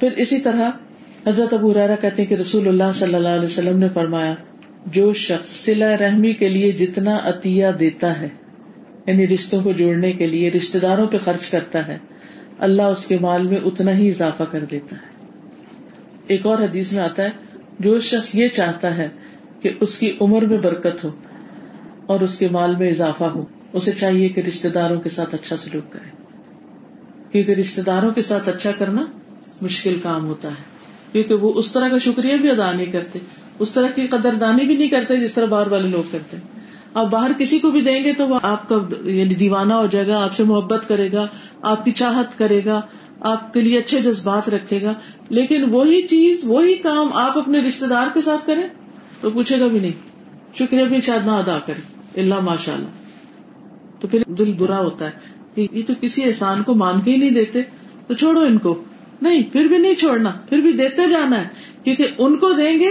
پھر 0.00 0.08
اسی 0.16 0.40
طرح 0.40 0.70
حضرت 1.26 1.52
ابو 1.52 1.74
ریرا 1.74 1.94
کہتے 1.94 2.22
ہیں 2.22 2.28
کہ 2.30 2.34
رسول 2.34 2.68
اللہ 2.68 2.92
صلی 2.94 3.14
اللہ 3.14 3.28
علیہ 3.28 3.46
وسلم 3.46 3.78
نے 3.78 3.88
فرمایا، 3.94 4.34
جو 4.86 5.12
شخص 5.12 5.50
سلا 5.50 5.96
رحمی 5.96 6.32
کے 6.32 6.48
لیے 6.48 6.72
جتنا 6.72 7.18
عطیہ 7.22 7.66
دیتا 7.80 8.20
ہے 8.20 8.28
یعنی 9.06 9.26
رشتوں 9.26 9.62
کو 9.62 9.72
جوڑنے 9.72 10.12
کے 10.12 10.26
لیے 10.26 10.50
رشتے 10.50 10.78
داروں 10.78 11.06
پہ 11.06 11.16
خرچ 11.24 11.50
کرتا 11.50 11.86
ہے، 11.86 11.98
اللہ 12.58 12.82
اس 12.82 13.06
کے 13.06 13.18
مال 13.20 13.46
میں 13.46 13.58
اتنا 13.64 13.96
ہی 13.96 14.08
اضافہ 14.08 14.44
کر 14.50 14.64
دیتا 14.70 14.96
ہے۔ 14.96 15.06
ایک 16.28 16.46
اور 16.46 16.58
حدیث 16.58 16.92
میں 16.92 17.02
آتا 17.02 17.24
ہے، 17.24 17.30
جو 17.80 18.00
شخص 18.00 18.34
یہ 18.34 18.48
چاہتا 18.48 18.96
ہے 18.96 19.08
کہ 19.60 19.70
اس 19.80 20.00
کی 20.00 20.12
عمر 20.20 20.42
میں 20.42 20.58
برکت 20.62 21.04
ہو 21.04 21.10
اور 22.08 22.20
اس 22.20 22.38
کے 22.38 22.48
مال 22.50 22.76
میں 22.76 22.90
اضافہ 22.90 23.24
ہو، 23.24 23.44
اسے 23.72 23.92
چاہیے 23.92 24.28
کہ 24.28 24.40
رشتے 24.40 24.68
داروں 24.68 25.00
کے 25.00 25.10
ساتھ 25.10 25.34
اچھا 25.34 25.56
سلوک 25.56 25.92
کرے۔ 25.92 26.10
کیونکہ 27.32 27.52
رشتے 27.52 27.82
داروں 27.82 28.10
کے 28.10 28.22
ساتھ 28.22 28.48
اچھا 28.48 28.70
کرنا 28.78 29.04
مشکل 29.62 29.98
کام 30.02 30.26
ہوتا 30.26 30.48
ہے۔ 30.48 30.62
کیونکہ 31.12 31.34
وہ 31.34 31.52
اس 31.54 31.72
طرح 31.72 31.88
کا 31.88 31.98
شکریہ 31.98 32.36
بھی 32.36 32.50
ادا 32.50 32.72
نہیں 32.72 32.92
کرتے، 32.92 33.18
اس 33.58 33.72
طرح 33.72 33.86
کی 33.86 34.06
قدردانی 34.06 34.66
بھی 34.66 34.76
نہیں 34.76 34.88
کرتے 34.88 35.16
جس 35.16 35.34
طرح 35.34 35.44
باہر 35.44 35.72
والے 35.72 35.88
لوگ 35.88 36.02
کرتے۔ 36.10 36.36
آپ 36.94 37.06
باہر 37.06 37.30
کسی 37.38 37.58
کو 37.58 37.70
بھی 37.70 37.80
دیں 37.80 38.04
گے 38.04 38.12
تو 38.12 38.28
وہ 38.28 38.38
آپ 38.42 38.68
کا 38.68 38.76
یعنی 39.04 39.34
دیوانہ 39.34 39.72
ہو 39.72 39.86
جائے 39.86 40.06
گا، 40.06 40.24
آپ 40.24 40.36
سے 40.36 40.44
محبت 40.44 40.88
کرے 40.88 41.08
گا، 41.12 41.26
آپ 41.62 41.84
کی 41.84 41.92
چاہت 41.92 42.38
کرے 42.38 42.60
گا، 42.64 42.80
آپ 43.20 43.54
کے 43.54 43.60
لیے 43.60 43.78
اچھے 43.78 44.00
جذبات 44.00 44.48
رکھے 44.48 44.82
گا۔ 44.82 44.94
لیکن 45.28 45.64
وہی 45.70 46.02
چیز، 46.02 46.40
وہی 46.44 46.74
کام 46.74 47.12
آپ 47.12 47.38
اپنے 47.38 47.60
رشتے 47.60 47.86
دار 47.86 48.06
کے 48.14 48.20
ساتھ 48.24 48.46
کریں 48.46 48.68
تو 49.20 49.30
پوچھے 49.30 49.60
گا 49.60 49.66
بھی 49.66 49.78
نہیں۔ 49.78 49.92
شکریہ 50.58 50.84
بھی 50.84 51.00
شاید 51.00 51.26
نہ 51.26 51.30
ادا 51.30 51.58
کرے 51.66 51.97
اللہ 52.18 52.40
ماشاء 52.40 52.72
اللہ 52.72 52.88
تو 54.00 54.08
پھر 54.08 54.22
دل 54.26 54.52
برا 54.52 54.78
ہوتا 54.78 55.04
ہے۔ 55.04 55.10
کہ 55.54 55.66
یہ 55.72 55.82
تو 55.86 55.92
کسی 56.00 56.24
احسان 56.24 56.62
کو 56.62 56.74
مان 56.74 57.00
کے 57.00 57.10
ہی 57.10 57.16
نہیں 57.16 57.30
دیتے۔ 57.30 57.62
تو 58.06 58.14
چھوڑو 58.14 58.40
ان 58.40 58.58
کو۔ 58.58 58.84
نہیں، 59.22 59.42
پھر 59.52 59.64
بھی 59.64 59.78
نہیں 59.78 59.94
چھوڑنا، 59.94 60.30
پھر 60.48 60.58
بھی 60.58 60.72
دیتے 60.72 61.08
جانا 61.10 61.40
ہے۔ 61.40 61.48
کیونکہ 61.84 62.06
ان 62.18 62.36
کو 62.36 62.52
دیں 62.52 62.78
گے 62.78 62.90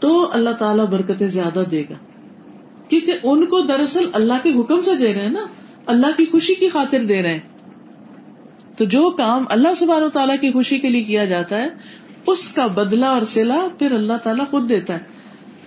تو 0.00 0.28
اللہ 0.32 0.50
تعالیٰ 0.50 0.86
برکتیں 0.86 1.28
زیادہ 1.28 1.62
دے 1.70 1.82
گا۔ 1.90 1.94
کیونکہ 2.88 3.12
ان 3.22 3.44
کو 3.44 3.60
دراصل 3.60 4.10
اللہ 4.12 4.32
کے 4.42 4.50
حکم 4.60 4.82
سے 4.82 4.90
دے 4.98 5.14
رہے 5.14 5.22
ہیں 5.22 5.28
نا۔ 5.28 5.46
اللہ 5.86 6.06
کی 6.16 6.24
خوشی 6.24 6.54
کی 6.54 6.68
خاطر 6.68 7.04
دے 7.04 7.22
رہے 7.22 7.32
ہیں۔ 7.32 7.40
تو 8.76 8.84
جو 8.84 9.10
کام 9.10 9.44
اللہ 9.48 9.68
سبحانہ 9.76 10.06
تعالیٰ 10.06 10.36
کی 10.40 10.50
خوشی 10.50 10.78
کے 10.78 10.88
لیے 10.88 11.02
کیا 11.02 11.24
جاتا 11.24 11.56
ہے، 11.56 11.68
اس 12.26 12.52
کا 12.52 12.66
بدلہ 12.66 13.06
اور 13.06 13.22
سلا 13.26 13.68
پھر 13.78 13.92
اللہ 13.92 14.12
تعالیٰ 14.24 14.46
خود 14.50 14.68
دیتا 14.68 14.94
ہے۔ 14.94 14.98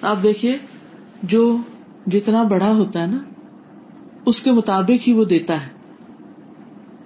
آپ 0.02 0.24
دیکھیے، 0.24 0.58
جو 1.24 1.58
جتنا 2.08 2.44
بڑا 2.44 2.70
ہوتا 2.70 3.02
ہے 3.02 3.08
نا، 3.08 3.18
اس 4.26 4.44
کے 4.44 4.52
مطابق 4.52 5.08
ہی 5.08 5.14
وہ 5.14 5.26
دیتا 5.26 5.62
ہے۔ 5.62 5.68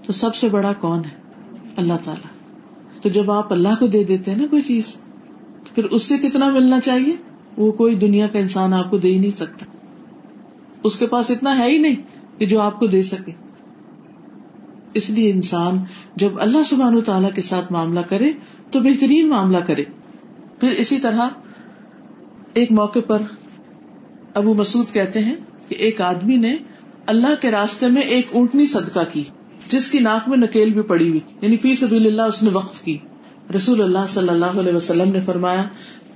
تو 0.05 0.13
سب 0.13 0.35
سے 0.35 0.49
بڑا 0.49 0.73
کون 0.73 1.05
ہے؟ 1.05 1.09
اللہ 1.75 1.93
تعالیٰ۔ 2.03 2.37
تو 3.01 3.09
جب 3.09 3.31
آپ 3.31 3.53
اللہ 3.53 3.69
کو 3.79 3.87
دے 3.87 4.03
دیتے 4.03 4.31
ہیں 4.31 4.37
نا 4.37 4.43
کوئی 4.49 4.61
چیز 4.61 5.01
پھر 5.75 5.83
اس 5.85 6.03
سے 6.03 6.17
کتنا 6.17 6.49
ملنا 6.49 6.79
چاہیے؟ 6.79 7.15
وہ 7.57 7.71
کوئی 7.71 7.95
دنیا 7.95 8.27
کا 8.27 8.39
انسان 8.39 8.73
آپ 8.73 8.89
کو 8.89 8.97
دے 8.97 9.07
ہی 9.07 9.17
نہیں 9.17 9.37
سکتا۔ 9.37 9.65
اس 10.83 10.99
کے 10.99 11.05
پاس 11.05 11.31
اتنا 11.31 11.57
ہے 11.57 11.69
ہی 11.69 11.77
نہیں 11.77 11.95
کہ 12.37 12.45
جو 12.45 12.61
آپ 12.61 12.79
کو 12.79 12.87
دے 12.87 13.03
سکے۔ 13.03 13.31
اس 14.93 15.09
لیے 15.09 15.31
انسان 15.31 15.77
جب 16.15 16.29
اللہ 16.35 16.63
سبحان 16.65 16.95
و 16.95 17.01
تعالیٰ 17.01 17.29
کے 17.35 17.41
ساتھ 17.41 17.71
معاملہ 17.71 17.99
کرے، 18.09 18.31
تو 18.71 18.79
بہترین 18.79 19.29
معاملہ 19.29 19.57
کرے۔ 19.57 19.83
پھر 20.59 20.69
اسی 20.69 20.99
طرح 20.99 21.29
ایک 22.53 22.71
موقع 22.71 22.99
پر 23.07 23.17
ابو 24.38 24.53
مسعود 24.53 24.93
کہتے 24.93 25.19
ہیں 25.19 25.35
کہ 25.67 25.75
ایک 25.75 26.01
آدمی 26.01 26.38
نے 26.38 26.55
اللہ 27.05 27.33
کے 27.41 27.51
راستے 27.51 27.88
میں 27.88 28.01
ایک 28.01 28.27
اونٹنی 28.31 28.65
صدقہ 28.65 28.99
کی، 29.11 29.23
جس 29.69 29.91
کی 29.91 29.99
ناک 29.99 30.29
میں 30.29 30.38
نکیل 30.38 30.69
بھی 30.69 30.81
پڑی 30.81 31.09
ہوئی 31.09 31.19
یعنی 31.41 31.57
فی 31.57 31.75
سبیل 31.75 32.07
اللہ 32.07 32.21
اس 32.21 32.43
نے 32.43 32.49
وقف 32.49 32.81
کی۔ 32.81 32.97
رسول 33.55 33.81
اللہ 33.81 34.05
صلی 34.09 34.29
اللہ 34.29 34.59
علیہ 34.59 34.73
وسلم 34.73 35.11
نے 35.11 35.19
فرمایا، 35.25 35.63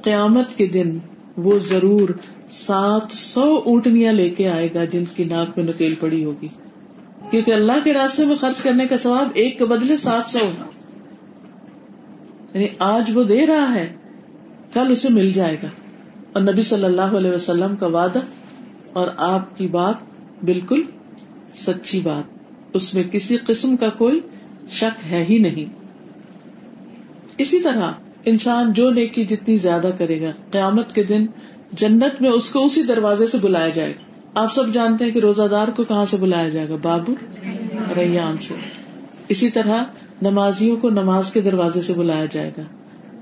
قیامت 0.01 0.57
کے 0.57 0.67
دن 0.67 0.97
وہ 1.37 1.59
ضرور 1.59 2.09
سات 2.51 3.11
سو 3.11 3.61
اونٹنیاں 3.65 4.13
لے 4.13 4.29
کے 4.29 4.49
آئے 4.49 4.67
گا 4.73 4.85
جن 4.85 5.03
کی 5.15 5.23
ناک 5.23 5.57
میں 5.57 5.65
نکیل 5.65 5.93
پڑی 5.99 6.23
ہوگی۔ 6.23 6.47
کیونکہ 7.29 7.51
اللہ 7.51 7.83
کے 7.83 7.93
راستے 7.93 8.25
میں 8.25 8.35
خرچ 8.35 8.61
کرنے 8.63 8.87
کا 8.87 8.97
ثواب 8.97 9.29
ایک 9.33 9.57
کے 9.57 9.65
بدلے 9.65 9.97
سات 9.97 10.31
سو 10.31 10.49
یعنی 12.53 12.67
آج 12.79 13.11
وہ 13.13 13.23
دے 13.23 13.45
رہا 13.45 13.75
ہے، 13.75 13.87
کل 14.73 14.91
اسے 14.91 15.09
مل 15.09 15.31
جائے 15.31 15.57
گا۔ 15.63 15.67
اور 16.33 16.41
نبی 16.41 16.63
صلی 16.63 16.83
اللہ 16.83 17.01
علیہ 17.01 17.31
وسلم 17.31 17.75
کا 17.75 17.85
وعدہ 17.85 18.19
اور 18.93 19.07
آپ 19.17 19.57
کی 19.57 19.67
بات 19.67 19.95
بالکل 20.43 20.81
سچی 21.53 21.99
بات۔ 22.03 22.37
اس 22.73 22.95
میں 22.95 23.03
کسی 23.11 23.37
قسم 23.37 23.75
کا 23.75 23.89
کوئی 23.89 24.19
شک 24.69 25.11
ہے 25.11 25.25
ہی 25.29 25.37
نہیں۔ 25.37 25.73
اسی 27.37 27.59
طرح 27.59 27.91
انسان 28.25 28.73
جو 28.73 28.89
نیکی 28.89 29.25
جتنی 29.25 29.57
زیادہ 29.57 29.89
کرے 29.97 30.21
گا، 30.21 30.31
قیامت 30.51 30.95
کے 30.95 31.03
دن 31.03 31.25
جنت 31.71 32.21
میں 32.21 32.29
اس 32.29 32.53
کو 32.53 32.65
اسی 32.65 32.83
دروازے 32.83 33.27
سے 33.27 33.37
بلایا 33.41 33.69
جائے۔ 33.69 33.93
گا 34.35 34.41
آپ 34.41 34.53
سب 34.53 34.73
جانتے 34.73 35.05
ہیں 35.05 35.11
کہ 35.11 35.19
روزہ 35.19 35.43
دار 35.51 35.67
کو 35.67 35.83
کہاں 35.83 36.05
سے 36.05 36.17
بلایا 36.17 36.49
جائے 36.49 36.69
گا؟ 36.69 36.75
بابر 36.81 37.13
ریان 37.97 38.37
سے۔ 38.37 38.53
اسی 39.29 39.49
طرح 39.49 39.83
نمازیوں 40.21 40.77
کو 40.77 40.89
نماز 40.89 41.33
کے 41.33 41.41
دروازے 41.41 41.81
سے 41.81 41.93
بلایا 41.93 42.25
جائے 42.31 42.51
گا۔ 42.57 42.61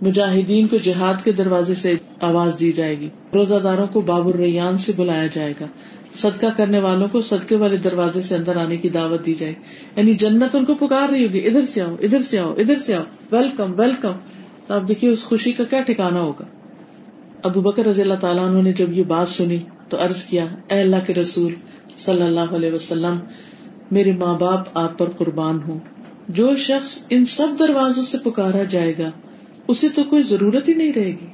مجاہدین 0.02 0.68
کو 0.68 0.78
جہاد 0.84 1.24
کے 1.24 1.32
دروازے 1.32 1.76
سے 1.76 1.94
آواز 2.22 2.60
دی 2.60 2.72
جائے 2.72 3.00
گی۔ 3.00 3.10
روزہ 3.34 3.56
داروں 3.56 3.88
کو 3.94 4.02
بابر 4.02 4.36
ریان 4.36 4.78
سے 4.78 4.92
بلایا 4.96 5.28
جائے 5.34 5.54
گا۔ 5.62 5.66
صدقہ 6.16 6.46
کرنے 6.58 6.80
والوں 6.80 7.08
کو 7.12 7.22
صدقے 7.22 7.56
والے 7.56 7.78
دروازے 7.78 8.24
سے 8.24 8.36
اندر 8.36 8.56
آنے 8.58 8.78
کی 8.78 8.90
دعوت 8.90 9.26
دی 9.26 9.34
جائے۔ 9.34 9.54
یعنی 9.96 10.14
جنت 10.14 10.56
ان 10.56 10.66
کو 10.66 10.74
پکار 10.74 11.10
رہی 11.10 11.28
ہوگی۔ 11.28 11.40
ادھر 11.40 11.66
سے 11.66 11.82
آؤ، 11.82 11.96
ادھر 12.00 12.22
سے 12.22 12.40
آؤ، 12.40 12.54
ادھر 12.54 12.80
سے 12.80 12.96
آؤ۔ 12.96 13.04
ویلکم 13.32 13.80
ویلکم 13.80 14.12
تو 14.68 14.74
آپ 14.74 14.88
دیکھیے، 14.88 15.12
اس 15.12 15.24
خوشی 15.24 15.52
کا 15.52 15.64
کیا 15.64 15.82
ٹھکانا 15.82 16.22
ہوگا۔ 16.22 16.46
ابو 17.44 17.62
بکر 17.62 17.86
رضی 17.86 18.02
اللہ 18.02 18.14
تعالیٰ 18.22 18.48
انہوں 18.48 18.64
نے 18.64 18.74
جب 18.74 18.94
یہ 18.94 19.04
بات 19.04 19.30
سنی 19.30 19.58
تو 19.90 19.98
عرض 20.06 20.26
کیا، 20.26 20.46
اے 20.68 20.80
اللہ 20.80 20.96
کے 21.08 21.14
رسول 21.14 21.54
صلی 21.98 22.22
اللہ 22.22 22.56
علیہ 22.56 22.72
وسلم، 22.72 23.16
میرے 23.92 24.12
ماں 24.12 24.40
باپ 24.40 24.60
آپ 24.74 24.98
پر 24.98 25.10
قربان 25.10 25.60
ہوں۔ 25.68 25.80
جو 26.30 26.56
شخص 26.56 27.06
ان 27.10 27.26
سب 27.26 27.48
دروازوں 27.60 28.06
سے 28.06 28.18
پکارا 28.24 28.64
جائے 28.64 28.94
گا 28.98 29.12
اسے 29.70 29.88
تو 29.96 30.04
کوئی 30.10 30.24
ضرورت 30.24 30.70
ہی 30.70 30.74
نہیں 30.74 30.94
رہے 30.96 31.12
گی۔ 31.12 31.26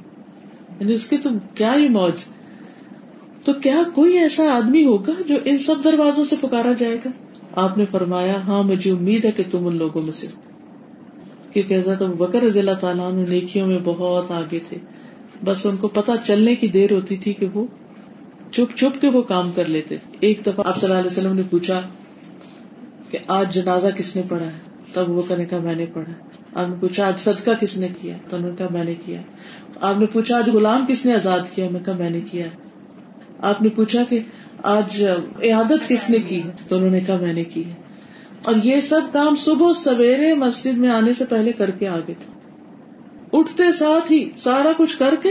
یعنی 0.80 0.94
اس 0.94 1.10
کی 1.10 1.18
تو 1.18 1.30
کیا 1.56 1.74
ہی 1.76 1.90
موج۔ 1.90 2.24
تو 3.44 3.54
کیا 3.54 3.84
کوئی 3.94 4.18
ایسا 4.18 4.44
آدمی 4.56 4.86
ہوگا 4.86 5.12
جو 5.28 5.36
ان 5.46 5.58
سب 5.58 5.76
دروازوں 5.84 6.26
سے 6.26 6.36
پکارا 6.42 6.72
جائے 6.80 6.98
گا؟ 7.06 7.10
آپ 7.56 7.78
نے 7.78 7.86
فرمایا 7.92 8.38
ہاں 8.38 8.64
مجھے 8.64 8.92
امید 8.92 9.26
ہے 9.26 9.32
کہ 9.32 9.44
تم 9.52 9.68
ان 9.68 9.76
لوگوں 9.76 10.02
میں 10.02 10.12
سے۔ 10.12 10.28
کیونکہ 11.54 11.74
حضرت 11.74 12.02
بکر 12.02 12.42
رضی 12.42 12.60
اللہ 12.60 12.74
تعالیٰ 12.82 13.12
عنہ 13.12 13.30
نیکیوں 13.30 13.68
میں 13.68 13.80
بہت 13.84 14.32
آگے 14.32 14.60
تھے۔ 14.70 14.78
بس 15.44 15.66
ان 15.66 15.78
کو 15.78 15.88
پتا 15.88 16.14
چلنے 16.24 16.56
کی 16.56 16.68
دیر 16.68 16.92
ہوتی 16.92 17.18
تھی 17.18 17.34
کہ 17.34 17.48
وہ 17.54 17.66
چپ 18.52 18.78
چپ 18.78 19.02
کے 19.02 19.10
وہ 19.10 19.22
کام 19.22 19.52
کر 19.56 19.66
لیتے۔ 19.66 19.96
ایک 20.20 20.42
دفعہ 20.46 20.68
آپ 20.68 20.80
صلی 20.80 20.90
اللہ 20.90 21.00
علیہ 21.00 21.12
وسلم 21.12 21.36
نے 21.36 21.42
پوچھا 21.50 21.82
کہ 23.10 23.18
آج 23.28 23.56
جنازہ 23.56 23.88
کس 23.98 24.16
نے 24.16 24.22
پڑھا 24.30 24.46
ہے؟ 24.46 24.58
تب 24.94 25.10
وہ 25.10 25.22
نے 25.38 25.46
کہا، 25.46 25.60
میں 25.60 25.76
نے 25.76 25.86
پڑھا۔ 25.86 26.14
آپ 26.56 26.70
نے 26.70 26.76
پوچھا، 26.80 27.08
آج 27.08 27.20
صدقہ 27.20 27.52
کس 27.62 27.78
نے 27.78 27.88
کیا؟ 28.02 28.16
تو 28.30 28.36
انہوں 28.36 28.50
نے 28.50 28.56
کہا، 28.58 28.68
میں 28.72 28.84
نے 28.84 28.94
کیا۔ 29.06 29.22
آپ 29.82 30.00
نے 30.00 30.06
پوچھا، 30.06 30.38
آج 30.38 30.50
غلام 30.50 30.86
کس 30.88 31.06
نے 31.06 31.14
آزاد 31.14 31.40
کیا؟ 31.56 31.68
میں 31.72 31.80
کہا، 31.86 31.94
میں 31.94 32.10
نے 32.10 32.20
کیا۔ 32.32 32.48
آپ 33.40 33.62
نے 33.62 33.70
پوچھا 33.70 34.04
کہ، 34.10 34.20
آج 34.64 35.04
عیادت 35.44 35.88
کس 35.88 36.10
نے 36.10 36.18
کی؟ 36.28 36.44
ہے 36.44 36.52
تو 36.68 36.76
انہوں 36.76 36.90
نے 36.90 37.00
کہا، 37.00 37.18
میں 37.22 37.34
نے 37.34 37.44
کی۔ 37.44 37.66
ہے 37.66 37.74
اور 38.44 38.54
یہ 38.64 38.82
سب 38.82 39.02
کام 39.14 39.36
صبح 39.36 39.74
سویرے 39.74 40.34
مسجد 40.34 40.78
میں 40.78 40.90
آنے 40.90 41.14
سے 41.14 41.26
پہلے 41.26 41.52
کر 41.52 41.72
کے 41.72 41.88
آگے 41.88 42.14
تھے۔ 42.14 42.40
اٹھتے 43.34 43.72
ساتھ 43.72 44.12
ہی 44.12 44.30
سارا 44.38 44.72
کچھ 44.78 45.00
کر 45.00 45.16
کے، 45.22 45.30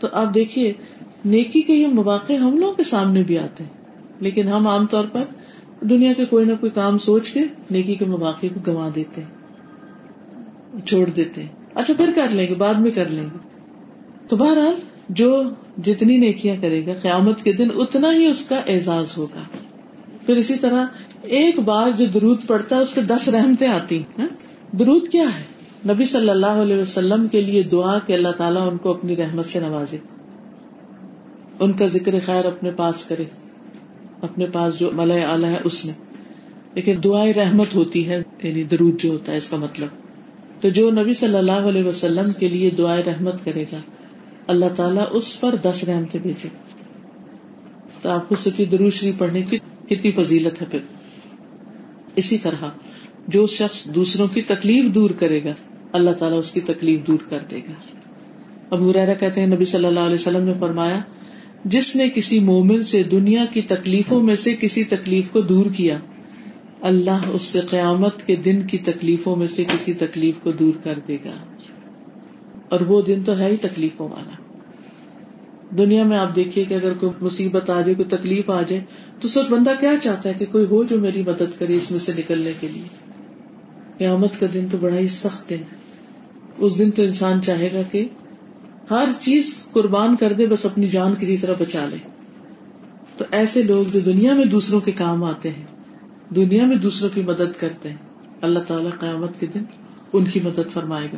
تو 0.00 0.08
آپ 0.12 0.34
دیکھیے، 0.34 0.72
نیکی 1.24 1.62
کے 1.62 1.72
یہ 1.72 1.86
مواقع 1.86 2.32
ہم 2.32 2.58
لوگوں 2.58 2.74
کے 2.74 2.84
سامنے 2.84 3.22
بھی 3.22 3.38
آتے 3.38 3.64
ہیں۔ 3.64 3.70
لیکن 4.20 4.48
ہم 4.48 4.68
عام 4.68 4.86
طور 4.86 5.04
پر 5.12 5.22
دنیا 5.80 6.12
کے 6.12 6.24
کوئی 6.24 6.44
نہ 6.44 6.52
کوئی 6.60 6.70
کام 6.70 6.98
سوچ 6.98 7.32
کے 7.32 7.40
نیکی 7.70 7.94
کے 7.94 8.04
مواقع 8.04 8.46
کو 8.54 8.72
گنوا 8.72 8.88
دیتے 8.94 9.20
ہیں۔ 9.20 9.37
چھوڑ 10.86 11.10
دیتے 11.10 11.42
ہیں۔ 11.42 11.48
اچھا 11.74 11.94
پھر 11.96 12.10
کر 12.14 12.26
لیں 12.30 12.46
گے، 12.46 12.54
بعد 12.54 12.74
میں 12.74 12.90
کر 12.94 13.08
لیں 13.08 13.22
گے۔ 13.22 13.38
تو 14.28 14.36
بہرحال، 14.36 14.74
جو 15.08 15.42
جتنی 15.84 16.16
نیکیاں 16.16 16.56
کرے 16.60 16.86
گا، 16.86 16.92
قیامت 17.02 17.42
کے 17.42 17.52
دن 17.52 17.68
اتنا 17.74 18.12
ہی 18.12 18.26
اس 18.26 18.48
کا 18.48 18.56
اعزاز 18.66 19.18
ہوگا۔ 19.18 19.40
پھر 20.26 20.36
اسی 20.36 20.56
طرح 20.56 20.86
ایک 21.22 21.58
بار 21.58 21.90
جو 21.98 22.04
درود 22.06 22.46
پڑتا 22.46 22.76
ہے، 22.76 22.80
اس 22.80 22.94
پہ 22.94 23.00
دس 23.00 23.28
رحمتیں 23.28 23.68
آتی 23.68 23.98
ہیں۔ 23.98 24.26
درود 24.72 25.08
کیا 25.08 25.22
ہے؟ 25.22 25.44
نبی 25.92 26.04
صلی 26.04 26.30
اللہ 26.30 26.46
علیہ 26.46 26.76
وسلم 26.76 27.28
کے 27.28 27.40
لیے 27.40 27.62
دعا 27.62 27.98
کہ 27.98 28.12
اللہ 28.12 28.28
تعالیٰ 28.28 28.70
ان 28.70 28.78
کو 28.78 28.90
اپنی 28.90 29.16
رحمت 29.16 29.46
سے 29.46 29.60
نوازے۔ 29.60 29.96
ان 31.58 31.72
کا 31.72 31.86
ذکر 31.86 32.14
خیر 32.26 32.44
اپنے 32.44 32.70
پاس 32.70 33.06
کرے۔ 33.06 33.24
اپنے 34.22 34.46
پاس 34.52 34.78
جو 34.78 34.90
ملئے 34.92 35.24
اعلیٰ 35.24 35.48
ہے، 35.48 35.58
اس 35.64 35.84
میں۔ 35.84 35.94
لیکن 36.74 36.96
دعائیں 37.04 37.32
رحمت 37.32 37.74
ہوتی 37.74 38.08
ہے 38.08 38.22
یعنی 38.42 38.62
درود 38.62 39.00
جو 39.00 39.10
ہوتا 39.10 39.32
ہے، 39.32 39.36
اس 39.36 39.50
کا 39.50 39.56
مطلب۔ 39.56 40.07
تو 40.60 40.68
جو 40.68 40.90
نبی 40.90 41.14
صلی 41.14 41.36
اللہ 41.36 41.52
علیہ 41.52 41.84
وسلم 41.84 42.32
کے 42.32 42.48
لیے 42.48 42.70
دعائیں 42.70 43.02
رحمت 43.06 43.44
کرے 43.44 43.64
گا، 43.72 43.78
اللہ 44.46 44.64
تعالیٰ 44.76 45.04
اس 45.10 45.40
پر 45.40 45.54
دس 45.62 45.84
رحمتیں 45.84 46.20
بھیجے۔ 46.20 46.48
تو 48.02 48.10
آپ 48.10 48.28
کو 48.28 48.34
سکی 48.34 48.64
دروشری 48.64 49.12
پڑھنے 49.18 49.42
کی 49.42 49.58
کتنی 49.88 50.12
فضیلت 50.12 50.62
ہے 50.62 50.66
پھر۔ 50.70 50.78
اسی 52.16 52.38
طرح، 52.38 52.64
جو 53.28 53.46
شخص 53.46 53.94
دوسروں 53.94 54.26
کی 54.34 54.42
تکلیف 54.42 54.84
دور 54.94 55.10
کرے 55.10 55.44
گا، 55.44 55.52
اللہ 55.92 56.10
تعالیٰ 56.10 56.38
اس 56.38 56.54
کی 56.54 56.60
تکلیف 56.60 57.06
دور 57.06 57.18
کر 57.28 57.38
دے 57.50 57.56
گا۔ 57.56 57.72
ابو 58.70 58.92
ریرا 58.92 59.14
کہتے 59.14 59.40
ہیں، 59.40 59.48
نبی 59.48 59.64
صلی 59.64 59.86
اللہ 59.86 60.00
علیہ 60.00 60.14
وسلم 60.14 60.42
نے 60.42 60.52
فرمایا، 60.60 60.98
جس 61.64 61.96
نے 61.96 62.08
کسی 62.14 62.38
مومن 62.38 62.82
سے 62.82 63.02
دنیا 63.02 63.44
کی 63.52 63.62
تکلیفوں 63.62 64.22
میں 64.22 64.36
سے 64.36 64.54
کسی 64.60 64.84
تکلیف 64.84 65.32
کو 65.32 65.40
دور 65.40 65.66
کیا 65.76 65.98
اللہ 66.82 67.20
اس 67.32 67.42
سے 67.42 67.60
قیامت 67.60 68.26
کے 68.26 68.36
دن 68.36 68.62
کی 68.62 68.78
تکلیفوں 68.78 69.36
میں 69.36 69.48
سے 69.48 69.64
کسی 69.64 69.92
تکلیف 69.92 70.34
کو 70.42 70.52
دور 70.52 70.78
کر 70.84 70.98
دے 71.08 71.16
گا۔ 71.24 71.30
اور 72.68 72.80
وہ 72.80 73.02
دن 73.02 73.22
تو 73.24 73.38
ہے 73.38 73.46
ہی 73.46 73.56
تکلیفوں 73.56 74.08
والا۔ 74.08 74.32
دنیا 75.76 76.04
میں 76.04 76.18
آپ 76.18 76.36
دیکھیے 76.36 76.64
کہ 76.64 76.74
اگر 76.74 76.92
کوئی 77.00 77.12
مصیبت 77.20 77.70
آ 77.70 77.80
جائے، 77.80 77.94
کوئی 77.94 78.08
تکلیف 78.08 78.50
آ 78.50 78.62
جائے، 78.62 78.84
تو 79.20 79.28
سب 79.28 79.48
بندہ 79.50 79.70
کیا 79.80 79.92
چاہتا 80.02 80.28
ہے 80.28 80.34
کہ 80.34 80.44
کوئی 80.52 80.66
ہو 80.70 80.84
جو 80.84 80.98
میری 80.98 81.22
مدد 81.22 81.58
کرے 81.58 81.76
اس 81.76 81.90
میں 81.90 82.00
سے 82.00 82.12
نکلنے 82.18 82.52
کے 82.60 82.68
لیے؟ 82.68 82.88
قیامت 83.98 84.40
کا 84.40 84.46
دن 84.54 84.66
تو 84.70 84.78
بڑا 84.80 84.96
ہی 84.96 85.08
سخت 85.08 85.50
دن 85.50 85.56
ہے۔ 85.56 85.76
اس 86.58 86.78
دن 86.78 86.90
تو 86.90 87.02
انسان 87.02 87.42
چاہے 87.42 87.68
گا 87.72 87.82
کہ 87.82 88.08
ہر 88.90 89.08
چیز 89.20 89.66
قربان 89.72 90.16
کر 90.16 90.32
دے، 90.32 90.46
بس 90.46 90.66
اپنی 90.66 90.86
جان 90.88 91.14
کسی 91.18 91.36
طرح 91.36 91.54
بچا 91.58 91.86
لے۔ 91.90 91.96
تو 93.16 93.24
ایسے 93.30 93.62
لوگ 93.62 93.84
جو 93.92 94.00
دنیا 94.00 94.34
میں 94.34 94.44
دوسروں 94.44 94.80
کے 94.80 94.92
کام 94.92 95.24
آتے 95.24 95.50
ہیں 95.50 95.77
دنیا 96.36 96.66
میں 96.66 96.76
دوسروں 96.76 97.10
کی 97.14 97.22
مدد 97.22 97.60
کرتے 97.60 97.88
ہیں۔ 97.88 97.96
اللہ 98.40 98.58
تعالیٰ 98.58 98.90
قیامت 99.00 99.40
کے 99.40 99.46
دن 99.54 99.62
ان 100.12 100.24
کی 100.24 100.40
مدد 100.44 100.72
فرمائے 100.72 101.08
گا۔ 101.12 101.16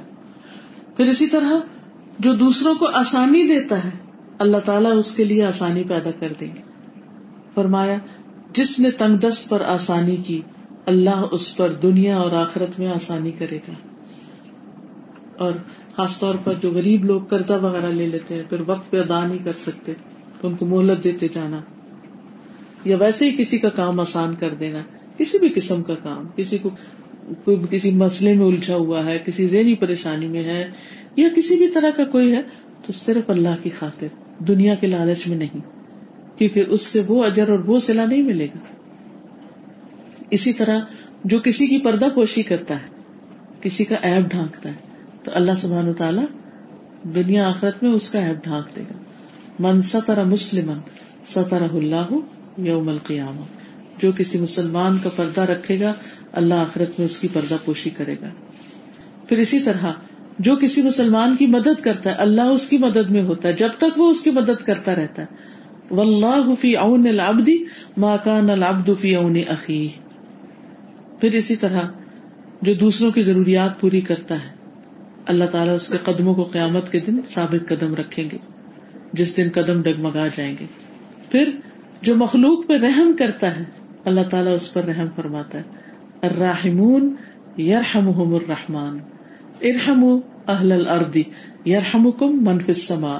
پھر 0.96 1.06
اسی 1.06 1.26
طرح 1.26 1.52
جو 2.18 2.34
دوسروں 2.34 2.74
کو 2.74 2.86
آسانی 2.86 3.42
دیتا 3.42 3.84
ہے، 3.84 3.90
اللہ 4.38 4.56
تعالیٰ 4.64 4.98
اس 4.98 5.16
کے 5.16 5.24
لیے 5.24 5.44
آسانی 5.44 5.82
پیدا 5.88 6.10
کر 6.20 6.32
دیں 6.40 6.56
گے۔ 6.56 6.60
فرمایا، 7.54 7.98
جس 8.52 8.80
نے 8.80 8.90
تنگ 8.90 9.16
دست 9.16 9.48
پر 9.48 9.60
آسانی 9.60 10.16
کی، 10.16 10.40
اللہ 10.86 11.24
اس 11.30 11.56
پر 11.56 11.68
دنیا 11.82 12.18
اور 12.18 12.32
آخرت 12.32 12.78
میں 12.78 12.88
آسانی 12.88 13.30
کرے 13.30 13.58
گا۔ 13.68 13.72
اور 15.38 15.52
خاص 15.96 16.18
طور 16.20 16.34
پر 16.44 16.52
جو 16.62 16.70
غریب 16.70 17.04
لوگ 17.04 17.20
قرضہ 17.20 17.52
وغیرہ 17.52 17.86
لے 17.86 18.06
لیتے 18.06 18.34
ہیں، 18.34 18.42
پھر 18.48 18.60
وقت 18.66 18.90
پہ 18.90 19.00
ادا 19.00 19.26
نہیں 19.26 19.44
کر 19.44 19.52
سکتے 19.58 19.92
تو 20.40 20.48
ان 20.48 20.54
کو 20.54 20.66
مہلت 20.66 21.04
دیتے 21.04 21.28
جانا۔ 21.34 21.60
یا 22.84 22.96
ویسے 22.96 23.30
ہی 23.30 23.36
کسی 23.36 23.58
کا 23.58 23.68
کام 23.68 24.00
آسان 24.00 24.34
کر 24.40 24.54
دینا۔ 24.54 24.78
کسی 25.20 25.38
بھی 25.38 25.48
قسم 25.48 25.82
کا 25.82 25.94
کام، 26.02 26.26
کسی 26.36 26.58
کو 26.58 26.70
کوئی 27.44 27.56
کسی 27.70 27.90
مسئلے 27.90 28.34
میں 28.34 28.46
الجھا 28.46 28.76
ہوا 28.76 29.04
ہے، 29.04 29.18
کسی 29.26 29.48
ذہنی 29.48 29.74
پریشانی 29.74 30.28
میں 30.28 30.44
ہے، 30.44 30.70
یا 31.16 31.28
کسی 31.36 31.56
بھی 31.56 31.68
طرح 31.68 31.90
کا 31.90 32.04
کوئی 32.04 32.32
ہے، 32.32 32.42
تو 32.86 32.92
صرف 32.92 33.30
اللہ 33.30 33.62
کی 33.62 33.70
خاطر، 33.78 34.06
دنیا 34.38 34.74
کے 34.74 34.86
لالچ 34.86 35.28
میں 35.28 35.36
نہیں، 35.36 35.60
کیونکہ 36.38 36.64
اس 36.68 36.82
سے 36.82 37.02
وہ 37.08 37.24
اجر 37.24 37.48
اور 37.48 37.58
وہ 37.58 37.80
سلا 37.80 38.04
نہیں 38.04 38.22
ملے 38.22 38.44
گا۔ 38.44 38.58
اسی 40.30 40.52
طرح 40.52 40.78
جو 41.24 41.38
کسی 41.38 41.66
کی 41.66 41.78
پردہ 41.78 42.08
پوشی 42.14 42.42
کرتا 42.42 42.74
ہے، 42.74 42.88
کسی 43.60 43.84
کا 43.84 43.96
ایب 44.02 44.30
ڈھانکتا 44.30 44.68
ہے، 44.68 44.74
تو 45.24 45.30
اللہ 45.34 45.52
سبحان 45.58 45.92
تعالیٰ 45.92 46.24
دنیا 47.14 47.48
آخرت 47.48 47.82
میں 47.82 47.90
اس 47.90 48.12
کا 48.12 48.18
ایپ 48.18 48.44
ڈھانک 48.44 48.76
دے 48.76 48.82
گا۔ 48.90 48.98
من 49.58 49.82
ستر 49.82 50.24
مسلم 50.24 50.72
ستر 51.26 51.62
اللہ 51.74 52.14
یوم 52.58 52.88
القیامہ۔ 52.88 53.59
جو 54.02 54.10
کسی 54.16 54.38
مسلمان 54.40 54.98
کا 55.02 55.10
پردہ 55.16 55.40
رکھے 55.40 55.80
گا، 55.80 55.92
اللہ 56.32 56.54
آخرت 56.54 56.98
میں 56.98 57.08
اس 57.08 57.20
کی 57.20 57.28
پردہ 57.32 57.56
پوشی 57.64 57.90
کرے 57.90 58.14
گا۔ 58.22 58.28
پھر 59.28 59.38
اسی 59.38 59.58
طرح، 59.58 59.92
جو 60.38 60.56
کسی 60.56 60.82
مسلمان 60.82 61.36
کی 61.38 61.46
مدد 61.46 61.82
کرتا 61.82 62.10
ہے، 62.10 62.14
اللہ 62.14 62.40
اس 62.40 62.70
کی 62.70 62.78
مدد 62.78 63.10
میں 63.10 63.22
ہوتا 63.22 63.48
ہے، 63.48 63.52
جب 63.52 63.68
تک 63.78 63.98
وہ 63.98 64.10
اس 64.10 64.24
کی 64.24 64.30
مدد 64.30 64.64
کرتا 64.64 64.94
رہتا 64.94 65.22
ہے۔ 65.22 65.26
واللہ 65.90 66.54
فی 66.60 66.76
اون 66.76 67.06
العبد 67.06 67.48
ما 67.96 68.16
کان 68.16 68.50
العبد 68.50 68.90
فی 69.00 69.14
اون 69.14 69.36
اخی۔ 69.48 69.88
پھر 71.20 71.32
اسی 71.32 71.56
طرح، 71.56 71.80
جو 72.62 72.74
دوسروں 72.74 73.10
کی 73.10 73.22
ضروریات 73.22 73.80
پوری 73.80 74.00
کرتا 74.00 74.34
ہے، 74.34 74.48
اللہ 75.26 75.44
تعالیٰ 75.44 75.76
اس 75.76 75.88
کے 75.88 76.12
قدموں 76.12 76.34
کو 76.34 76.42
قیامت 76.42 76.92
کے 76.92 77.00
دن 77.00 77.18
ثابت 77.30 77.68
قدم 77.68 77.94
رکھیں 77.94 78.30
گے، 78.32 78.36
جس 79.12 79.36
دن 79.36 79.48
قدم 79.54 79.82
ڈگمگا 79.82 80.26
جائیں 80.36 80.56
گے۔ 80.60 80.66
پھر، 81.30 81.50
جو 82.02 82.16
مخلوق 82.16 82.66
پہ 82.66 82.74
رحم 82.74 83.12
کرتا 83.18 83.56
ہے 83.56 83.79
اللہ 84.04 84.20
تعالیٰ 84.30 84.54
اس 84.54 84.74
پر 84.74 84.84
رحم 84.84 85.06
فرماتا 85.16 85.58
ہے۔ 85.58 85.62
الرحمون 86.22 87.14
یرحمہم 87.60 88.34
الرحمان 88.34 88.98
ارحمو 89.62 90.20
اہل 90.48 90.72
الارض 90.72 91.16
یرحمکم 91.66 92.44
من 92.44 92.58
فی 92.58 92.72
السماء۔ 92.72 93.18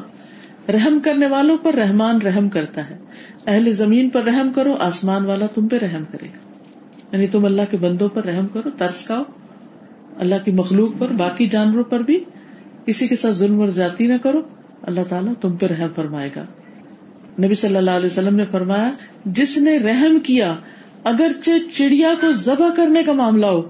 رحم 0.72 0.98
کرنے 1.04 1.26
والوں 1.26 1.56
پر 1.62 1.74
رحمان 1.74 2.22
رحم 2.22 2.48
کرتا 2.48 2.90
ہے۔ 2.90 2.98
اہل 3.46 3.72
زمین 3.72 4.10
پر 4.10 4.22
رحم 4.22 4.52
کرو، 4.54 4.76
آسمان 4.78 5.24
والا 5.26 5.46
تم 5.46 5.68
پہ 5.68 5.76
رحم 5.76 6.04
کرے 6.12 6.26
گا۔ 6.26 6.38
یعنی 7.12 7.26
تم 7.26 7.44
اللہ 7.44 7.62
کے 7.70 7.76
بندوں 7.76 8.08
پر 8.08 8.24
رحم 8.24 8.46
کرو، 8.46 8.70
ترس 8.78 9.06
کھاؤ۔ 9.06 9.22
اللہ 10.16 10.34
کی 10.44 10.50
مخلوق 10.50 11.00
پر، 11.00 11.06
باقی 11.16 11.46
جانوروں 11.46 11.84
پر 11.84 12.00
بھی۔ 12.00 12.24
کسی 12.86 13.08
کے 13.08 13.16
ساتھ 13.16 13.34
ظلم 13.34 13.60
اور 13.60 13.68
زیادتی 13.68 14.06
نہ 14.06 14.14
کرو۔ 14.22 14.42
اللہ 14.82 15.00
تعالیٰ 15.08 15.32
تم 15.40 15.56
پہ 15.56 15.66
رحم 15.66 15.88
فرمائے 15.96 16.30
گا۔ 16.36 16.44
نبی 17.40 17.54
صلی 17.54 17.76
اللہ 17.76 17.90
علیہ 17.90 18.06
وسلم 18.06 18.36
نے 18.36 18.44
فرمایا، 18.50 18.90
جس 19.24 19.56
نے 19.58 19.78
رحم 19.78 20.18
کیا 20.18 20.54
اگر 21.04 21.32
چڑیا 21.76 22.12
کو 22.20 22.32
ذبح 22.32 22.74
کرنے 22.76 23.02
کا 23.02 23.12
معاملہ 23.12 23.46
ہو، 23.46 23.62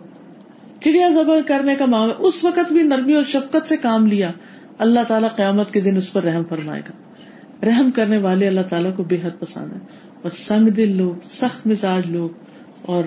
چڑیا 0.80 1.08
ذبح 1.08 1.40
کرنے 1.46 1.74
کا 1.74 1.86
معاملہ، 1.86 2.14
اس 2.18 2.44
وقت 2.44 2.72
بھی 2.72 2.82
نرمی 2.82 3.14
اور 3.14 3.24
شفقت 3.24 3.68
سے 3.68 3.76
کام 3.76 4.06
لیا، 4.06 4.30
اللہ 4.78 5.00
تعالیٰ 5.08 5.28
قیامت 5.36 5.72
کے 5.72 5.80
دن 5.80 5.96
اس 5.96 6.12
پر 6.12 6.24
رحم 6.24 6.42
فرمائے 6.48 6.82
گا۔ 6.88 7.66
رحم 7.66 7.90
کرنے 7.90 8.16
والے 8.16 8.46
اللہ 8.48 8.68
تعالیٰ 8.68 8.94
کو 8.96 9.02
بے 9.02 9.16
حد 9.24 9.38
پسند 9.40 9.72
ہے 9.72 9.78
اور 10.22 10.30
سنگ 10.36 10.68
دل 10.68 10.96
لوگ، 10.96 11.26
سخت 11.30 11.66
مزاج 11.66 12.10
لوگ، 12.10 12.28
اور 12.82 13.04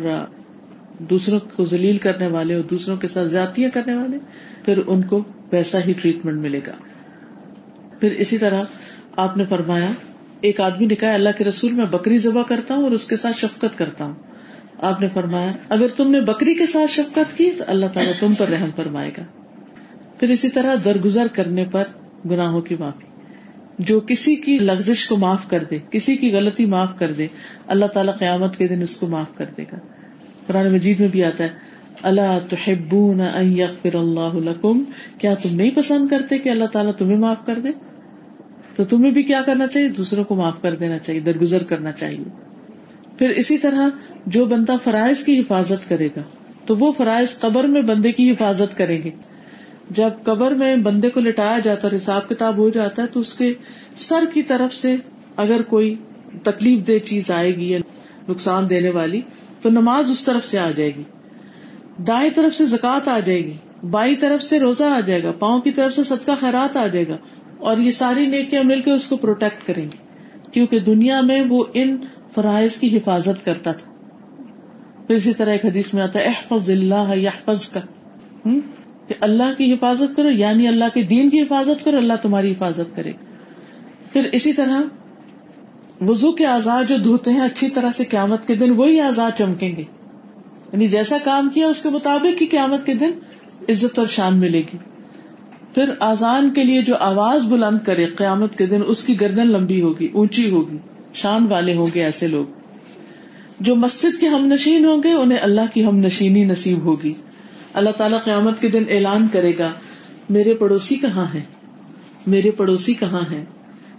دوسروں 1.09 1.39
کو 1.55 1.65
ذلیل 1.65 1.97
کرنے 1.97 2.27
والے 2.27 2.53
اور 2.53 2.63
دوسروں 2.63 2.97
کے 2.97 3.07
ساتھ 3.07 3.27
زیادتیاں 3.27 3.69
کرنے 3.73 3.95
والے، 3.95 4.17
پھر 4.65 4.81
ان 4.87 5.01
کو 5.03 5.23
ویسا 5.51 5.79
ہی 5.87 5.93
ٹریٹمنٹ 6.01 6.41
ملے 6.41 6.59
گا۔ 6.67 6.75
پھر 7.99 8.11
اسی 8.17 8.37
طرح 8.37 8.61
آپ 9.15 9.37
نے 9.37 9.45
فرمایا 9.49 9.91
ایک 10.43 10.61
آدمی 10.61 10.85
نے 10.85 10.95
کہا، 10.95 11.13
اللہ 11.13 11.29
کے 11.37 11.43
رسول، 11.43 11.71
میں 11.71 11.85
بکری 11.85 12.17
ذبح 12.17 12.43
کرتا 12.43 12.75
ہوں 12.75 12.83
اور 12.83 12.91
اس 12.91 13.07
کے 13.07 13.17
ساتھ 13.17 13.37
شفقت 13.37 13.77
کرتا 13.77 14.05
ہوں۔ 14.05 14.13
آپ 14.77 15.01
نے 15.01 15.07
فرمایا، 15.13 15.51
اگر 15.69 15.85
تم 15.97 16.11
نے 16.11 16.21
بکری 16.21 16.53
کے 16.53 16.65
ساتھ 16.65 16.91
شفقت 16.91 17.37
کی، 17.37 17.51
تو 17.51 17.63
اللہ 17.67 17.85
تعالیٰ 17.93 18.13
تم 18.19 18.33
پر 18.33 18.47
رحم 18.47 18.69
فرمائے 18.75 19.11
گا۔ 19.17 19.23
پھر 20.19 20.29
اسی 20.29 20.49
طرح 20.49 20.75
درگزر 20.85 21.27
کرنے 21.33 21.65
پر 21.71 21.83
گناہوں 22.25 22.61
کی 22.61 22.75
معافی۔ 22.79 23.05
جو 23.79 23.99
کسی 23.99 24.35
کی 24.35 24.59
لفزش 24.59 25.07
کو 25.07 25.17
معاف 25.17 25.49
کر 25.49 25.63
دے، 25.63 25.77
کسی 25.91 26.17
کی 26.17 26.31
غلطی 26.31 26.65
معاف 26.65 26.89
کر 26.97 27.11
دے، 27.11 27.27
اللہ 27.67 27.85
تعالیٰ 27.85 28.17
قیامت 28.17 28.57
کے 28.57 28.67
دن 28.67 28.81
اس 28.81 28.99
کو 28.99 29.07
معاف 29.07 29.37
کر 29.37 29.45
دے 29.57 29.63
گا۔ 29.71 29.77
قرآن 30.47 30.73
مجید 30.73 30.99
میں 30.99 31.07
بھی 31.07 31.23
آتا 31.23 31.43
ہے 31.43 31.49
اللہ 32.01 32.39
تحبون 32.49 33.21
ان 33.21 33.57
یغفر 33.57 33.95
اللہ 33.95 34.35
لکم؟ 34.35 34.83
کیا 35.17 35.33
تم 35.33 35.55
نہیں 35.55 35.71
پسند 35.75 36.07
کرتے 36.07 36.37
کہ 36.37 36.49
اللہ 36.49 36.65
تعالیٰ 36.65 36.91
تمہیں 36.97 37.17
معاف 37.17 37.45
کر 37.45 37.59
دے؟ 37.63 37.69
تو 38.75 38.83
تمہیں 38.83 39.11
بھی 39.11 39.23
کیا 39.23 39.41
کرنا 39.45 39.67
چاہیے؟ 39.67 39.87
دوسروں 39.87 40.23
کو 40.23 40.35
معاف 40.35 40.61
کر 40.61 40.75
دینا 40.75 40.97
چاہیے، 40.97 41.19
درگزر 41.19 41.63
کرنا 41.63 41.91
چاہیے۔ 41.91 42.23
پھر 43.17 43.29
اسی 43.29 43.57
طرح 43.57 43.89
جو 44.25 44.45
بندہ 44.45 44.75
فرائض 44.83 45.23
کی 45.23 45.39
حفاظت 45.39 45.89
کرے 45.89 46.07
گا، 46.07 46.21
تو 46.65 46.77
وہ 46.77 46.91
فرائض 46.97 47.39
قبر 47.39 47.63
میں 47.63 47.81
بندے 47.81 48.11
کی 48.11 48.31
حفاظت 48.31 48.77
کریں 48.77 49.03
گے۔ 49.03 49.09
جب 49.89 50.09
قبر 50.23 50.51
میں 50.51 50.75
بندے 50.75 51.09
کو 51.09 51.19
لٹایا 51.19 51.59
جاتا 51.63 51.87
ہے 51.91 51.97
حساب 51.97 52.29
کتاب 52.29 52.57
ہو 52.57 52.69
جاتا 52.69 53.01
ہے، 53.01 53.07
تو 53.07 53.19
اس 53.19 53.37
کے 53.37 53.53
سر 53.97 54.23
کی 54.33 54.41
طرف 54.41 54.75
سے 54.75 54.95
اگر 55.37 55.61
کوئی 55.61 55.95
تکلیف 56.43 56.87
دہ 56.87 57.05
چیز 57.05 57.31
آئے 57.31 57.55
گی 57.55 57.69
یا 57.69 57.79
نقصان 58.29 58.69
دینے 58.69 58.89
والی، 58.89 59.21
تو 59.61 59.69
نماز 59.69 60.11
اس 60.11 60.25
طرف 60.25 60.47
سے 60.47 60.59
آ 60.59 60.71
جائے 60.71 60.91
گی۔ 60.97 61.03
دائیں 62.03 62.29
طرف 62.35 62.55
سے 62.55 62.65
زکات 62.65 63.07
آ 63.07 63.19
جائے 63.25 63.45
گی، 63.45 63.53
بائیں 63.89 64.15
طرف 64.19 64.43
سے 64.43 64.59
روزہ 64.59 64.83
آ 64.83 64.99
جائے 64.99 65.23
گا، 65.23 65.31
پاؤں 65.31 65.61
کی 65.61 65.71
طرف 65.71 65.95
سے 65.95 66.03
صدقہ 66.03 66.31
خیرات 66.39 66.77
آ 66.77 66.87
جائے 66.87 67.07
گا۔ 67.07 67.17
اور 67.63 67.77
یہ 67.77 67.91
ساری 67.91 68.25
نیکیاں 68.25 68.63
مل 68.63 68.81
کے 68.81 68.91
اس 68.91 69.09
کو 69.09 69.17
پروٹیکٹ 69.17 69.67
کریں 69.67 69.83
گی۔ 69.83 69.97
کیونکہ 70.51 70.79
دنیا 70.79 71.21
میں 71.21 71.41
وہ 71.49 71.63
ان 71.73 71.97
فرائض 72.35 72.79
کی 72.79 72.97
حفاظت 72.97 73.45
کرتا 73.45 73.71
تھا۔ 73.71 73.91
پھر 75.07 75.15
اسی 75.15 75.33
طرح 75.33 75.51
ایک 75.51 75.65
حدیث 75.65 75.93
میں 75.93 76.03
آتا 76.03 76.19
ہے، 76.19 76.23
احفظ 76.23 76.69
اللہ 76.69 77.15
یحفظ 77.15 77.73
کا 77.73 77.79
کہ 79.07 79.13
اللہ 79.19 79.53
کی 79.57 79.73
حفاظت 79.73 80.15
کرو 80.15 80.29
یعنی 80.29 80.67
اللہ 80.67 80.85
کے 80.93 81.01
دین 81.01 81.29
کی 81.29 81.41
حفاظت 81.41 81.85
کرو، 81.85 81.97
اللہ 81.97 82.13
تمہاری 82.21 82.51
حفاظت 82.51 82.95
کرے۔ 82.95 83.11
پھر 84.13 84.29
اسی 84.31 84.53
طرح 84.53 84.81
وزو 86.01 86.31
کے 86.31 86.45
آزاد 86.45 86.83
جو 86.89 86.97
دھوتے 86.97 87.31
ہیں، 87.31 87.41
اچھی 87.41 87.69
طرح 87.69 87.89
سے 87.97 88.03
قیامت 88.03 88.47
کے 88.47 88.55
دن 88.55 88.69
وہی 88.69 88.99
آزاد 88.99 89.31
چمکیں 89.37 89.75
گے۔ 89.75 89.83
یعنی 90.73 90.87
جیسا 90.87 91.17
کام 91.23 91.49
کیا، 91.49 91.67
اس 91.67 91.83
کے 91.83 91.89
مطابق 91.89 92.41
ہی 92.41 92.47
قیامت 92.47 92.85
کے 92.85 92.93
دن 92.93 93.11
عزت 93.69 93.99
اور 93.99 94.07
شان 94.07 94.37
ملے 94.37 94.61
گی۔ 94.73 94.77
پھر 95.73 95.93
آزان 95.99 96.49
کے 96.53 96.63
لیے 96.63 96.81
جو 96.81 96.95
آواز 96.99 97.47
بلند 97.47 97.77
کرے 97.85 98.05
قیامت 98.05 98.57
کے 98.57 98.65
دن، 98.65 98.81
اس 98.87 99.05
کی 99.05 99.21
گردن 99.21 99.47
لمبی 99.47 99.81
ہوگی، 99.81 100.07
اونچی 100.13 100.49
ہوگی، 100.49 100.77
شان 101.13 101.47
والے 101.49 101.75
ہوں 101.75 101.87
گے 101.95 102.03
ایسے 102.03 102.27
لوگ۔ 102.27 102.45
جو 103.59 103.75
مسجد 103.75 104.19
کے 104.19 104.27
ہم 104.27 104.45
نشین 104.45 104.85
ہوں 104.85 105.03
گے، 105.03 105.11
انہیں 105.11 105.39
اللہ 105.41 105.61
کی 105.73 105.85
ہم 105.85 105.97
نشینی 105.97 106.43
نصیب 106.45 106.83
ہوگی۔ 106.83 107.13
اللہ 107.73 107.89
تعالیٰ 107.89 108.23
قیامت 108.23 108.61
کے 108.61 108.67
دن 108.67 108.83
اعلان 108.89 109.27
کرے 109.31 109.51
گا، 109.59 109.69
میرے 110.29 110.53
پڑوسی 110.53 110.95
کہاں 110.95 111.25
ہے 111.33 111.41
میرے 112.27 112.51
پڑوسی 112.51 112.93
کہاں 112.93 113.21
ہے 113.31 113.45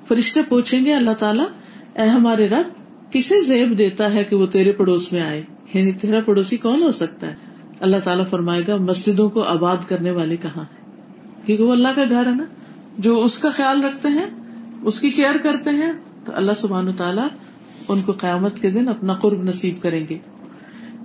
فرشتے 0.09 0.41
پوچھیں 0.49 0.85
گے 0.85 0.95
اللہ 0.95 1.11
تعالیٰ، 1.19 1.47
اے 1.95 2.09
ہمارے 2.09 2.49
رب، 2.49 2.85
کسے 3.13 3.43
زیب 3.43 3.79
دیتا 3.79 4.15
ہے 4.15 4.25
کہ 4.25 4.37
وہ 4.37 4.47
تیرے 4.47 4.73
پڑوس 4.73 5.13
میں 5.13 5.21
آئے؟ 5.21 5.43
یعنی 5.75 5.93
تیرا 5.93 6.21
پڑوسی 6.21 6.57
کون 6.57 6.83
ہو 6.83 6.93
سکتا 6.93 7.27
ہے؟ 7.27 7.35
اللہ 7.81 7.97
تعالیٰ 8.05 8.25
فرمائے 8.31 8.63
گا، 8.69 8.77
مسجدوں 8.77 9.29
کو 9.29 9.43
آباد 9.43 9.77
کرنے 9.89 10.11
والے 10.11 10.37
کہاں 10.37 10.63
ہیں؟ 10.63 10.84
کیونکہ 11.47 11.65
وہ 11.65 11.73
اللہ 11.73 11.89
کا 11.95 12.05
گھر 12.09 12.27
ہے 12.27 12.35
نا، 12.35 12.45
جو 12.99 13.23
اس 13.25 13.39
کا 13.39 13.51
خیال 13.51 13.85
رکھتے 13.85 14.09
ہیں، 14.09 14.27
اس 14.83 15.01
کی 15.01 15.11
کیئر 15.11 15.37
کرتے 15.43 15.71
ہیں، 15.71 15.93
تو 16.25 16.33
اللہ 16.35 16.53
سبحان 16.59 16.93
تعالیٰ 16.97 17.27
ان 17.89 18.03
کو 18.03 18.13
قیامت 18.13 18.61
کے 18.61 18.71
دن 18.71 18.89
اپنا 18.89 19.13
قرب 19.13 19.43
نصیب 19.43 19.83
کریں 19.83 20.05
گے۔ 20.11 20.19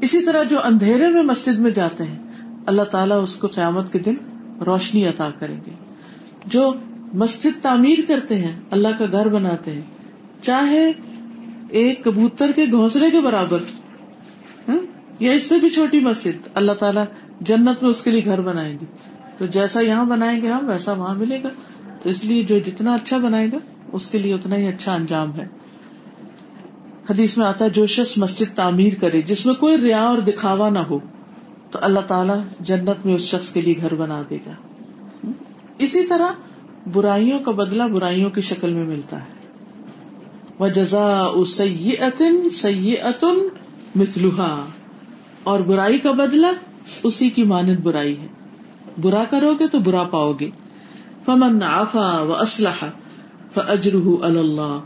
اسی 0.02 0.22
طرح 0.22 0.44
جو 0.44 0.60
اندھیرے 0.64 1.08
میں 1.08 1.24
مسجد 1.24 1.60
میں 1.60 1.72
جاتے 1.72 2.04
ہیں، 2.04 2.18
اللہ 2.66 2.82
تعالیٰ 2.82 3.24
اس 3.24 3.36
کو 3.36 3.48
قیامت 3.48 3.94
کے 3.94 4.00
دن 4.00 4.16
روشنی 4.66 5.06
عطا 5.06 5.30
کریں 5.40 5.58
گے۔ 5.66 5.72
جو 6.46 6.74
مسجد 7.14 7.62
تعمیر 7.62 8.00
کرتے 8.08 8.36
ہیں، 8.36 8.60
اللہ 8.72 8.88
کا 9.00 9.06
گھر 9.12 9.28
بناتے 9.28 9.72
ہیں، 9.72 9.82
چاہے 10.42 10.92
ایک 11.70 12.04
کبوتر 12.04 12.52
کے 12.56 12.66
گھونسلے 12.72 13.10
کے 13.12 13.20
برابر 13.20 13.58
یا 15.20 15.32
اس 15.32 15.44
سے 15.44 15.56
بھی 15.58 15.70
چھوٹی 15.70 16.00
مسجد، 16.00 16.48
اللہ 16.54 16.72
تعالیٰ 16.72 17.04
جنت 17.40 17.84
میں 17.84 17.92
اس 17.92 18.04
کے 18.04 18.12
لیے 18.12 18.22
گھر 18.26 18.42
بنائیں 18.42 18.78
گے۔ 18.82 18.86
تو 19.40 19.46
جیسا 19.46 19.82
یہاں 19.82 20.06
بنائیں 20.06 20.42
گے 20.42 20.48
ہم، 20.48 20.68
ویسا 20.68 20.94
وہاں 20.94 21.16
ملے 21.16 21.44
گا۔ 21.44 21.50
تو 22.04 22.10
اس 22.10 22.26
لیے 22.26 22.44
جو 22.44 22.60
جتنا 22.60 22.94
اچھا 22.94 23.18
بنائے 23.18 23.48
گا، 23.54 23.58
اس 23.92 24.08
کے 24.08 24.18
لیے 24.18 24.34
اتنا 24.34 24.56
ہی 24.56 24.68
اچھا 24.68 24.94
انجام 24.94 25.40
ہے۔ 25.40 25.48
حدیث 27.10 27.38
میں 27.38 27.46
آتا 27.46 27.66
ہے، 27.66 27.70
جو 27.70 27.88
شخص 27.88 28.18
مسجد 28.18 28.56
تعمیر 28.56 28.94
کرے، 29.02 29.22
جس 29.22 29.46
میں 29.46 29.54
کوئی 29.54 29.78
ریا 29.78 30.02
اور 30.02 30.18
دکھاوا 30.18 30.70
نہ 30.70 30.80
ہو، 30.80 31.00
تو 31.72 31.80
اللہ 31.82 32.00
تعالیٰ 32.00 32.40
جنت 32.60 33.06
میں 33.06 33.16
اس 33.16 33.22
شخص 33.22 33.54
کے 33.54 33.62
لیے 33.62 33.74
گھر 33.82 33.94
بنا 33.94 34.22
دے 34.30 34.38
گا۔ 34.46 34.52
اسی 35.78 36.04
طرح 36.04 36.28
برائیوں 36.92 37.40
کا 37.40 37.52
بدلہ 37.52 37.84
برائیوں 37.84 38.30
کی 38.30 38.42
شکل 38.42 38.74
میں 38.74 38.84
ملتا 38.84 39.20
ہے۔ 39.20 39.40
وہ 40.60 40.68
جزا 40.68 41.28
سی 41.48 41.94
اتن 42.00 42.50
سی 42.50 42.98
اتن 43.02 43.48
مسلوحا 43.96 44.66
اور 45.44 45.60
برائی 45.60 45.98
کا 45.98 46.12
بدلہ 46.12 46.48
اسی 47.04 47.30
کی 47.30 47.44
مانند 47.44 47.80
برائی 47.84 48.20
ہے۔ 48.20 48.28
برا 48.98 49.24
کرو 49.30 49.54
گے 49.60 49.68
تو 49.72 49.80
برا 49.80 50.04
پاؤ 50.04 50.34
گے۔ 50.40 50.50
فمن 51.26 51.64
آفا 51.64 52.22
و 52.22 52.34
اسلحہ 52.34 52.90
فجر 53.54 53.96
اللہ 54.22 54.80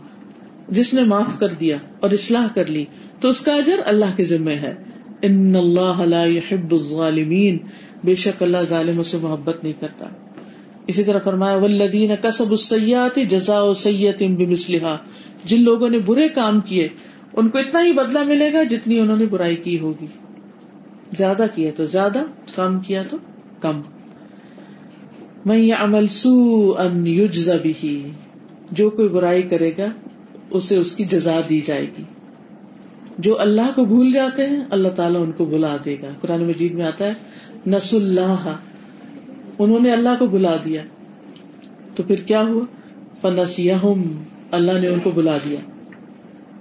جس 0.69 0.93
نے 0.93 1.03
معاف 1.03 1.39
کر 1.39 1.47
دیا 1.47 1.77
اور 1.99 2.11
اصلاح 2.11 2.47
کر 2.55 2.65
لی، 2.65 2.85
تو 3.19 3.29
اس 3.29 3.45
کا 3.45 3.55
اجر 3.55 3.79
اللہ 3.85 4.05
کے 4.15 4.25
ذمے 4.25 4.55
ہے۔ 4.55 4.75
ان 5.21 5.55
اللہ 5.55 6.01
لا 6.05 6.25
يحب 6.25 6.71
الظالمین 6.71 7.57
بے 8.03 8.15
شک 8.15 8.43
اللہ 8.43 8.57
ظالموں 8.69 9.03
سے 9.03 9.17
محبت 9.21 9.63
نہیں 9.63 9.81
کرتا۔ 9.81 10.05
اسی 10.87 11.03
طرح 11.03 11.19
فرمایا 11.23 11.55
والذین 11.55 12.11
کسب 12.21 12.51
السیئات 12.51 13.19
جزاء 13.29 13.73
سیئۃ 13.73 14.35
بمثلها۔ 14.37 14.97
جن 15.43 15.61
لوگوں 15.61 15.89
نے 15.89 15.99
برے 15.99 16.29
کام 16.29 16.59
کیے، 16.59 16.87
ان 17.33 17.49
کو 17.49 17.57
اتنا 17.57 17.85
ہی 17.85 17.91
بدلہ 17.91 18.23
ملے 18.23 18.53
گا 18.53 18.63
جتنی 18.63 18.99
انہوں 18.99 19.17
نے 19.17 19.25
برائی 19.25 19.55
کی 19.55 19.79
ہوگی۔ 19.79 20.07
زیادہ 21.17 21.45
کیا 21.55 21.71
تو 21.77 21.85
زیادہ، 21.85 22.23
کم 22.55 22.79
کیا 22.79 23.03
تو 23.09 23.17
کم۔ 23.63 23.81
میں 25.45 25.57
یہ 25.57 25.73
عمل 25.79 26.07
سو 26.07 26.75
ان 26.79 27.07
یجزا 27.07 27.55
بھی 27.61 28.11
جو 28.71 28.89
کوئی 28.89 29.07
برائی 29.07 29.41
کرے 29.41 29.71
گا، 29.77 29.85
اسے 30.49 30.77
اس 30.77 30.95
کی 30.95 31.03
جزا 31.03 31.39
دی 31.49 31.61
جائے 31.61 31.85
گی۔ 31.97 32.03
جو 33.17 33.41
اللہ 33.41 33.71
کو 33.75 33.85
بھول 33.85 34.13
جاتے 34.13 34.47
ہیں، 34.47 34.63
اللہ 34.69 34.87
تعالیٰ 34.87 35.21
ان 35.21 35.31
کو 35.31 35.45
بلا 35.45 35.77
دے 35.85 35.95
گا۔ 36.01 36.07
قرآن 36.21 36.43
مجید 36.43 36.73
میں 36.73 36.85
آتا 36.85 37.05
ہے 37.05 37.13
نس 37.67 37.93
اللہ 37.93 38.55
انہوں 39.59 39.79
نے 39.79 39.91
اللہ 39.91 40.09
کو 40.19 40.27
بلا 40.27 40.55
دیا۔ 40.65 40.81
تو 41.95 42.03
پھر 42.03 42.15
کیا 42.15 42.41
ہوا؟ 42.41 42.65
فنسیا 43.21 43.77
اللہ 44.51 44.79
نے 44.79 44.87
ان 44.87 44.99
کو 44.99 45.11
بلا 45.11 45.37
دیا۔ 45.45 45.59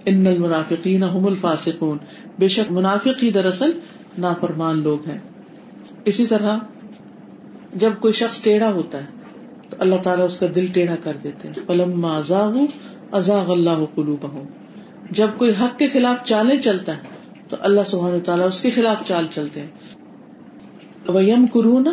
ان 0.04 0.26
المنافقین 0.26 1.02
هم 1.02 1.26
الفاسقون۔ 1.26 1.98
بے 2.38 2.48
شک 2.48 2.72
منافق 2.72 3.22
ہی 3.22 3.30
دراصل 3.30 3.70
نافرمان 4.18 4.82
لوگ 4.82 5.08
ہیں۔ 5.08 5.18
اسی 6.04 6.26
طرح 6.26 6.58
جب 7.72 7.92
کوئی 8.00 8.12
شخص 8.12 8.44
ٹیڑھا 8.44 8.72
ہوتا 8.72 8.98
ہے، 8.98 9.06
تو 9.70 9.76
اللہ 9.78 9.96
تعالیٰ 10.02 10.24
اس 10.24 10.38
کا 10.40 10.46
دل 10.54 10.66
ٹیڑھا 10.66 10.96
کر 11.04 11.12
دیتے 11.24 11.48
ہیں۔ 11.48 11.66
پلم 11.66 12.04
ازاغ 12.04 12.56
ازاغ 13.12 13.50
اللہ 13.50 13.84
قلوبہم 13.94 14.44
جب 15.10 15.26
کوئی 15.36 15.52
حق 15.60 15.78
کے 15.78 15.88
خلاف 15.88 16.24
چالیں 16.24 16.60
چلتا 16.60 16.96
ہے، 16.96 17.02
تو 17.48 17.56
اللہ 17.60 17.80
سبحانہ 17.86 18.18
تعالیٰ 18.24 18.46
اس 18.46 18.62
کے 18.62 18.70
خلاف 18.70 19.08
چال 19.08 19.26
چلتے 19.30 19.60
ہیں۔ 19.60 19.68
ویم 21.08 21.46
کرون 21.46 21.88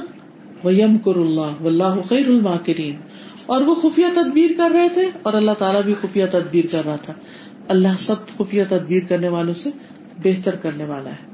ویم 0.64 0.98
کر 0.98 1.16
اللہ 1.16 1.62
واللہ 1.62 1.94
خیر 2.10 2.28
الماکرین 2.28 2.96
اور 3.46 3.62
وہ 3.62 3.76
خفیہ 3.76 4.06
تدبیر 4.16 4.50
کر 4.58 4.72
رہے 4.74 4.90
تھے 4.94 5.10
اور 5.22 5.34
اللہ 5.34 5.52
تعالیٰ 5.58 5.82
بھی 5.84 5.94
خفیہ 6.02 6.26
تدبیر 6.32 6.66
کر 6.72 6.86
رہا 6.86 6.96
تھا۔ 6.96 7.14
اللہ 7.68 7.88
سب 8.00 8.28
خفیہ 8.38 8.64
تدبیر 8.70 9.04
کرنے 9.10 9.30
والوں 9.30 9.54
سے 9.54 9.70
بہتر 10.18 10.56
کرنے 10.56 10.86
والا 10.86 11.10
ہے۔ 11.10 11.28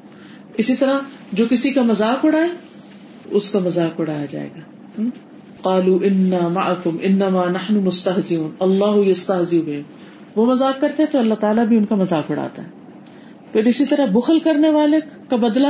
اسی 0.58 0.76
طرح 0.76 0.98
جو 1.32 1.46
کسی 1.50 1.70
کا 1.70 1.82
مذاق 1.82 2.26
اڑائے 2.26 2.50
اس 3.28 3.52
کا 3.52 3.60
مذاق 3.60 4.00
اڑایا 4.00 4.26
جائے 4.32 4.50
گا۔ 4.56 4.60
قالو 5.62 6.00
انا 6.04 6.48
معکم 6.48 6.98
انما 7.02 7.46
نحن 7.46 7.76
مستہزئون 7.76 8.52
اللہ 8.60 9.08
یستہزئ 9.10 9.62
بهم 9.62 9.82
وہ 10.36 10.46
مذاق 10.46 10.82
کرتے 10.82 11.06
تو 11.06 11.20
اللہ 11.20 11.34
تعالیٰ 11.34 11.66
بھی 11.66 11.78
ان 11.78 11.86
کا 11.86 11.96
مذاق 11.96 12.32
اڑاتا 12.32 12.64
ہے۔ 12.64 12.68
پھر 13.52 13.66
اسی 13.66 13.86
طرح 13.86 14.06
بخل 14.06 14.40
کرنے 14.40 14.70
والے 14.70 14.98
کا 15.30 15.36
بدلہ 15.36 15.68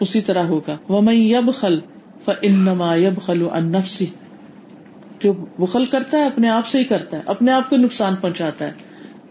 اسی 0.00 0.20
طرح 0.20 0.42
ہوگا۔ 0.42 0.76
ومن 0.88 1.14
یبخل 1.14 1.78
فانما 2.24 2.96
یبخل 2.96 3.46
عن 3.52 3.68
نفسه۔ 3.68 4.06
جو 5.20 5.32
بخل 5.58 5.84
کرتا 5.84 6.18
ہے، 6.18 6.26
اپنے 6.26 6.48
آپ 6.48 6.66
سے 6.66 6.78
ہی 6.78 6.84
کرتا 6.84 7.16
ہے۔ 7.16 7.22
اپنے 7.26 7.52
آپ 7.52 7.70
کو 7.70 7.76
نقصان 7.76 8.14
پہنچاتا 8.20 8.66
ہے۔ 8.66 8.72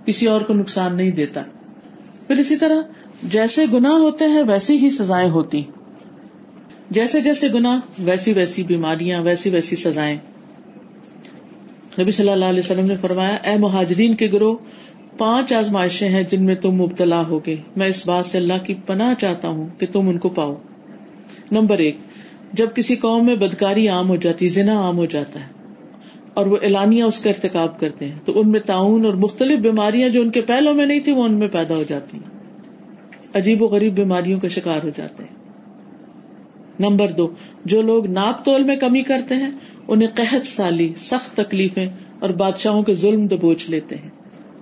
کسی 0.06 0.26
اور 0.26 0.42
کو 0.42 0.54
نقصان 0.54 0.96
نہیں 0.96 1.12
دیتا۔ 1.12 1.42
پھر 2.28 2.36
اسی 2.36 2.56
طرح 2.56 2.82
جیسے 3.24 3.66
گناہ 3.74 3.92
ہوتے 3.92 4.26
ہیں، 4.26 4.44
ویسی 4.48 4.78
ہی 4.78 4.90
سزائیں 4.90 5.30
ہوتی 5.30 5.64
جیسے 6.90 7.22
جیسے 7.22 7.48
گنا 7.54 7.80
ویسی 8.00 8.34
ویسی 8.34 8.64
بیماریاں، 8.64 9.22
ویسی 9.22 9.50
ویسی 9.50 9.76
سزائیں۔ 9.76 10.18
نبی 12.00 12.12
صلی 12.12 12.30
اللہ 12.30 12.46
علیہ 12.46 12.60
وسلم 12.60 12.86
نے 12.86 12.96
فرمایا، 13.02 13.36
اے 13.36 13.58
مہاجرین 13.58 14.16
کے 14.16 14.30
گروہ، 14.34 14.56
پانچ 15.18 15.54
آزمائشیں 15.54 16.10
ہیں 16.10 16.24
جن 16.32 16.44
میں 16.44 16.56
تم 16.56 16.72
مبتلا 16.72 17.28
ہوگے۔ 17.28 17.56
میں 17.76 17.88
اس 17.88 18.08
بات 18.08 18.26
سے 18.26 18.38
اللہ 18.38 18.54
کی 18.64 18.74
پناہ 18.86 19.14
چاہتا 19.20 19.48
ہوں 19.48 19.68
کہ 19.78 19.86
تم 19.92 20.10
ان 20.10 20.18
کو 20.18 20.30
پاؤ۔ 20.30 20.56
نمبر 21.52 21.78
ایک، 21.78 21.98
جب 22.54 22.68
کسی 22.76 22.96
قوم 22.96 23.26
میں 23.26 23.36
بدکاری 23.36 23.88
عام 23.88 24.10
ہو 24.10 24.16
جاتی، 24.16 24.48
زنا 24.48 24.80
عام 24.80 24.98
ہو 24.98 25.06
جاتا 25.06 25.40
ہے 25.40 25.46
اور 26.34 26.46
وہ 26.46 26.58
اعلانیہ 26.64 27.04
اس 27.04 27.24
کا 27.24 27.30
ارتکاب 27.30 27.80
کرتے 27.80 28.06
ہیں، 28.06 28.20
تو 28.26 28.40
ان 28.40 28.50
میں 28.50 28.60
تعاون 28.60 29.06
اور 29.06 29.14
مختلف 29.14 29.60
بیماریاں 29.60 30.10
جو 30.10 30.22
ان 30.22 30.30
کے 30.30 30.42
پہلوں 30.42 30.74
میں 30.74 30.86
نہیں 30.86 31.00
تھی 31.00 31.12
وہ 31.12 31.24
ان 31.24 31.34
میں 31.34 31.48
پیدا 31.52 31.76
ہو 31.76 31.84
جاتی 31.90 32.18
ہیں۔ 32.18 32.40
عجیب 33.34 33.62
و 33.62 33.66
غریب 33.66 33.96
بیماریوں 33.96 34.40
کا 34.40 34.48
شکار 34.48 34.80
ہو 34.84 34.90
جاتے 34.98 35.24
ہیں۔ 35.24 35.45
نمبر 36.80 37.08
دو، 37.12 37.30
جو 37.66 37.82
لوگ 37.82 38.08
ناپ 38.08 38.46
تول 38.46 38.64
میں 38.64 38.76
کمی 38.76 39.02
کرتے 39.02 39.36
ہیں، 39.36 39.52
انہیں 39.88 40.10
قحط 40.16 40.48
سالی، 40.48 40.94
سخت 40.98 41.38
تکلیفیں 41.38 41.88
اور 42.20 42.30
بادشاہوں 42.30 42.84
کے 42.84 42.96
ظلم 42.96 43.28
دبوچ 43.28 43.70
لیتے 43.70 43.96
ہیں۔ 43.96 44.10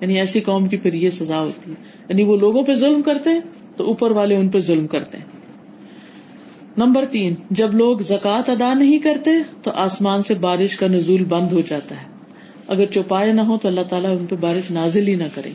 یعنی 0.02 0.20
ایسی 0.20 0.40
قوم 0.40 0.68
کی 0.68 0.78
پھر 0.78 0.94
یہ 0.94 1.10
سزا 1.10 1.40
ہوتی 1.40 1.72
ہے۔ 1.72 1.76
یعنی 2.10 2.24
وہ 2.24 2.38
لوگوں 2.38 2.64
پہ 2.64 2.76
ظلم 2.76 3.02
کرتے 3.02 3.30
ہیں، 3.30 3.40
تو 3.78 3.86
اوپر 3.86 4.12
والے 4.12 4.36
ان 4.36 4.48
پہ 4.48 4.60
ظلم 4.60 4.88
کرتے 4.88 5.18
ہیں۔ 5.18 5.26
نمبر 6.78 7.06
تین، 7.06 7.34
جب 7.52 7.74
لوگ 7.74 8.00
زکوٰۃ 8.00 8.42
ادا 8.48 8.74
نہیں 8.74 8.98
کرتے، 8.98 9.32
تو 9.64 9.72
آسمان 9.72 10.24
سے 10.24 10.34
بارش 10.34 10.76
کا 10.76 10.88
نزول 10.88 11.24
بند 11.24 11.52
ہو 11.52 11.62
جاتا 11.70 11.96
ہے۔ 11.96 12.08
اگر 12.68 12.86
چوپائے 12.86 13.32
نہ 13.32 13.42
ہو، 13.42 13.58
تو 13.62 13.68
اللہ 13.68 13.82
تعالیٰ 13.90 14.18
ان 14.20 14.26
پہ 14.26 14.36
بارش 14.40 14.72
نازل 14.72 15.08
ہی 15.08 15.16
نہ 15.16 15.24
کرے۔ 15.36 15.50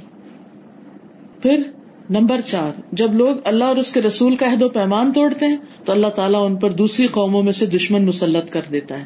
پھر 1.42 1.62
نمبر 2.10 2.40
چار، 2.46 2.80
جب 2.92 3.14
لوگ 3.14 3.36
اللہ 3.44 3.64
اور 3.64 3.76
اس 3.76 3.92
کے 3.92 4.02
رسول 4.02 4.36
کا 4.36 4.46
عہد 4.46 4.62
و 4.62 4.68
پیمان 4.68 5.12
توڑتے 5.12 5.46
ہیں، 5.46 5.56
تو 5.84 5.92
اللہ 5.92 6.06
تعالیٰ 6.06 6.46
ان 6.46 6.56
پر 6.56 6.70
دوسری 6.70 7.06
قوموں 7.06 7.42
میں 7.42 7.52
سے 7.52 7.66
دشمن 7.66 8.04
مسلط 8.04 8.52
کر 8.52 8.60
دیتا 8.72 8.98
ہے، 8.98 9.04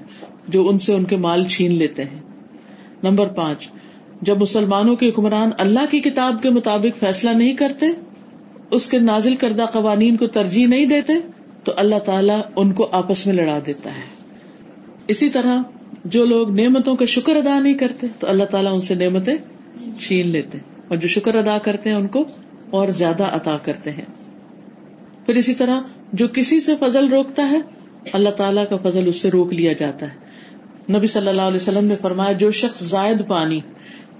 جو 0.48 0.68
ان 0.68 0.78
سے 0.78 0.94
ان 0.94 1.04
کے 1.04 1.16
مال 1.16 1.44
چھین 1.44 1.74
لیتے 1.74 2.04
ہیں۔ 2.04 2.20
نمبر 3.02 3.26
پانچ، 3.26 3.68
جب 4.22 4.40
مسلمانوں 4.40 4.96
کے 4.96 5.08
حکمران 5.08 5.50
اللہ 5.58 5.90
کی 5.90 6.00
کتاب 6.00 6.42
کے 6.42 6.50
مطابق 6.50 6.98
فیصلہ 6.98 7.30
نہیں 7.30 7.52
کرتے، 7.52 7.86
اس 8.70 8.90
کے 8.90 8.98
نازل 8.98 9.36
کردہ 9.36 9.64
قوانین 9.72 10.16
کو 10.16 10.26
ترجیح 10.26 10.66
نہیں 10.66 10.86
دیتے، 10.86 11.12
تو 11.64 11.72
اللہ 11.76 11.98
تعالیٰ 11.98 12.40
ان 12.56 12.72
کو 12.72 12.88
آپس 12.92 13.26
میں 13.26 13.34
لڑا 13.34 13.58
دیتا 13.66 13.90
ہے۔ 13.90 14.06
اسی 15.08 15.28
طرح، 15.28 15.62
جو 16.04 16.24
لوگ 16.24 16.54
نعمتوں 16.60 16.96
کا 16.96 17.04
شکر 17.04 17.36
ادا 17.36 17.60
نہیں 17.60 17.74
کرتے، 17.74 18.06
تو 18.18 18.26
اللہ 18.26 18.44
تعالیٰ 18.44 18.72
ان 18.72 18.80
سے 18.80 18.94
نعمتیں 18.94 19.36
چھین 20.00 20.28
لیتے 20.28 20.58
اور 20.88 20.96
جو 20.96 21.08
شکر 21.08 21.34
ادا 21.34 21.58
کرتے 21.58 21.90
ہیں، 21.90 21.96
ان 21.96 22.06
کو 22.06 22.24
اور 22.72 22.88
زیادہ 22.88 23.24
عطا 23.32 23.56
کرتے 23.64 23.90
ہیں۔ 23.90 24.04
پھر 25.26 25.34
اسی 25.34 25.54
طرح 25.54 25.80
جو 26.12 26.26
کسی 26.28 26.60
سے 26.60 26.72
فضل 26.80 27.08
روکتا 27.08 27.48
ہے، 27.50 27.60
اللہ 28.12 28.30
تعالیٰ 28.30 28.64
کا 28.70 28.76
فضل 28.82 29.08
اس 29.08 29.20
سے 29.22 29.30
روک 29.30 29.52
لیا 29.52 29.72
جاتا 29.72 30.06
ہے۔ 30.06 30.92
نبی 30.92 31.06
صلی 31.06 31.28
اللہ 31.28 31.42
علیہ 31.42 31.56
وسلم 31.56 31.84
نے 31.84 31.94
فرمایا، 31.96 32.32
جو 32.32 32.50
شخص 32.52 32.82
زائد 32.82 33.26
پانی 33.26 33.60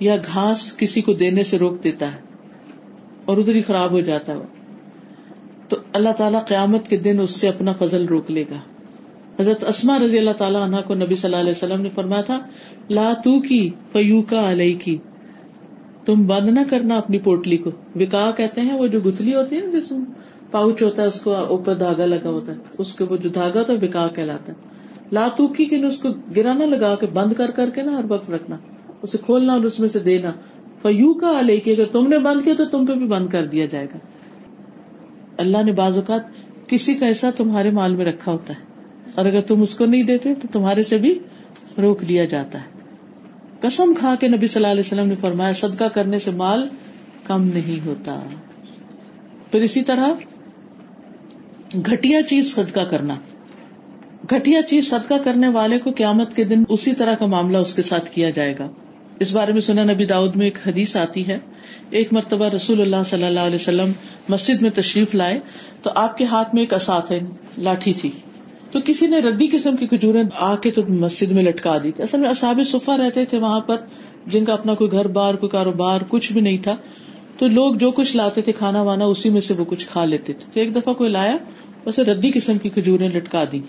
یا 0.00 0.16
گھاس 0.26 0.76
کسی 0.76 1.00
کو 1.00 1.12
دینے 1.14 1.44
سے 1.44 1.58
روک 1.58 1.82
دیتا 1.84 2.12
ہے 2.12 2.20
اور 3.24 3.36
ادھر 3.36 3.54
ہی 3.54 3.62
خراب 3.62 3.90
ہو 3.90 4.00
جاتا 4.00 4.32
ہے، 4.32 4.46
تو 5.68 5.76
اللہ 5.92 6.12
تعالیٰ 6.16 6.44
قیامت 6.46 6.88
کے 6.88 6.96
دن 6.96 7.20
اس 7.20 7.30
سے 7.30 7.48
اپنا 7.48 7.72
فضل 7.78 8.04
روک 8.04 8.30
لے 8.30 8.44
گا۔ 8.50 8.60
حضرت 9.40 9.64
اسما 9.64 9.98
رضی 9.98 10.18
اللہ 10.18 10.36
تعالیٰ 10.38 10.62
عنہ 10.62 10.76
کو 10.86 10.94
نبی 10.94 11.14
صلی 11.14 11.28
اللہ 11.28 11.40
علیہ 11.40 11.52
وسلم 11.52 11.80
نے 11.80 11.88
فرمایا 11.94 12.22
تھا، 12.22 12.38
لا 12.90 13.12
تو 13.24 13.40
کی 13.40 13.68
فیو 13.92 14.22
کا 14.22 14.50
علیہ 14.50 14.74
کی 14.78 14.96
تم 16.04 16.26
بند 16.26 16.48
نہ 16.48 16.60
کرنا 16.70 16.96
اپنی 16.96 17.18
پوٹلی 17.18 17.56
کو۔ 17.56 17.70
وکا 17.94 18.30
کہتے 18.36 18.60
ہیں 18.60 18.74
وہ 18.78 18.86
جو 18.86 19.00
گتلی 19.00 19.34
ہوتی 19.34 19.56
ہے 19.56 19.60
جس 19.60 19.92
پاؤچ 20.50 20.82
ہوتا 20.82 21.02
ہے، 21.02 21.06
اس 21.06 21.20
کو 21.22 21.34
اوپر 21.34 21.74
دھاگا 21.74 22.06
لگا 22.06 22.28
ہوتا 22.28 22.52
ہے۔ 22.52 22.56
اس 22.78 22.96
کے 22.96 23.04
وہ 23.04 23.16
جو 23.16 23.28
دھاگا 23.28 23.58
ہوتا 23.58 23.72
ہے 23.72 23.78
بکا 23.78 24.08
کہلاتا 24.14 24.52
ہے۔ 24.52 24.56
لاتو 25.12 25.48
کی 25.48 25.68
اس 25.86 26.02
کو 26.02 26.08
گرانا 26.36 26.64
لگا 26.64 26.94
کے 27.00 27.06
بند 27.12 27.32
کر 27.32 27.50
کر 27.50 27.70
کے 27.70 27.82
نا 27.82 27.96
ہر 27.96 28.04
وقت 28.08 28.30
رکھنا۔ 28.30 28.56
اسے 29.02 29.18
کھولنا 29.18 29.52
اور 29.52 29.60
اس 29.60 29.80
میں 29.80 29.88
سے 29.88 29.98
دینا۔ 29.98 30.30
فیو 30.82 31.14
کا 31.14 31.40
لے 31.40 31.60
کے 31.60 31.72
اگر 31.72 31.84
تم 31.84 32.06
نے 32.08 32.18
بند 32.18 32.44
کیا 32.44 32.54
تو 32.58 32.64
تم 32.64 32.86
پہ 32.86 32.92
بھی 32.92 33.06
بند 33.06 33.28
کر 33.28 33.46
دیا 33.46 33.66
جائے 33.66 33.86
گا۔ 33.94 33.98
اللہ 35.38 35.58
نے 35.66 35.72
بعض 35.72 35.96
اوقات 35.96 36.20
کسی 36.68 36.94
کا 36.94 37.06
ایسا 37.06 37.30
تمہارے 37.36 37.70
مال 37.70 37.96
میں 37.96 38.04
رکھا 38.04 38.32
ہوتا 38.32 38.52
ہے۔ 38.52 38.58
اور 39.14 39.24
اگر 39.24 39.40
تم 39.40 39.62
اس 39.62 39.74
کو 39.78 39.86
نہیں 39.86 40.02
دیتے 40.02 40.34
تو 40.34 40.48
تمہارے 40.52 40.82
سے 40.82 40.98
بھی 40.98 41.18
روک 41.78 42.04
لیا 42.04 42.24
جاتا 42.24 42.58
ہے۔ 42.58 42.81
قسم 43.62 43.94
کھا 43.98 44.14
کے 44.20 44.28
نبی 44.28 44.46
صلی 44.46 44.62
اللہ 44.62 44.72
علیہ 44.72 44.82
وسلم 44.86 45.06
نے 45.06 45.14
فرمایا، 45.20 45.52
صدقہ 45.52 45.84
کرنے 45.84 46.18
سے 46.18 46.30
مال 46.30 46.68
کم 47.24 47.42
نہیں 47.48 47.86
ہوتا۔ 47.86 48.20
پھر 49.50 49.60
اسی 49.60 49.82
طرح 49.82 50.08
گٹیا 51.92 52.22
چیز 52.22 52.54
صدقہ 52.54 52.80
کرنا۔ 52.80 53.14
گٹیا 54.32 54.62
چیز 54.62 54.90
صدقہ 54.90 55.14
کرنے 55.24 55.48
والے 55.48 55.78
کو 55.78 55.90
قیامت 55.90 56.36
کے 56.36 56.44
دن 56.44 56.62
اسی 56.68 56.92
طرح 56.92 57.14
کا 57.14 57.26
معاملہ 57.26 57.58
اس 57.58 57.76
کے 57.76 57.82
ساتھ 57.82 58.10
کیا 58.10 58.30
جائے 58.30 58.54
گا۔ 58.58 58.68
اس 59.20 59.32
بارے 59.32 59.52
میں 59.52 59.60
سنا 59.60 59.82
نبی 59.82 60.04
داؤد 60.04 60.36
میں 60.36 60.46
ایک 60.46 60.58
حدیث 60.68 60.96
آتی 60.96 61.26
ہے۔ 61.26 61.38
ایک 61.90 62.12
مرتبہ 62.12 62.48
رسول 62.48 62.80
اللہ 62.80 63.04
صلی 63.06 63.24
اللہ 63.24 63.40
علیہ 63.40 63.54
وسلم 63.54 63.92
مسجد 64.28 64.62
میں 64.62 64.70
تشریف 64.70 65.14
لائے 65.14 65.40
تو 65.82 65.90
آپ 65.94 66.18
کے 66.18 66.24
ہاتھ 66.24 66.54
میں 66.54 66.62
ایک 66.62 66.74
اثاط 66.74 67.12
لاٹھی 67.58 67.92
تھی۔ 67.92 68.10
تو 68.72 68.78
کسی 68.84 69.06
نے 69.06 69.18
ردی 69.18 69.46
قسم 69.46 69.76
کی 69.76 69.86
کھجورے 69.86 70.22
آ 70.38 70.56
کے 70.56 70.70
تو 70.70 70.82
مسجد 70.88 71.30
میں 71.30 71.42
لٹکا 71.42 71.78
دی 71.82 71.92
تھی۔ 71.92 72.04
اصل 72.04 72.20
میں 72.20 72.30
اصاب 72.30 72.60
صفا 72.66 72.96
رہتے 72.96 73.24
تھے 73.24 73.38
وہاں 73.38 73.60
پر، 73.60 73.76
جن 74.26 74.44
کا 74.44 74.52
اپنا 74.52 74.74
کوئی 74.74 74.92
گھر 74.92 75.06
بار، 75.06 75.34
کوئی 75.34 75.50
کاروبار، 75.50 75.98
کچھ 76.08 76.32
بھی 76.32 76.40
نہیں 76.40 76.58
تھا۔ 76.62 76.76
تو 77.38 77.46
لوگ 77.46 77.74
جو 77.74 77.90
کچھ 77.90 78.16
لاتے 78.16 78.42
تھے 78.42 78.52
کھانا 78.52 78.82
وانا، 78.82 79.04
اسی 79.04 79.30
میں 79.30 79.40
سے 79.40 79.54
وہ 79.54 79.64
کچھ 79.68 79.88
کھا 79.88 80.04
لیتے 80.04 80.32
تھے۔ 80.32 80.44
تو 80.54 80.60
ایک 80.60 80.74
دفعہ 80.74 80.94
کوئی 80.94 81.10
لایا، 81.10 81.36
اسے 81.84 82.02
ردی 82.02 82.30
قسم 82.34 82.58
کی 82.58 82.68
کھجورے 82.68 83.08
لٹکا 83.08 83.44
دی۔ 83.52 83.60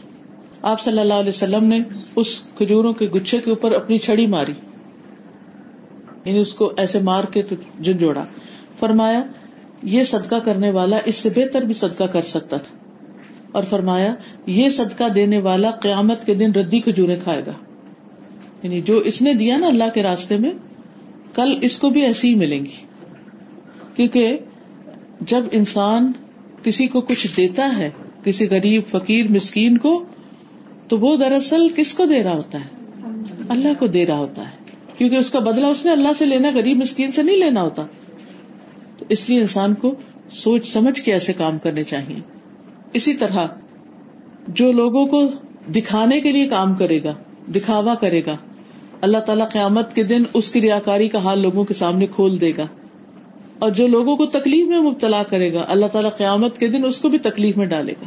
آپ 0.61 0.81
صلی 0.81 0.99
اللہ 0.99 1.13
علیہ 1.13 1.29
وسلم 1.29 1.63
نے 1.63 1.79
اس 2.15 2.47
کھجوروں 2.57 2.93
کے 2.93 3.05
گچھے 3.05 3.37
کے 3.37 3.49
اوپر 3.49 3.71
اپنی 3.71 3.97
چھڑی 3.97 4.27
ماری۔ 4.27 4.53
یعنی 6.25 6.39
اس 6.39 6.53
کو 6.53 6.73
ایسے 6.77 6.99
مار 6.99 7.23
کے 7.23 7.41
تو 7.41 7.55
جن 7.79 7.97
جوڑا 7.97 8.23
فرمایا، 8.79 9.23
یہ 9.83 10.03
صدقہ 10.03 10.35
کرنے 10.45 10.71
والا 10.71 10.99
اس 11.05 11.15
سے 11.15 11.29
بہتر 11.35 11.61
بھی 11.61 11.73
صدقہ 11.73 12.03
کر 12.03 12.21
سکتا 12.21 12.57
تھا۔ 12.57 12.72
اور 13.53 13.63
فرمایا، 13.63 14.15
یہ 14.45 14.69
صدقہ 14.69 15.09
دینے 15.15 15.37
والا 15.37 15.71
قیامت 15.71 16.25
کے 16.25 16.33
دن 16.33 16.51
ردی 16.51 16.79
کھجورے 16.79 17.15
کھائے 17.15 17.41
گا۔ 17.45 17.51
یعنی 18.63 18.81
جو 18.81 18.97
اس 18.97 19.21
نے 19.21 19.33
دیا 19.33 19.57
نا 19.57 19.67
اللہ 19.67 19.83
کے 19.93 20.03
راستے 20.03 20.37
میں، 20.37 20.51
کل 21.35 21.57
اس 21.61 21.79
کو 21.79 21.89
بھی 21.89 22.01
ایسی 22.01 22.29
ہی 22.29 22.35
ملیں 22.35 22.59
گی۔ 22.59 22.75
کیونکہ 23.95 24.37
جب 25.21 25.41
انسان 25.51 26.11
کسی 26.63 26.87
کو 26.87 27.01
کچھ 27.01 27.27
دیتا 27.37 27.77
ہے، 27.77 27.89
کسی 28.23 28.47
غریب، 28.49 28.81
فقیر، 28.87 29.31
مسکین 29.31 29.77
کو، 29.77 30.05
تو 30.87 30.99
وہ 30.99 31.17
دراصل 31.17 31.67
کس 31.75 31.93
کو 31.93 32.05
دے 32.05 32.23
رہا 32.23 32.33
ہوتا 32.33 32.59
ہے؟ 32.59 32.83
اللہ 33.49 33.69
کو 33.79 33.87
دے 33.87 34.05
رہا 34.05 34.17
ہوتا 34.17 34.41
ہے۔ 34.41 34.55
کیونکہ 34.97 35.15
اس 35.15 35.31
کا 35.31 35.39
بدلا 35.39 35.67
اس 35.67 35.85
نے 35.85 35.91
اللہ 35.91 36.09
سے 36.17 36.25
لینا، 36.25 36.49
غریب، 36.53 36.77
مسکین 36.77 37.11
سے 37.11 37.23
نہیں 37.23 37.37
لینا 37.37 37.61
ہوتا۔ 37.61 37.85
تو 38.99 39.05
اس 39.09 39.29
لیے 39.29 39.39
انسان 39.39 39.73
کو 39.73 39.95
سوچ 40.31 40.67
سمجھ 40.67 41.01
کے 41.01 41.13
ایسے 41.13 41.33
کام 41.33 41.57
کرنے 41.59 41.83
چاہیے۔ 41.83 42.42
اسی 42.93 43.13
طرح 43.13 43.47
جو 44.47 44.71
لوگوں 44.71 45.05
کو 45.05 45.23
دکھانے 45.75 46.21
کے 46.21 46.31
لیے 46.31 46.47
کام 46.47 46.75
کرے 46.75 46.99
گا، 47.03 47.13
دکھاوا 47.55 47.95
کرے 47.95 48.21
گا، 48.25 48.35
اللہ 49.01 49.17
تعالیٰ 49.17 49.49
قیامت 49.49 49.95
کے 49.95 50.03
دن 50.03 50.23
اس 50.33 50.51
کی 50.51 50.61
ریاکاری 50.61 51.07
کا 51.07 51.19
حال 51.19 51.39
لوگوں 51.39 51.63
کے 51.63 51.73
سامنے 51.73 52.07
کھول 52.15 52.41
دے 52.41 52.51
گا۔ 52.57 52.65
اور 53.59 53.71
جو 53.71 53.87
لوگوں 53.87 54.15
کو 54.15 54.25
تکلیف 54.25 54.67
میں 54.67 54.81
مبتلا 54.81 55.23
کرے 55.23 55.53
گا، 55.53 55.65
اللہ 55.67 55.85
تعالیٰ 55.85 56.17
قیامت 56.17 56.57
کے 56.57 56.67
دن 56.67 56.85
اس 56.85 57.01
کو 57.01 57.09
بھی 57.09 57.17
تکلیف 57.17 57.57
میں 57.57 57.65
ڈالے 57.65 57.93
گا۔ 58.01 58.05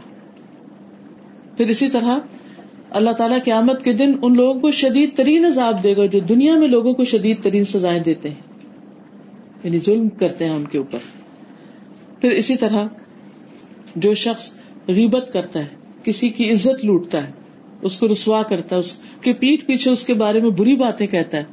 پھر 1.57 1.69
اسی 1.69 1.89
طرح 1.89 2.19
اللہ 2.91 3.11
تعالیٰ 3.11 3.39
قیامت 3.45 3.85
کے 3.85 3.93
دن 3.93 4.13
ان 4.23 4.37
لوگوں 4.37 4.61
کو 4.61 4.71
شدید 4.71 5.17
ترین 5.17 5.45
عذاب 5.45 5.85
دے 5.85 5.97
گا 5.97 6.07
جو 6.07 6.19
دنیا 6.19 6.55
میں 6.55 6.69
لوگوں 6.69 6.93
کو 6.93 7.05
شدید 7.05 7.43
ترین 7.43 7.65
سزائیں 7.65 8.01
دیتے 8.01 8.29
ہیں۔ 8.29 8.41
یعنی 9.65 9.79
ظلم 9.79 10.09
کرتے 10.09 10.45
ہیں 10.45 10.57
ان 10.57 10.65
کے 10.65 10.79
اوپر۔ 10.79 10.99
پھر 12.21 12.31
اسی 12.31 12.57
طرح 12.57 12.87
جو 13.97 14.15
شخص 14.15 14.66
غیبت 14.89 15.33
کرتا 15.33 15.61
ہے، 15.61 15.67
کسی 16.05 16.29
کی 16.29 16.51
عزت 16.51 16.85
لوٹتا 16.85 17.27
ہے، 17.27 17.33
اس 17.83 18.01
کو 18.01 18.09
رسوا 18.09 18.43
کرتا 18.43 18.77
ہے، 18.77 18.81
اس 18.81 19.03
کے 19.21 19.33
پیٹ 19.33 19.67
پیچھے 19.67 19.91
اس 19.91 20.07
کے 20.07 20.15
بارے 20.15 20.41
میں 20.41 20.51
بری 20.51 20.77
باتیں 20.77 21.07
کہتا 21.07 21.37
ہے، 21.37 21.45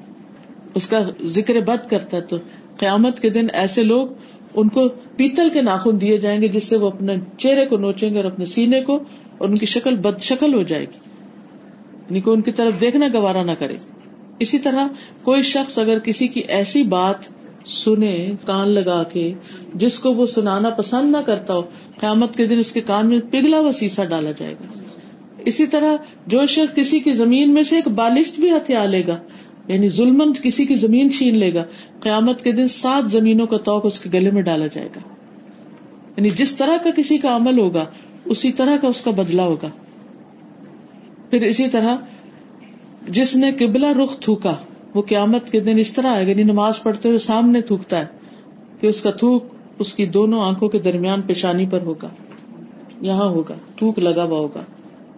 اس 0.76 0.88
کا 0.88 1.00
ذکر 1.26 1.60
بد 1.60 1.90
کرتا 1.90 2.18
ہے۔ 2.18 2.22
تو 2.22 2.38
قیامت 2.78 3.20
کے 3.20 3.30
دن 3.30 3.48
ایسے 3.54 3.84
لوگ 3.84 4.08
ان 4.56 4.70
کو 4.70 4.90
پیتل 4.90 5.50
کے 5.54 5.62
ناخن 5.62 6.02
دیے 6.02 6.18
جائیں 6.18 6.42
گے، 6.42 6.48
جس 6.48 6.64
سے 6.64 6.78
وہ 6.78 6.88
اپنے 6.88 7.16
چہرے 7.38 7.66
کو 7.66 7.78
نوچیں 7.78 8.10
گے 8.10 8.16
اور 8.16 8.26
اپنے 8.26 8.46
سینے 8.46 8.82
کو 8.82 9.00
اور 9.38 9.50
ان 9.50 9.58
کی 9.58 9.66
شکل 9.66 9.96
بد 9.96 10.22
شکل 10.22 10.54
ہو 10.54 10.64
جائے 10.64 10.82
گی۔ 10.82 11.10
یعنی 12.10 12.20
ان 12.26 12.42
کی 12.42 12.52
طرف 12.52 12.82
دیکھنا 12.82 13.08
گوارا 13.14 13.44
نہ 13.44 13.52
کرے۔ 13.60 13.76
اسی 14.40 14.60
طرح 14.60 14.88
کوئی 15.24 15.42
شخص 15.42 15.80
اگر 15.80 16.00
کسی 16.00 16.28
کی 16.28 16.40
ایسی 16.40 16.84
بات 16.84 17.16
سنے، 17.68 18.32
کان 18.46 18.70
لگا 18.70 19.04
کے، 19.04 19.34
جس 19.74 20.00
کو 20.00 20.14
وہ 20.14 20.26
سنانا 20.26 20.70
پسند 20.70 21.12
نہ 21.12 21.18
کرتا 21.26 21.54
ہو 21.54 21.62
قیامت 22.00 22.36
کے 22.36 22.46
دن 22.46 22.60
اس 22.60 22.72
کے 22.72 22.82
کان 22.82 23.08
میں 23.08 23.20
پگھلا 23.32 23.60
و 23.60 23.72
سیسا 23.72 24.04
ڈالا 24.04 24.32
جائے 24.32 24.54
گا۔ 24.54 24.80
اسی 25.46 25.66
طرح 25.68 25.96
جو 26.28 26.46
شخص 26.46 26.76
کسی 26.76 27.00
کی 27.00 27.14
زمین 27.14 27.54
میں 27.54 27.64
سے 27.64 27.76
ایک 27.76 27.88
بالشت 27.88 28.40
بھی 28.40 28.52
ہتھیار 28.52 28.88
لے 28.88 29.04
گا 29.08 29.18
یعنی 29.68 29.90
ظلم 29.90 30.34
کسی 30.44 30.66
کی 30.66 30.76
زمین 30.76 31.12
چھین 31.12 31.36
لے 31.36 31.54
گا، 31.54 31.64
قیامت 32.00 32.44
کے 32.44 32.52
دن 32.52 32.68
سات 32.68 33.12
زمینوں 33.12 33.48
کا 33.48 33.58
توق 33.58 33.86
اس 33.86 34.02
کے 34.02 34.10
گلے 34.14 34.32
میں 34.32 34.42
ڈالا 34.42 34.68
جائے 34.68 34.88
گا۔ 34.96 35.00
یعنی 36.18 36.30
جس 36.30 36.58
طرح 36.58 36.78
کا 36.84 36.90
کسی 36.96 37.18
کا 37.18 37.36
عمل 37.36 37.60
ہوگا، 37.60 37.86
اسی 38.26 38.52
طرح 38.52 38.78
کا 38.82 38.88
اس 38.88 39.04
کا 39.04 39.12
بدلا 39.12 39.44
ہوگا۔ 39.44 39.70
پھر 41.30 41.42
اسی 41.42 41.68
طرح 41.68 41.96
جس 43.10 43.36
نے 43.36 43.52
قبلہ 43.52 43.86
رخ 43.86 44.20
تھوکا، 44.20 44.56
وہ 44.94 45.02
قیامت 45.02 45.52
کے 45.52 45.60
دن 45.60 45.78
اس 45.78 45.94
طرح 45.94 46.08
آئے 46.08 46.26
گا 46.26 46.32
یعنی 46.32 46.44
نماز 46.44 46.84
پڑھتے 46.84 47.08
ہوئے 47.08 47.18
سامنے 47.18 47.62
تھوکتا 47.62 48.00
ہے 48.00 48.06
کہ 48.80 48.88
اس 48.88 49.04
کا 49.04 49.12
تھوک 49.12 49.44
اس 49.80 49.96
کی 49.96 50.06
دونوں 50.06 50.42
آنکھوں 50.42 50.70
کے 50.70 50.80
درمیان 50.80 51.22
پیشانی 51.22 51.66
پر 51.70 51.82
ہوگا، 51.82 52.10
یہاں 53.02 53.28
ہوگا، 53.30 53.56
تھوک 53.76 54.00
لگا 54.00 54.24
ہوا 54.24 54.38
ہوگا۔ 54.38 54.62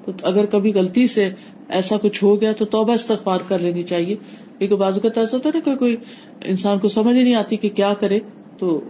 تو 0.06 0.12
اگر 0.22 0.46
کبھی 0.46 0.74
غلطی 0.74 1.08
سے 1.08 1.30
ایسا 1.70 1.96
کچھ 2.02 2.24
ہو 2.24 2.42
گیا 2.42 2.52
تو 2.54 2.66
توبہ 2.66 2.94
استغفار 2.94 3.40
کر 3.48 3.60
لینی 3.60 3.84
چاہیے۔ 3.84 4.16
کیونکہ 4.58 4.76
بازو 4.76 5.00
کا 5.00 5.20
ایسا 5.20 5.38
ہوتا 5.38 5.50
ہے 5.56 5.70
نا 5.70 5.76
کوئی 5.76 5.96
انسان 6.46 6.80
کو 6.80 6.90
سمجھ 6.90 7.16
نہیں 7.16 7.36
آتی 7.36 7.58
کہ 7.58 7.70
کیا 7.70 7.94
کرے۔ 8.00 8.20
تو 8.58 8.90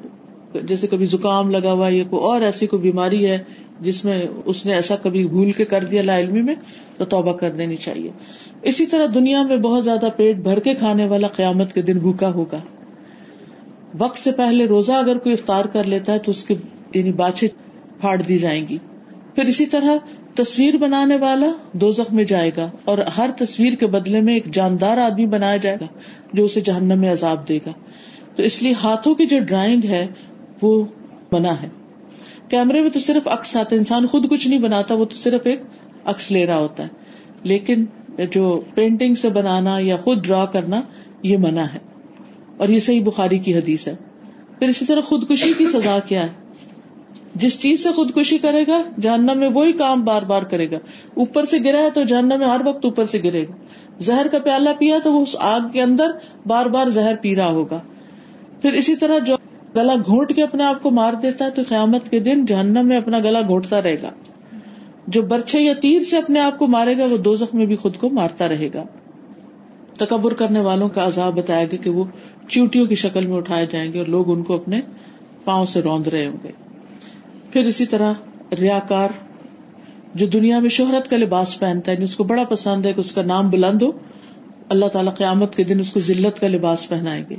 جیسے 0.53 0.88
کبھی 0.88 1.05
زکام 1.05 1.49
لگا 1.49 1.72
ہوا 1.72 1.89
یا 1.89 2.03
کوئی 2.09 2.24
اور 2.24 2.41
ایسی 2.41 2.68
کوئی 2.68 2.82
بیماری 2.82 3.26
ہے 3.26 3.38
جس 3.80 4.05
میں 4.05 4.28
اس 4.45 4.66
نے 4.66 4.74
ایسا 4.74 4.95
کبھی 4.95 5.28
بھول 5.28 5.51
کے 5.51 5.66
کر 5.66 5.84
دیا 5.84 6.01
لا 6.01 6.20
علمی 6.20 6.41
میں، 6.41 6.55
تو 6.97 7.05
توبہ 7.05 7.34
کر 7.34 7.51
دینی 7.51 7.76
چاہیے۔ 7.76 8.11
اسی 8.61 8.86
طرح 8.86 9.05
دنیا 9.13 9.43
میں 9.43 9.57
بہت 9.57 9.84
زیادہ 9.84 10.07
پیٹ 10.18 10.36
بھر 10.36 10.59
کے 10.59 10.74
کھانے 10.74 11.05
والا 11.05 11.28
قیامت 11.28 11.74
کے 11.74 11.82
دن 11.82 11.97
بھوکا 11.99 12.30
ہوگا۔ 12.30 12.59
وقت 13.99 14.17
سے 14.17 14.31
پہلے 14.31 14.65
روزہ 14.65 14.91
اگر 14.91 15.17
کوئی 15.17 15.33
افطار 15.33 15.65
کر 15.65 15.83
لیتا 15.83 16.13
ہے 16.13 16.19
تو 16.19 16.31
اس 16.31 16.45
کی 16.45 16.55
یعنی 16.93 17.11
باچھیں 17.11 17.49
پھاڑ 18.01 18.21
دی 18.21 18.37
جائیں 18.37 18.67
گی۔ 18.69 18.77
پھر 19.35 19.43
اسی 19.43 19.65
طرح 19.65 19.95
تصویر 20.35 20.77
بنانے 20.77 21.17
والا 21.17 21.47
دو 21.71 21.89
میں 22.11 22.23
جائے 22.23 22.51
گا 22.57 22.69
اور 22.85 22.97
ہر 22.97 23.29
تصویر 23.37 23.73
کے 23.73 23.87
بدلے 23.87 24.21
میں 24.21 24.33
ایک 24.33 24.53
جاندار 24.53 24.97
آدمی 24.97 25.25
بنایا 25.25 25.57
جائے 25.57 25.77
گا 25.81 25.85
جو 26.33 26.45
اسے 26.45 26.61
جہنم 26.61 26.99
میں 26.99 27.11
عذاب 27.11 27.49
دے 27.49 27.59
گا۔ 27.65 27.71
تو 28.35 28.43
اس 28.43 28.63
لیے 28.63 28.73
ہاتھوں 28.83 29.15
کی 29.15 29.25
جو 29.25 29.39
ڈرائنگ 29.39 29.85
ہے 29.85 30.07
وہ 30.61 30.85
بنا 31.31 31.61
ہے۔ 31.61 31.69
کیمرے 32.49 32.81
میں 32.81 32.89
تو 32.89 32.99
صرف 32.99 33.27
عکس 33.27 33.57
آتا 33.57 33.69
ہے۔ 33.71 33.77
انسان 33.77 34.07
خود 34.07 34.29
کچھ 34.29 34.47
نہیں 34.47 34.59
بناتا، 34.59 34.93
وہ 34.93 35.05
تو 35.05 35.15
صرف 35.15 35.41
ایک 35.43 35.61
عکس 36.05 36.31
لے 36.31 36.45
رہا 36.45 36.57
ہوتا 36.57 36.83
ہے۔ 36.83 36.87
لیکن 37.43 37.85
جو 38.31 38.61
پینٹنگ 38.75 39.15
سے 39.15 39.29
بنانا 39.29 39.79
یا 39.79 39.95
خود 39.95 40.23
ڈرا 40.25 40.45
کرنا، 40.45 40.81
یہ 41.23 41.37
منع 41.37 41.63
ہے۔ 41.63 41.94
اور 42.57 42.69
یہ 42.69 42.79
صحیح 42.79 43.03
بخاری 43.03 43.37
کی 43.37 43.55
حدیث 43.55 43.87
ہے۔ 43.87 43.95
پھر 44.59 44.67
اسی 44.67 44.85
طرح 44.85 45.01
خودکشی 45.01 45.53
کی 45.57 45.65
سزا 45.67 45.99
کیا 46.07 46.23
ہے؟ 46.23 46.27
جس 47.35 47.61
چیز 47.61 47.83
سے 47.83 47.89
خودکشی 47.89 48.37
کرے 48.37 48.63
گا، 48.67 48.81
جہنم 49.01 49.31
میں 49.35 49.49
وہی 49.49 49.71
کام 49.71 50.05
بار 50.05 50.21
بار 50.21 50.41
کرے 50.41 50.71
گا۔ 50.71 50.77
اوپر 51.13 51.45
سے 51.45 51.57
گرا 51.63 51.79
ہے 51.79 51.89
تو 51.89 52.03
جہنم 52.03 52.39
میں 52.39 52.47
ہر 52.47 52.61
وقت 52.65 52.85
اوپر 52.85 53.05
سے 53.05 53.19
گرے 53.23 53.43
گا۔ 53.43 53.53
زہر 53.99 54.25
کا 54.31 54.37
پیالہ 54.37 54.69
پیا 54.79 54.97
تو 55.03 55.13
وہ 55.13 55.21
اس 55.21 55.35
آگ 55.39 55.59
کے 55.73 55.81
اندر 55.81 56.11
بار 56.47 56.65
بار 56.65 56.89
زہر 56.89 57.15
پی 57.21 57.35
رہا 57.35 57.51
ہوگا۔ 57.51 57.79
پھر 58.61 58.73
اسی 58.73 58.95
طرح 58.95 59.19
جو 59.19 59.35
گلا 59.75 59.95
گھونٹ 60.05 60.35
کے 60.35 60.43
اپنے 60.43 60.63
آپ 60.63 60.83
کو 60.83 60.89
مار 60.89 61.13
دیتا 61.13 61.45
ہے 61.45 61.49
تو 61.49 61.61
قیامت 61.69 62.11
کے 62.11 62.19
دن 62.19 62.45
جہنم 62.45 62.87
میں 62.87 62.97
اپنا 62.97 63.19
گلا 63.19 63.41
گھونٹتا 63.47 63.81
رہے 63.81 64.01
گا۔ 64.01 64.09
جو 65.07 65.21
برچے 65.21 65.61
یا 65.61 65.73
تیر 65.73 66.03
سے 66.03 66.17
اپنے 66.17 66.39
آپ 66.39 66.59
کو 66.59 66.67
مارے 66.67 66.97
گا، 66.97 67.05
وہ 67.05 67.17
دو 67.17 67.33
میں 67.53 67.65
بھی 67.65 67.75
خود 67.75 67.97
کو 67.97 68.09
مارتا 68.09 68.49
رہے 68.49 68.69
گا۔ 68.73 68.83
تکبر 69.97 70.33
کرنے 70.33 70.59
والوں 70.59 70.89
کا 70.89 71.07
عذاب 71.07 71.35
بتایا 71.35 71.63
گیا 71.63 71.83
کہ 71.83 71.89
وہ 71.89 72.03
چیوٹیوں 72.49 72.85
کی 72.85 72.95
شکل 72.95 73.25
میں 73.25 73.37
اٹھائے 73.37 73.65
جائیں 73.71 73.93
گے 73.93 73.97
اور 73.97 74.05
لوگ 74.05 74.31
ان 74.31 74.43
کو 74.43 74.55
اپنے 74.55 74.81
پاؤں 75.43 75.65
سے 75.65 75.81
روند 75.81 76.07
رہے 76.07 76.25
ہوں 76.25 76.37
گے۔ 76.43 76.51
پھر 77.51 77.65
اسی 77.65 77.85
طرح 77.85 78.13
ریا 78.59 78.79
کار 78.87 79.09
جو 80.15 80.25
دنیا 80.25 80.59
میں 80.59 80.69
شہرت 80.69 81.09
کا 81.09 81.17
لباس 81.17 81.59
پہنتا 81.59 81.91
ہے 81.91 81.95
یعنی 81.95 82.05
اس 82.05 82.15
کو 82.15 82.23
بڑا 82.23 82.43
پسند 82.43 82.85
ہے 82.85 82.93
کہ 82.93 82.99
اس 82.99 83.15
کا 83.15 83.21
نام 83.21 83.49
بلند 83.49 83.81
ہو، 83.81 83.91
اللہ 84.69 84.85
تعالیٰ 84.85 85.15
قیامت 85.15 85.55
کے 85.55 85.63
دن 85.63 85.79
اس 85.79 85.93
کو 85.93 85.99
ذلت 85.99 86.39
کا 86.39 86.47
لباس 86.47 86.89
پہنائیں 86.89 87.23
گے۔ 87.29 87.35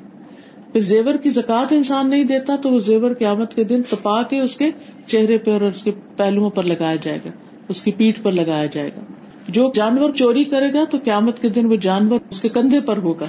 پھر 0.72 0.80
زیور 0.80 1.14
کی 1.14 1.30
زکات 1.30 1.72
انسان 1.72 2.10
نہیں 2.10 2.24
دیتا 2.24 2.56
تو 2.62 2.70
وہ 2.70 2.78
زیور 2.78 3.14
قیامت 3.14 3.54
کے 3.54 3.64
دن 3.64 3.82
تپا 3.82 4.22
کے 4.22 4.40
اس 4.40 4.56
کے 4.56 4.70
چہرے 5.06 5.38
پہ 5.38 5.50
اور 5.50 5.60
اس 5.60 5.82
کے 5.82 5.90
پہلوؤں 6.16 6.50
پر 6.50 6.62
لگایا 6.62 6.96
جائے 7.02 7.18
گا، 7.24 7.30
اس 7.68 7.84
کی 7.84 7.92
پیٹ 7.96 8.22
پر 8.22 8.32
لگایا 8.32 8.66
جائے 8.66 8.90
گا۔ 8.96 9.00
جو 9.48 9.72
جانور 9.74 10.10
چوری 10.10 10.44
کرے 10.44 10.72
گا 10.72 10.84
تو 10.90 10.98
قیامت 11.04 11.42
کے 11.42 11.48
دن 11.48 11.66
وہ 11.66 11.76
جانور 11.76 12.18
اس 12.30 12.42
کے 12.42 12.48
کندھے 12.48 12.80
پر 12.80 12.96
ہوگا۔ 12.96 13.26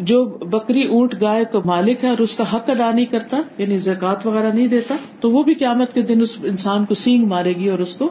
جو 0.00 0.24
بکری 0.24 0.82
اونٹ 0.86 1.14
گائے 1.20 1.44
کا 1.52 1.58
مالک 1.64 2.04
ہے 2.04 2.08
اور 2.08 2.18
اس 2.18 2.36
کا 2.36 2.44
حق 2.54 2.70
ادا 2.70 2.90
نہیں 2.92 3.04
کرتا 3.04 3.36
یعنی 3.58 3.78
زکات 3.78 4.26
وغیرہ 4.26 4.52
نہیں 4.52 4.66
دیتا، 4.66 4.94
تو 5.20 5.30
وہ 5.30 5.42
بھی 5.42 5.54
قیامت 5.54 5.94
کے 5.94 6.02
دن 6.02 6.22
اس 6.22 6.36
انسان 6.42 6.84
کو 6.84 6.94
سینگ 6.94 7.26
مارے 7.26 7.52
گی 7.52 7.68
اور 7.68 7.78
اس 7.78 7.96
کو 7.96 8.10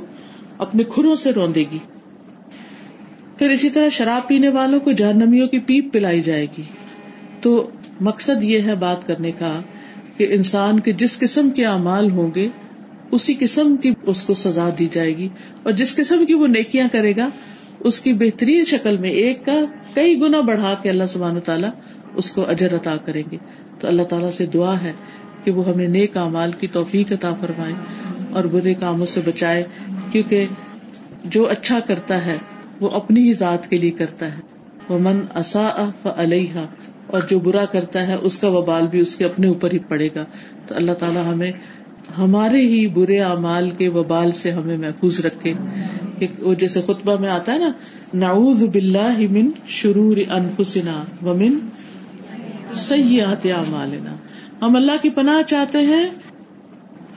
اپنے 0.57 0.83
کھروں 0.83 1.15
سے 1.15 1.31
روندے 1.31 1.63
گی۔ 1.71 1.77
پھر 3.37 3.49
اسی 3.49 3.69
طرح 3.69 3.89
شراب 3.89 4.27
پینے 4.27 4.49
والوں 4.49 4.79
کو 4.79 4.91
جہنمیوں 4.91 5.47
کی 5.47 5.59
پیپ 5.59 5.93
پلائی 5.93 6.21
جائے 6.21 6.45
گی۔ 6.57 6.63
تو 7.41 7.69
مقصد 8.01 8.43
یہ 8.43 8.61
ہے 8.61 8.75
بات 8.75 9.07
کرنے 9.07 9.31
کا 9.31 9.61
کہ 10.17 10.27
انسان 10.29 10.79
کے 10.79 10.93
جس 10.93 11.19
قسم 11.19 11.49
کے 11.49 11.65
اعمال 11.65 12.11
ہوں 12.11 12.31
گے، 12.35 12.47
اسی 13.11 13.33
قسم 13.39 13.75
کی 13.75 13.91
اس 14.03 14.23
کو 14.23 14.33
سزا 14.33 14.69
دی 14.79 14.87
جائے 14.91 15.17
گی 15.17 15.29
اور 15.63 15.73
جس 15.73 15.95
قسم 15.95 16.25
کی 16.25 16.33
وہ 16.33 16.47
نیکیاں 16.47 16.87
کرے 16.91 17.15
گا 17.15 17.29
اس 17.79 17.99
کی 17.99 18.13
بہترین 18.13 18.65
شکل 18.65 18.97
میں 18.97 19.09
ایک 19.09 19.45
کا 19.45 19.63
کئی 19.93 20.19
گنا 20.19 20.41
بڑھا 20.41 20.73
کے 20.81 20.89
اللہ 20.89 21.03
سبحانہ 21.13 21.39
تعالیٰ 21.39 21.69
اس 22.15 22.31
کو 22.31 22.49
اجر 22.49 22.75
عطا 22.75 22.95
کریں 23.05 23.23
گے۔ 23.31 23.37
تو 23.79 23.87
اللہ 23.87 24.03
تعالیٰ 24.03 24.31
سے 24.31 24.45
دعا 24.45 24.81
ہے 24.81 24.91
کہ 25.43 25.51
وہ 25.51 25.67
ہمیں 25.67 25.87
نیک 25.87 26.17
اعمال 26.17 26.51
کی 26.59 26.67
توفیق 26.67 27.11
عطا 27.11 27.33
فرمائے 27.41 27.73
اور 28.29 28.43
برے 28.43 28.73
کاموں 28.73 29.05
سے 29.05 29.21
بچائے، 29.25 29.63
کیونکہ 30.11 30.45
جو 31.23 31.49
اچھا 31.49 31.79
کرتا 31.79 32.25
ہے 32.25 32.37
وہ 32.79 32.89
اپنی 32.89 33.27
ہی 33.27 33.33
ذات 33.33 33.69
کے 33.69 33.77
لیے 33.77 33.91
کرتا 33.91 34.25
ہے۔ 34.25 34.41
وہ 34.89 34.99
من 34.99 35.19
اصا 35.35 35.89
علیہ 36.05 36.65
اور 37.07 37.21
جو 37.29 37.39
برا 37.39 37.65
کرتا 37.65 38.07
ہے 38.07 38.13
اس 38.13 38.39
کا 38.39 38.47
وبال 38.47 38.87
بھی 38.87 38.99
اس 38.99 39.15
کے 39.15 39.25
اپنے 39.25 39.47
اوپر 39.47 39.73
ہی 39.73 39.79
پڑے 39.79 40.09
گا۔ 40.15 40.25
تو 40.67 40.75
اللہ 40.75 40.91
تعالیٰ 40.91 41.25
ہمیں 41.25 41.51
ہمارے 42.17 42.61
ہی 42.61 42.87
برے 42.87 43.19
اعمال 43.19 43.69
کے 43.69 43.89
وبال 43.89 44.31
سے 44.31 44.51
ہمیں 44.51 44.77
محفوظ 44.77 45.25
رکھے۔ 45.25 45.53
وہ 46.39 46.53
جیسے 46.53 46.81
خطبہ 46.81 47.19
میں 47.19 47.29
آتا 47.29 47.53
ہے 47.53 47.57
نا، 47.57 47.71
نعوذ 48.13 48.63
باللہ 48.63 49.17
من 49.31 49.49
شرور 49.67 50.17
انفسنا 50.17 51.03
ومن 51.25 51.59
سیئات 52.73 53.45
اعمالنا۔ 53.45 54.15
ہم 54.61 54.75
اللہ 54.75 54.91
کی 55.01 55.09
پناہ 55.09 55.41
چاہتے 55.41 55.77
ہیں 55.77 56.09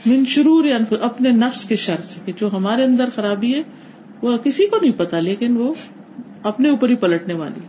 من 0.06 0.24
شرور 0.24 0.64
اپنے 1.00 1.30
نفس 1.30 1.68
کے 1.68 1.76
شر 1.76 2.00
سے 2.04 2.32
جو 2.36 2.48
ہمارے 2.52 2.84
اندر 2.84 3.08
خرابی 3.14 3.54
ہے، 3.54 3.62
وہ 4.22 4.36
کسی 4.44 4.66
کو 4.66 4.76
نہیں 4.82 4.92
پتا، 4.96 5.20
لیکن 5.20 5.56
وہ 5.56 5.74
اپنے 6.42 6.68
اوپر 6.68 6.88
ہی 6.88 6.94
پلٹنے 6.94 7.34
والی۔ 7.34 7.60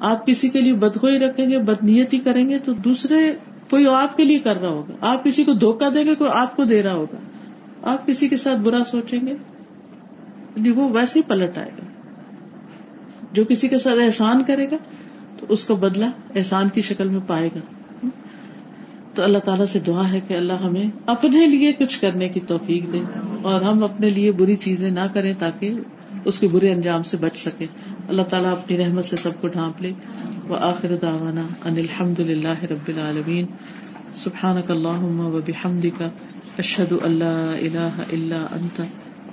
آپ 0.00 0.26
کسی 0.26 0.48
کے 0.48 0.60
لیے 0.60 0.72
بدگوئی 0.72 1.18
رکھیں 1.18 1.50
گے، 1.50 1.58
بدنیتی 1.58 2.18
کریں 2.18 2.48
گے، 2.48 2.58
تو 2.58 2.72
دوسرے 2.72 3.34
کوئی 3.70 3.86
آپ 3.86 4.16
کے 4.16 4.24
لیے 4.24 4.38
کر 4.38 4.60
رہا 4.60 4.68
ہوگا۔ 4.68 4.94
آپ 5.00 5.24
کسی 5.24 5.44
کو 5.44 5.52
دھوکا 5.52 5.88
دیں 5.94 6.04
گے، 6.04 6.14
کوئی 6.14 6.30
آپ 6.34 6.56
کو 6.56 6.64
دے 6.64 6.82
رہا 6.82 6.92
ہوگا۔ 6.92 7.18
آپ 7.82 8.06
کسی 8.06 8.28
کے 8.28 8.36
ساتھ 8.36 8.60
برا 8.60 8.82
سوچیں 8.90 9.20
گے۔ 9.26 9.34
وہ 10.56 10.90
ویسے 10.90 11.18
ہی 11.18 11.24
پلٹ 11.28 11.58
آئے 11.58 11.70
گا۔ 11.78 11.84
جو 13.32 13.44
کسی 13.48 13.68
کے 13.68 13.78
ساتھ 13.78 13.98
احسان 13.98 14.42
کرے 14.46 14.66
گا، 14.70 14.76
تو 15.38 15.46
اس 15.48 15.66
کا 15.68 15.74
بدلا 15.74 16.10
احسان 16.34 16.68
کی 16.68 16.82
شکل 16.82 17.08
میں 17.08 17.20
پائے 17.26 17.48
گا۔ 17.56 18.06
تو 19.14 19.22
اللہ 19.22 19.38
تعالیٰ 19.38 19.66
سے 19.66 19.78
دعا 19.78 20.12
ہے 20.12 20.20
کہ 20.28 20.34
اللہ 20.34 20.52
ہمیں 20.52 20.90
اپنے 21.06 21.46
لیے 21.46 21.72
کچھ 21.72 22.00
کرنے 22.00 22.28
کی 22.28 22.40
توفیق 22.40 22.92
دے 22.92 23.02
اور 23.42 23.62
ہم 23.62 23.84
اپنے 23.84 24.08
لیے 24.08 24.32
بری 24.32 24.56
چیزیں 24.56 24.90
نہ 24.90 25.06
کریں 25.14 25.34
تاکہ 25.38 25.74
اس 26.24 26.38
کے 26.38 26.48
برے 26.48 26.72
انجام 26.72 27.02
سے 27.02 27.16
بچ 27.16 27.36
سکے۔ 27.36 27.66
اللہ 28.08 28.22
تعالیٰ 28.22 28.52
اپنی 28.52 28.78
رحمت 28.78 29.04
سے 29.04 29.16
سب 29.16 29.30
کو 29.40 29.48
ڈھانپ 29.48 29.82
لے۔ 29.82 29.92
وہ 30.48 30.56
آخر 30.56 30.96
داوانا 31.02 31.46
ان 31.64 31.76
الحمد 31.76 32.20
للہ 32.20 32.64
رب 32.70 32.88
العالمین۔ 32.88 33.46
سبحان 34.14 34.56
اللہ 34.68 35.02
و 35.02 35.40
بحمد 35.46 35.86
کا 35.98 36.08
اشد 36.58 36.92
اللہ 37.02 37.56
اللہ 37.58 38.00
اللہ 38.12 38.46
انت۔ 38.52 38.80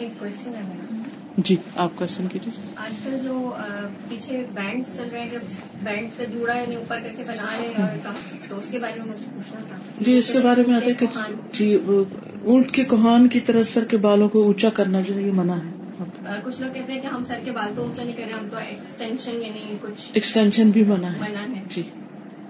ایک 0.00 0.18
کوشچن 0.18 0.54
ہے 0.54 0.62
میرا۔ 0.62 1.02
جی 1.36 1.56
آپ 1.74 1.90
کوشچن 1.94 2.28
کیجیے۔ 2.28 2.68
آج 2.74 3.00
کل 3.04 3.18
جو 3.22 3.52
پیچھے 4.08 4.46
بینڈ 4.54 4.84
چل 4.96 5.08
رہے 5.12 5.20
ہیں 5.20 5.38
بینڈ 5.82 6.08
سے 6.16 6.26
جڑا 6.26 6.54
ہے 6.54 6.74
اوپر 6.74 6.98
کر 7.02 7.08
کے 7.16 7.22
بنا 7.26 7.46
رہے 7.58 7.68
ہیں 7.68 8.12
تو 8.48 8.58
اس 8.58 8.70
کے 8.70 8.78
بارے 8.78 9.00
میں 9.06 9.14
پوچھنا 9.34 9.60
تھا۔ 9.68 9.76
جی 9.98 10.18
اس 10.18 10.32
کے 10.32 10.38
بارے 10.38 10.62
میں 10.66 10.74
آتا 10.74 10.86
ہے 10.86 10.94
کہ 10.94 11.06
جی 11.52 11.74
اونٹ 12.42 12.70
کے 12.70 12.84
کوہان 12.84 13.28
کی 13.28 13.40
طرح 13.40 13.62
سر 13.62 13.84
کے 13.84 13.96
بالوں 13.96 14.28
کو 14.28 14.42
اونچا 14.44 14.68
کرنا 14.68 15.00
جو 15.00 15.14
ہے 15.14 15.22
یہ 15.22 15.32
منع 15.32 15.54
ہے۔ 15.54 16.04
کچھ 16.44 16.60
لوگ 16.60 16.72
کہتے 16.72 16.92
ہیں 16.92 17.00
کہ 17.00 17.06
ہم 17.06 17.24
سر 17.24 17.38
کے 17.44 17.50
بال 17.50 17.72
تو 17.76 17.82
اونچا 17.82 18.02
نہیں 18.04 18.16
کر 18.16 18.22
رہے 18.22 18.32
ہم 18.32 18.48
تو 18.50 18.56
ایکسٹینشن 18.56 19.42
یعنی 19.42 19.76
کچھ 19.80 20.10
ایکسٹینشن 20.12 20.70
بھی 20.70 20.84
منع 20.84 21.08
ہے۔ 21.08 21.62
جی 21.74 21.82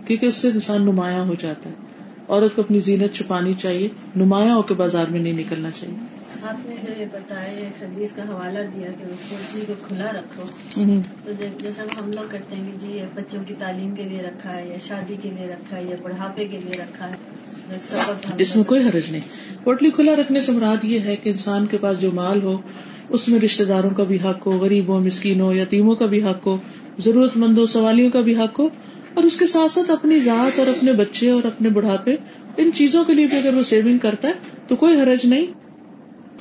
کیونکہ 0.07 0.27
اس 0.27 0.37
سے 0.37 0.49
انسان 0.49 0.83
نمایاں 0.83 1.25
ہو 1.25 1.35
جاتا 1.43 1.71
ہے۔ 1.71 1.90
عورت 2.31 2.57
کو 2.57 2.63
اپنی 2.63 2.81
زینت 2.81 3.15
چھپانی 3.15 3.53
چاہیے 3.59 3.89
نمایاں 4.17 4.55
ہو 4.55 4.63
کے 4.63 4.75
بازار 4.75 5.07
میں 5.11 5.21
نہیں 5.21 5.33
نکلنا 5.33 5.71
چاہیے۔ 5.71 5.97
آپ 6.43 6.67
نے 6.67 6.75
جو 6.87 6.93
یہ 7.01 7.07
بتایا 7.13 7.69
حدیث 7.83 8.13
کا 8.13 8.23
حوالہ 8.23 8.59
دیا 8.77 8.91
کہ 8.99 9.05
اس 9.05 9.31
کو 9.31 9.37
کو 9.67 9.73
کھلا 9.89 10.11
رکھو۔ 10.13 10.43
تو 11.25 11.33
جیسا 11.59 11.83
ہم 11.99 12.11
لوگ 12.15 12.25
کرتے 12.31 12.57
ہیں 12.57 12.65
کہ 12.67 12.87
جی 12.87 12.99
بچوں 13.15 13.43
کی 13.49 13.55
تعلیم 13.59 13.95
کے 13.95 14.03
لیے 14.03 14.23
رکھا 14.23 14.57
ہے 14.57 14.69
یا 14.69 14.77
شادی 14.89 15.17
کے 15.23 15.31
لیے 15.31 15.47
رکھا 15.47 15.77
ہے 15.77 15.83
یا 15.85 15.97
بڑھاپے 16.03 16.45
کے 16.45 16.59
لیے 16.61 16.81
رکھا 16.81 17.09
ہے 17.09 17.17
اس 18.39 18.57
میں 18.57 18.65
کوئی 18.65 18.83
حرج 18.83 19.11
نہیں۔ 19.11 19.21
پوٹلی 19.65 19.91
کھلا 19.91 20.13
رکھنے 20.17 20.41
سے 20.41 20.53
مراد 20.53 20.85
یہ 20.85 21.01
ہے 21.01 21.17
کہ 21.17 21.29
انسان 21.29 21.67
کے 21.67 21.79
پاس 21.81 22.01
جو 22.01 22.11
مال 22.15 22.43
ہو 22.43 22.57
اس 23.09 23.29
میں 23.29 23.41
رشتے 23.41 23.65
داروں 23.65 23.91
کا 23.91 24.05
بھی 24.05 24.19
حق 24.25 24.47
ہو 24.47 24.51
غریبوں 24.51 25.01
مسکینوں 25.01 25.55
یتیموں 25.55 25.95
کا 25.95 26.07
بھی 26.07 26.23
حق 26.25 26.47
ہو 26.47 26.57
ضرورت 26.99 27.37
مندوں 27.37 27.67
سوالیوں 27.67 28.11
کا 28.11 28.21
بھی 28.21 28.37
حق 28.37 28.59
ہو۔ 28.61 28.69
اور 29.15 29.25
اس 29.25 29.39
کے 29.39 29.47
ساتھ 29.47 29.73
ساتھ 29.73 29.91
اپنی 29.91 30.21
ذات 30.21 30.59
اور 30.59 30.67
اپنے 30.67 30.93
بچے 30.93 31.31
اور 31.31 31.45
اپنے 31.45 31.69
بڑھاپے، 31.69 32.17
ان 32.57 32.71
چیزوں 32.75 33.05
کے 33.05 33.15
لیے 33.15 33.27
بھی 33.27 33.37
اگر 33.39 33.55
وہ 33.55 33.63
سیونگ 33.63 33.99
کرتا 33.99 34.29
ہے، 34.29 34.33
تو 34.69 34.77
کوئی 34.77 35.01
حرج 35.01 35.27
نہیں۔ 35.27 35.47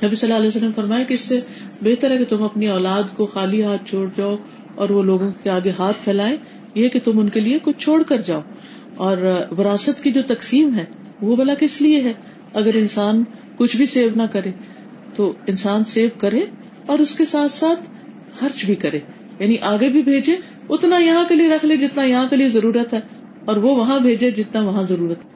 نبی 0.02 0.16
صلی 0.16 0.32
اللہ 0.32 0.34
علیہ 0.34 0.48
وسلم 0.48 0.70
فرمایا 0.76 1.04
کہ 1.04 1.14
اس 1.14 1.20
سے 1.20 1.40
بہتر 1.82 2.10
ہے 2.10 2.18
کہ 2.18 2.24
تم 2.28 2.42
اپنی 2.42 2.68
اولاد 2.68 3.02
کو 3.16 3.26
خالی 3.26 3.62
ہاتھ 3.62 3.90
چھوڑ 3.90 4.08
جاؤ 4.16 4.36
اور 4.74 4.90
وہ 4.90 5.02
لوگوں 5.02 5.30
کے 5.42 5.50
آگے 5.50 5.72
ہاتھ 5.78 5.96
پھیلائے 6.04 6.36
یہ 6.74 6.88
کہ 6.88 7.00
تم 7.04 7.18
ان 7.18 7.28
کے 7.28 7.40
لیے 7.40 7.58
کچھ 7.62 7.78
چھوڑ 7.78 8.02
کر 8.02 8.20
جاؤ۔ 8.20 8.40
اور 8.96 9.16
وراثت 9.58 10.02
کی 10.02 10.12
جو 10.12 10.22
تقسیم 10.26 10.74
ہے، 10.74 10.84
وہ 11.22 11.36
بلا 11.36 11.54
کس 11.54 11.80
لیے 11.82 12.00
ہے؟ 12.00 12.12
اگر 12.54 12.70
انسان 12.74 13.24
کچھ 13.56 13.76
بھی 13.76 13.86
سیو 13.86 14.08
نہ 14.16 14.22
کرے، 14.32 14.50
تو 15.14 15.32
انسان 15.46 15.84
سیو 15.84 16.08
کرے 16.18 16.40
اور 16.86 16.98
اس 16.98 17.18
کے 17.18 17.24
ساتھ 17.24 17.52
ساتھ 17.52 17.80
خرچ 18.38 18.64
بھی 18.64 18.74
کرے 18.74 18.98
یعنی 19.38 19.56
آگے 19.58 19.88
بھی 19.88 20.02
بھیجے 20.02 20.36
اتنا 20.70 20.98
یہاں 20.98 21.24
کے 21.28 21.34
لیے 21.34 21.48
رکھ 21.48 21.64
لے 21.64 21.76
جتنا 21.76 22.04
یہاں 22.04 22.28
کے 22.28 22.36
لیے 22.36 22.48
ضرورت 22.48 22.92
ہے 22.94 23.00
اور 23.44 23.56
وہ 23.56 23.76
وہاں 23.76 23.98
بھیجے 23.98 24.30
جتنا 24.30 24.60
وہاں 24.60 24.82
ضرورت 24.82 25.24
ہے۔ 25.24 25.30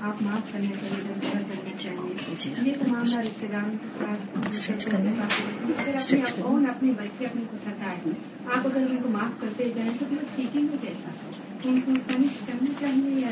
آپ 0.00 0.22
معاف 0.22 0.52
کرنے 0.52 1.72
چاہیے 1.78 2.34
یہ 2.64 2.72
تمام 2.78 3.20
رشتے 3.20 3.46
داروں 3.52 3.74
اپنے 6.66 6.92
بچے 6.92 7.24
اپنے 7.24 7.42
کو 7.50 7.56
ستائے 7.64 8.10
آپ 8.46 8.66
اگر 8.66 8.86
ان 8.90 8.96
کو 9.02 9.08
معاف 9.08 9.40
کرتے 9.40 9.70
جائیں 9.76 9.90
تو 9.98 10.04
پھر 10.08 10.16
سیکھیں 10.36 10.62
گے 10.62 10.76
کیسا؟ 10.82 11.10
ان 11.64 11.80
کو 11.80 11.92
پنش 12.06 12.46
کرنا 12.46 12.72
چاہیے 12.80 13.20
یا؟ 13.20 13.30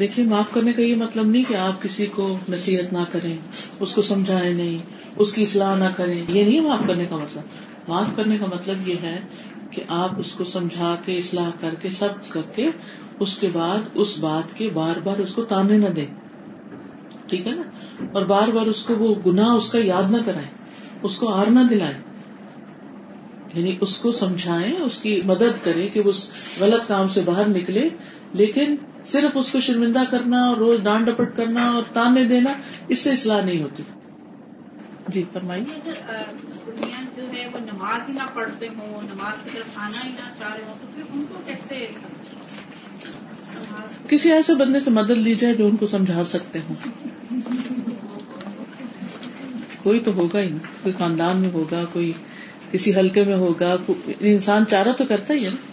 دیکھیے 0.00 0.26
معاف 0.26 0.52
کرنے 0.52 0.72
کا 0.72 0.82
یہ 0.82 0.96
مطلب 0.96 1.26
نہیں 1.26 1.44
کہ 1.48 1.54
آپ 1.54 1.82
کسی 1.82 2.06
کو 2.06 2.38
نصیحت 2.48 2.92
نہ 2.92 3.04
کریں 3.12 3.36
اس 3.80 3.94
کو 3.94 4.02
سمجھائیں 4.02 4.52
نہیں 4.52 4.82
اس 5.16 5.34
کی 5.34 5.42
اصلاح 5.42 5.76
نہ 5.76 5.88
کریں 5.96 6.24
یہ 6.28 6.44
نہیں 6.44 6.60
معاف 6.60 6.86
کرنے 6.86 7.04
کا 7.10 7.16
مطلب۔ 7.16 7.42
معاف 7.88 8.06
کرنے 8.16 8.38
کا 8.38 8.46
مطلب 8.46 8.88
یہ 8.88 8.94
ہے 9.02 9.20
کہ 9.70 9.82
آپ 9.88 10.10
اس 10.18 10.32
کو 10.32 10.44
سمجھا 10.44 10.96
کے، 11.04 11.18
اصلاح 11.18 11.50
کر 11.60 11.74
کے، 11.82 11.90
سب 11.90 12.08
کر 12.28 12.40
کے 12.54 12.70
اس 13.20 13.38
کے 13.38 13.48
بعد 13.52 13.78
اس 13.94 14.18
بات 14.18 14.58
کے 14.58 14.70
بار 14.74 14.98
بار 15.04 15.18
اس 15.18 15.34
کو 15.34 15.44
تانے 15.44 15.78
نہ 15.78 15.86
دیں۔ 15.86 16.06
ٹھیک 17.26 17.46
ہے 17.46 17.52
نا؟ 17.52 17.62
اور 18.12 18.22
بار 18.22 18.48
بار 18.48 18.66
اس 18.66 18.84
کو 18.84 18.94
وہ 18.94 19.14
گناہ 19.26 19.48
اس 19.48 19.72
کا 19.72 19.78
یاد 19.82 20.10
نہ 20.10 20.16
کرائیں، 20.26 20.48
اس 21.02 21.18
کو 21.18 21.28
آر 21.28 21.46
نہ 21.46 21.60
دلائیں۔ 21.70 21.98
یعنی 23.54 23.76
اس 23.80 23.98
کو 23.98 24.12
سمجھائیں، 24.12 24.76
اس 24.76 25.02
کی 25.02 25.20
مدد 25.24 25.64
کرے 25.64 25.88
کہ 25.92 26.00
وہ 26.00 26.10
اس 26.10 26.30
غلط 26.60 26.88
کام 26.88 27.08
سے 27.08 27.20
باہر 27.24 27.48
نکلے، 27.48 27.88
لیکن 28.32 28.76
صرف 29.06 29.30
اس 29.34 29.52
کو 29.52 29.60
شرمندہ 29.60 30.02
کرنا 30.10 30.48
اور 30.48 30.56
روز 30.56 30.80
ڈانٹ 30.80 31.06
ڈپٹ 31.06 31.36
کرنا 31.36 31.70
اور 31.70 31.82
تانے 31.92 32.24
دینا، 32.24 32.52
اس 32.88 32.98
سے 32.98 33.10
اصلاح 33.10 33.44
نہیں 33.44 33.62
ہوتی۔ 33.62 33.82
جی 35.08 35.24
فرمائیے۔ 35.32 35.90
ہے 37.42 37.48
وہ 37.52 37.58
نماز 37.58 38.08
ہی 38.08 38.14
نہ 38.14 38.22
پڑھتے 38.34 38.68
ہوں 38.68 39.02
نماز 39.02 39.42
کی 39.44 39.50
طرف 39.54 39.78
آنا 39.78 40.04
ہی 40.04 40.10
نہ 40.10 40.28
چاہ 40.38 40.54
رہے 40.54 40.64
ہوں 40.66 40.74
تو 40.80 40.86
پھر 40.94 41.02
ان 41.14 41.24
کو 41.28 41.40
کیسے؟ 41.46 41.86
کسی 44.08 44.32
ایسے 44.32 44.54
بندے 44.54 44.80
سے 44.80 44.90
مدد 44.90 45.10
لی 45.10 45.34
جائے 45.34 45.54
جو 45.54 45.66
ان 45.66 45.76
کو 45.76 45.86
سمجھا 45.86 46.24
سکتے 46.24 46.58
ہوں۔ 46.68 46.74
کوئی 49.82 50.00
تو 50.00 50.14
ہوگا 50.14 50.40
ہی 50.40 50.48
نا 50.50 50.58
کوئی 50.82 50.94
خاندان 50.98 51.36
میں 51.36 51.50
ہوگا 51.50 51.84
کوئی 51.92 52.12
کسی 52.72 52.94
حلقے 52.96 53.24
میں 53.24 53.36
ہوگا 53.36 53.76
انسان 54.20 54.66
چارہ 54.66 54.88
تو 54.98 55.04
کرتا 55.08 55.34
ہی 55.34 55.44
ہے 55.44 55.50
نا۔ 55.50 55.72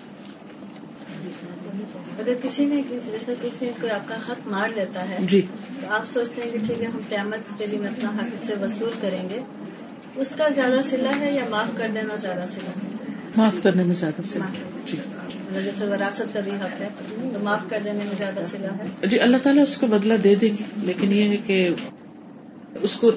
اگر 2.20 2.34
کسی 2.44 2.66
نے 2.66 2.82
جیسے 2.90 3.34
کسی 3.42 3.66
نے 3.66 3.72
کوئی 3.82 3.92
آپ 3.92 4.08
کا 4.08 4.16
حق 4.16 4.48
مار 4.48 4.70
لیتا 4.76 5.10
ہے 5.10 5.18
جی۔ 5.30 5.42
تو 5.82 5.88
آپ 5.90 6.10
سوچتے 6.14 6.42
ہیں 6.42 6.52
کہ 6.52 6.58
ٹھیک 6.68 6.82
ہے 6.82 6.86
ہم 6.86 7.00
قیامت 7.10 7.58
کے 7.58 7.68
دن 7.68 7.88
اپنا 7.88 8.10
حق 8.10 8.34
اس 8.34 8.40
سے 8.40 8.54
وصول 8.62 8.92
کریں 9.02 9.30
گے۔ 9.30 9.40
اس 10.16 10.36
کا 10.38 10.50
زیادہ 10.50 10.82
سلا 10.84 11.20
ہے 11.20 11.32
یا 11.32 11.44
معاف 11.50 11.78
کر 11.78 11.88
دینا 11.96 12.16
زیادہ 12.16 12.46
سلا 12.48 12.70
ہے؟ 12.70 13.12
معاف 13.38 13.64
کرنے 13.64 13.84
میں 13.84 13.96
زیادہ 13.96 14.22
سے 14.28 14.40
جی۔ 14.86 14.98
جیسے 15.64 15.86
وراثت 15.86 16.34
کا 16.34 16.40
بھی 16.40 16.52
حق 16.52 16.82
ہے 16.82 16.88
تو 17.34 17.40
معاف 17.44 17.60
کر 17.70 17.82
دینے 17.84 18.00
میں 18.04 18.16
زیادہ 18.18 18.40
سلا 18.52 18.68
ہے۔ 18.68 19.08
جی 19.08 19.20
اللہ 19.20 19.38
تعالیٰ 19.44 19.64
اس 19.64 19.78
کا 19.78 19.88
بدلہ 19.88 20.14
دے 20.14 20.36
دیں 20.36 20.50
گے 20.60 20.64
لیکن 20.76 21.12
یہ 21.12 21.30
ہے 21.30 21.38
کہ 21.38 21.70
اس 22.82 22.96
کو 22.96 23.12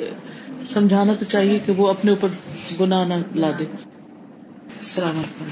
سمجھانا 0.70 1.14
تو 1.14 1.24
چاہیے 1.24 1.58
کہ 1.66 1.72
وہ 1.72 1.88
اپنے 1.88 2.10
اوپر 2.10 2.28
گناہ 2.80 3.08
نہ 3.08 3.14
لا 3.34 3.50
دے۔ 3.58 3.64
السلام 3.64 5.18
علیکم۔ 5.18 5.48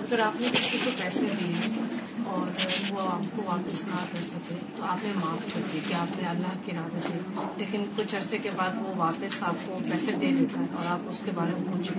اگر 0.00 0.18
آپ 0.18 0.40
نے 0.40 0.48
کسی 0.52 0.78
کو 0.84 0.90
پیسے 0.98 1.26
دیے 1.40 1.91
اور 2.32 2.46
وہ 2.90 3.00
آپ 3.00 3.36
کو 3.36 3.42
واپس 3.46 3.84
نہ 3.84 4.04
کر 4.12 4.24
سکے۔ 4.24 4.54
تو 4.76 4.84
آپ 4.84 5.04
نے 5.04 5.10
معاف 5.20 5.54
کر 5.54 5.60
دی 5.72 5.78
کہ 5.88 5.94
آپ 5.94 6.22
نے 6.22 6.28
اللہ 6.28 6.52
کے 6.64 6.72
ارادے 6.72 7.00
سے۔ 7.00 7.12
لیکن 7.56 7.84
کچھ 7.96 8.14
عرصے 8.14 8.38
کے 8.42 8.50
بعد 8.56 8.70
وہ 8.76 8.92
واپس 8.96 9.42
آپ 9.42 9.54
کو 9.66 9.78
پیسے 9.92 10.12
دے 10.20 10.26
دیتا 10.40 10.60
ہے 10.60 10.66
اور 10.72 10.84
آپ 10.86 10.98
اس 11.08 11.22
کے 11.24 11.30
بارے 11.34 11.50
میں 11.50 11.72
پوچھ 11.72 11.92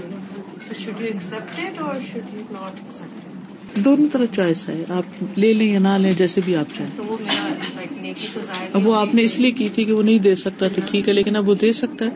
سو 0.68 0.74
شوڈ 0.80 1.02
یو 1.02 1.08
ایکسپٹ 1.08 1.82
اور 1.82 1.96
شوڈ 2.12 2.34
یو 2.34 2.42
ناٹ 2.52 2.80
ایکسپٹ 2.80 3.34
دونوں 3.76 4.08
طرح 4.12 4.26
چوائس 4.36 4.70
ہے۔ 4.70 4.84
آپ 4.90 5.24
لے 5.38 5.54
لیں 5.54 5.74
یا 5.74 5.80
نہ 5.80 5.98
لیں 5.98 6.12
جیسے 6.12 6.42
بھی 6.46 6.56
آپ 6.56 6.66
چاہیں۔ 6.78 6.92
تو 6.96 7.06
وہ 7.06 7.18
میرا 7.20 7.48
لائک 7.76 7.92
نیکی 8.02 8.28
تو 8.34 8.40
ظاہر 8.46 8.68
اب 8.74 8.88
وہ 8.88 8.96
آپ 8.96 9.16
نے 9.16 9.24
اس 9.24 9.40
لیے 9.40 9.52
کی 9.52 9.70
تھی 9.70 9.86
کہ 9.86 9.94
وہ 9.94 10.04
نہیں 10.04 10.20
دے 10.20 10.36
سکتا 10.36 10.68
تو 10.68 10.82
ٹھیک 10.86 11.08
ہے 11.08 11.14
لیکن 11.14 11.36
اب 11.36 11.50
وہ 11.50 11.56
دے 11.56 11.74
سکتا 11.74 12.06
ہے۔ 12.06 12.10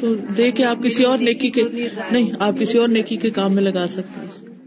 تو 0.00 0.14
دے 0.14 0.50
کے 0.50 0.64
آپ 0.64 0.76
کسی 0.84 1.04
اور 1.04 1.18
نیکی 1.18 1.50
کے 1.50 1.64
نہیں 2.10 2.32
آپ 2.40 2.52
کسی 2.60 2.78
اور 2.78 2.88
نیکی 2.88 3.16
کے 3.16 3.30
کام 3.30 3.54
میں 3.54 3.62
لگا 3.62 3.86
سکتے 3.88 4.20
ہیں۔ 4.20 4.57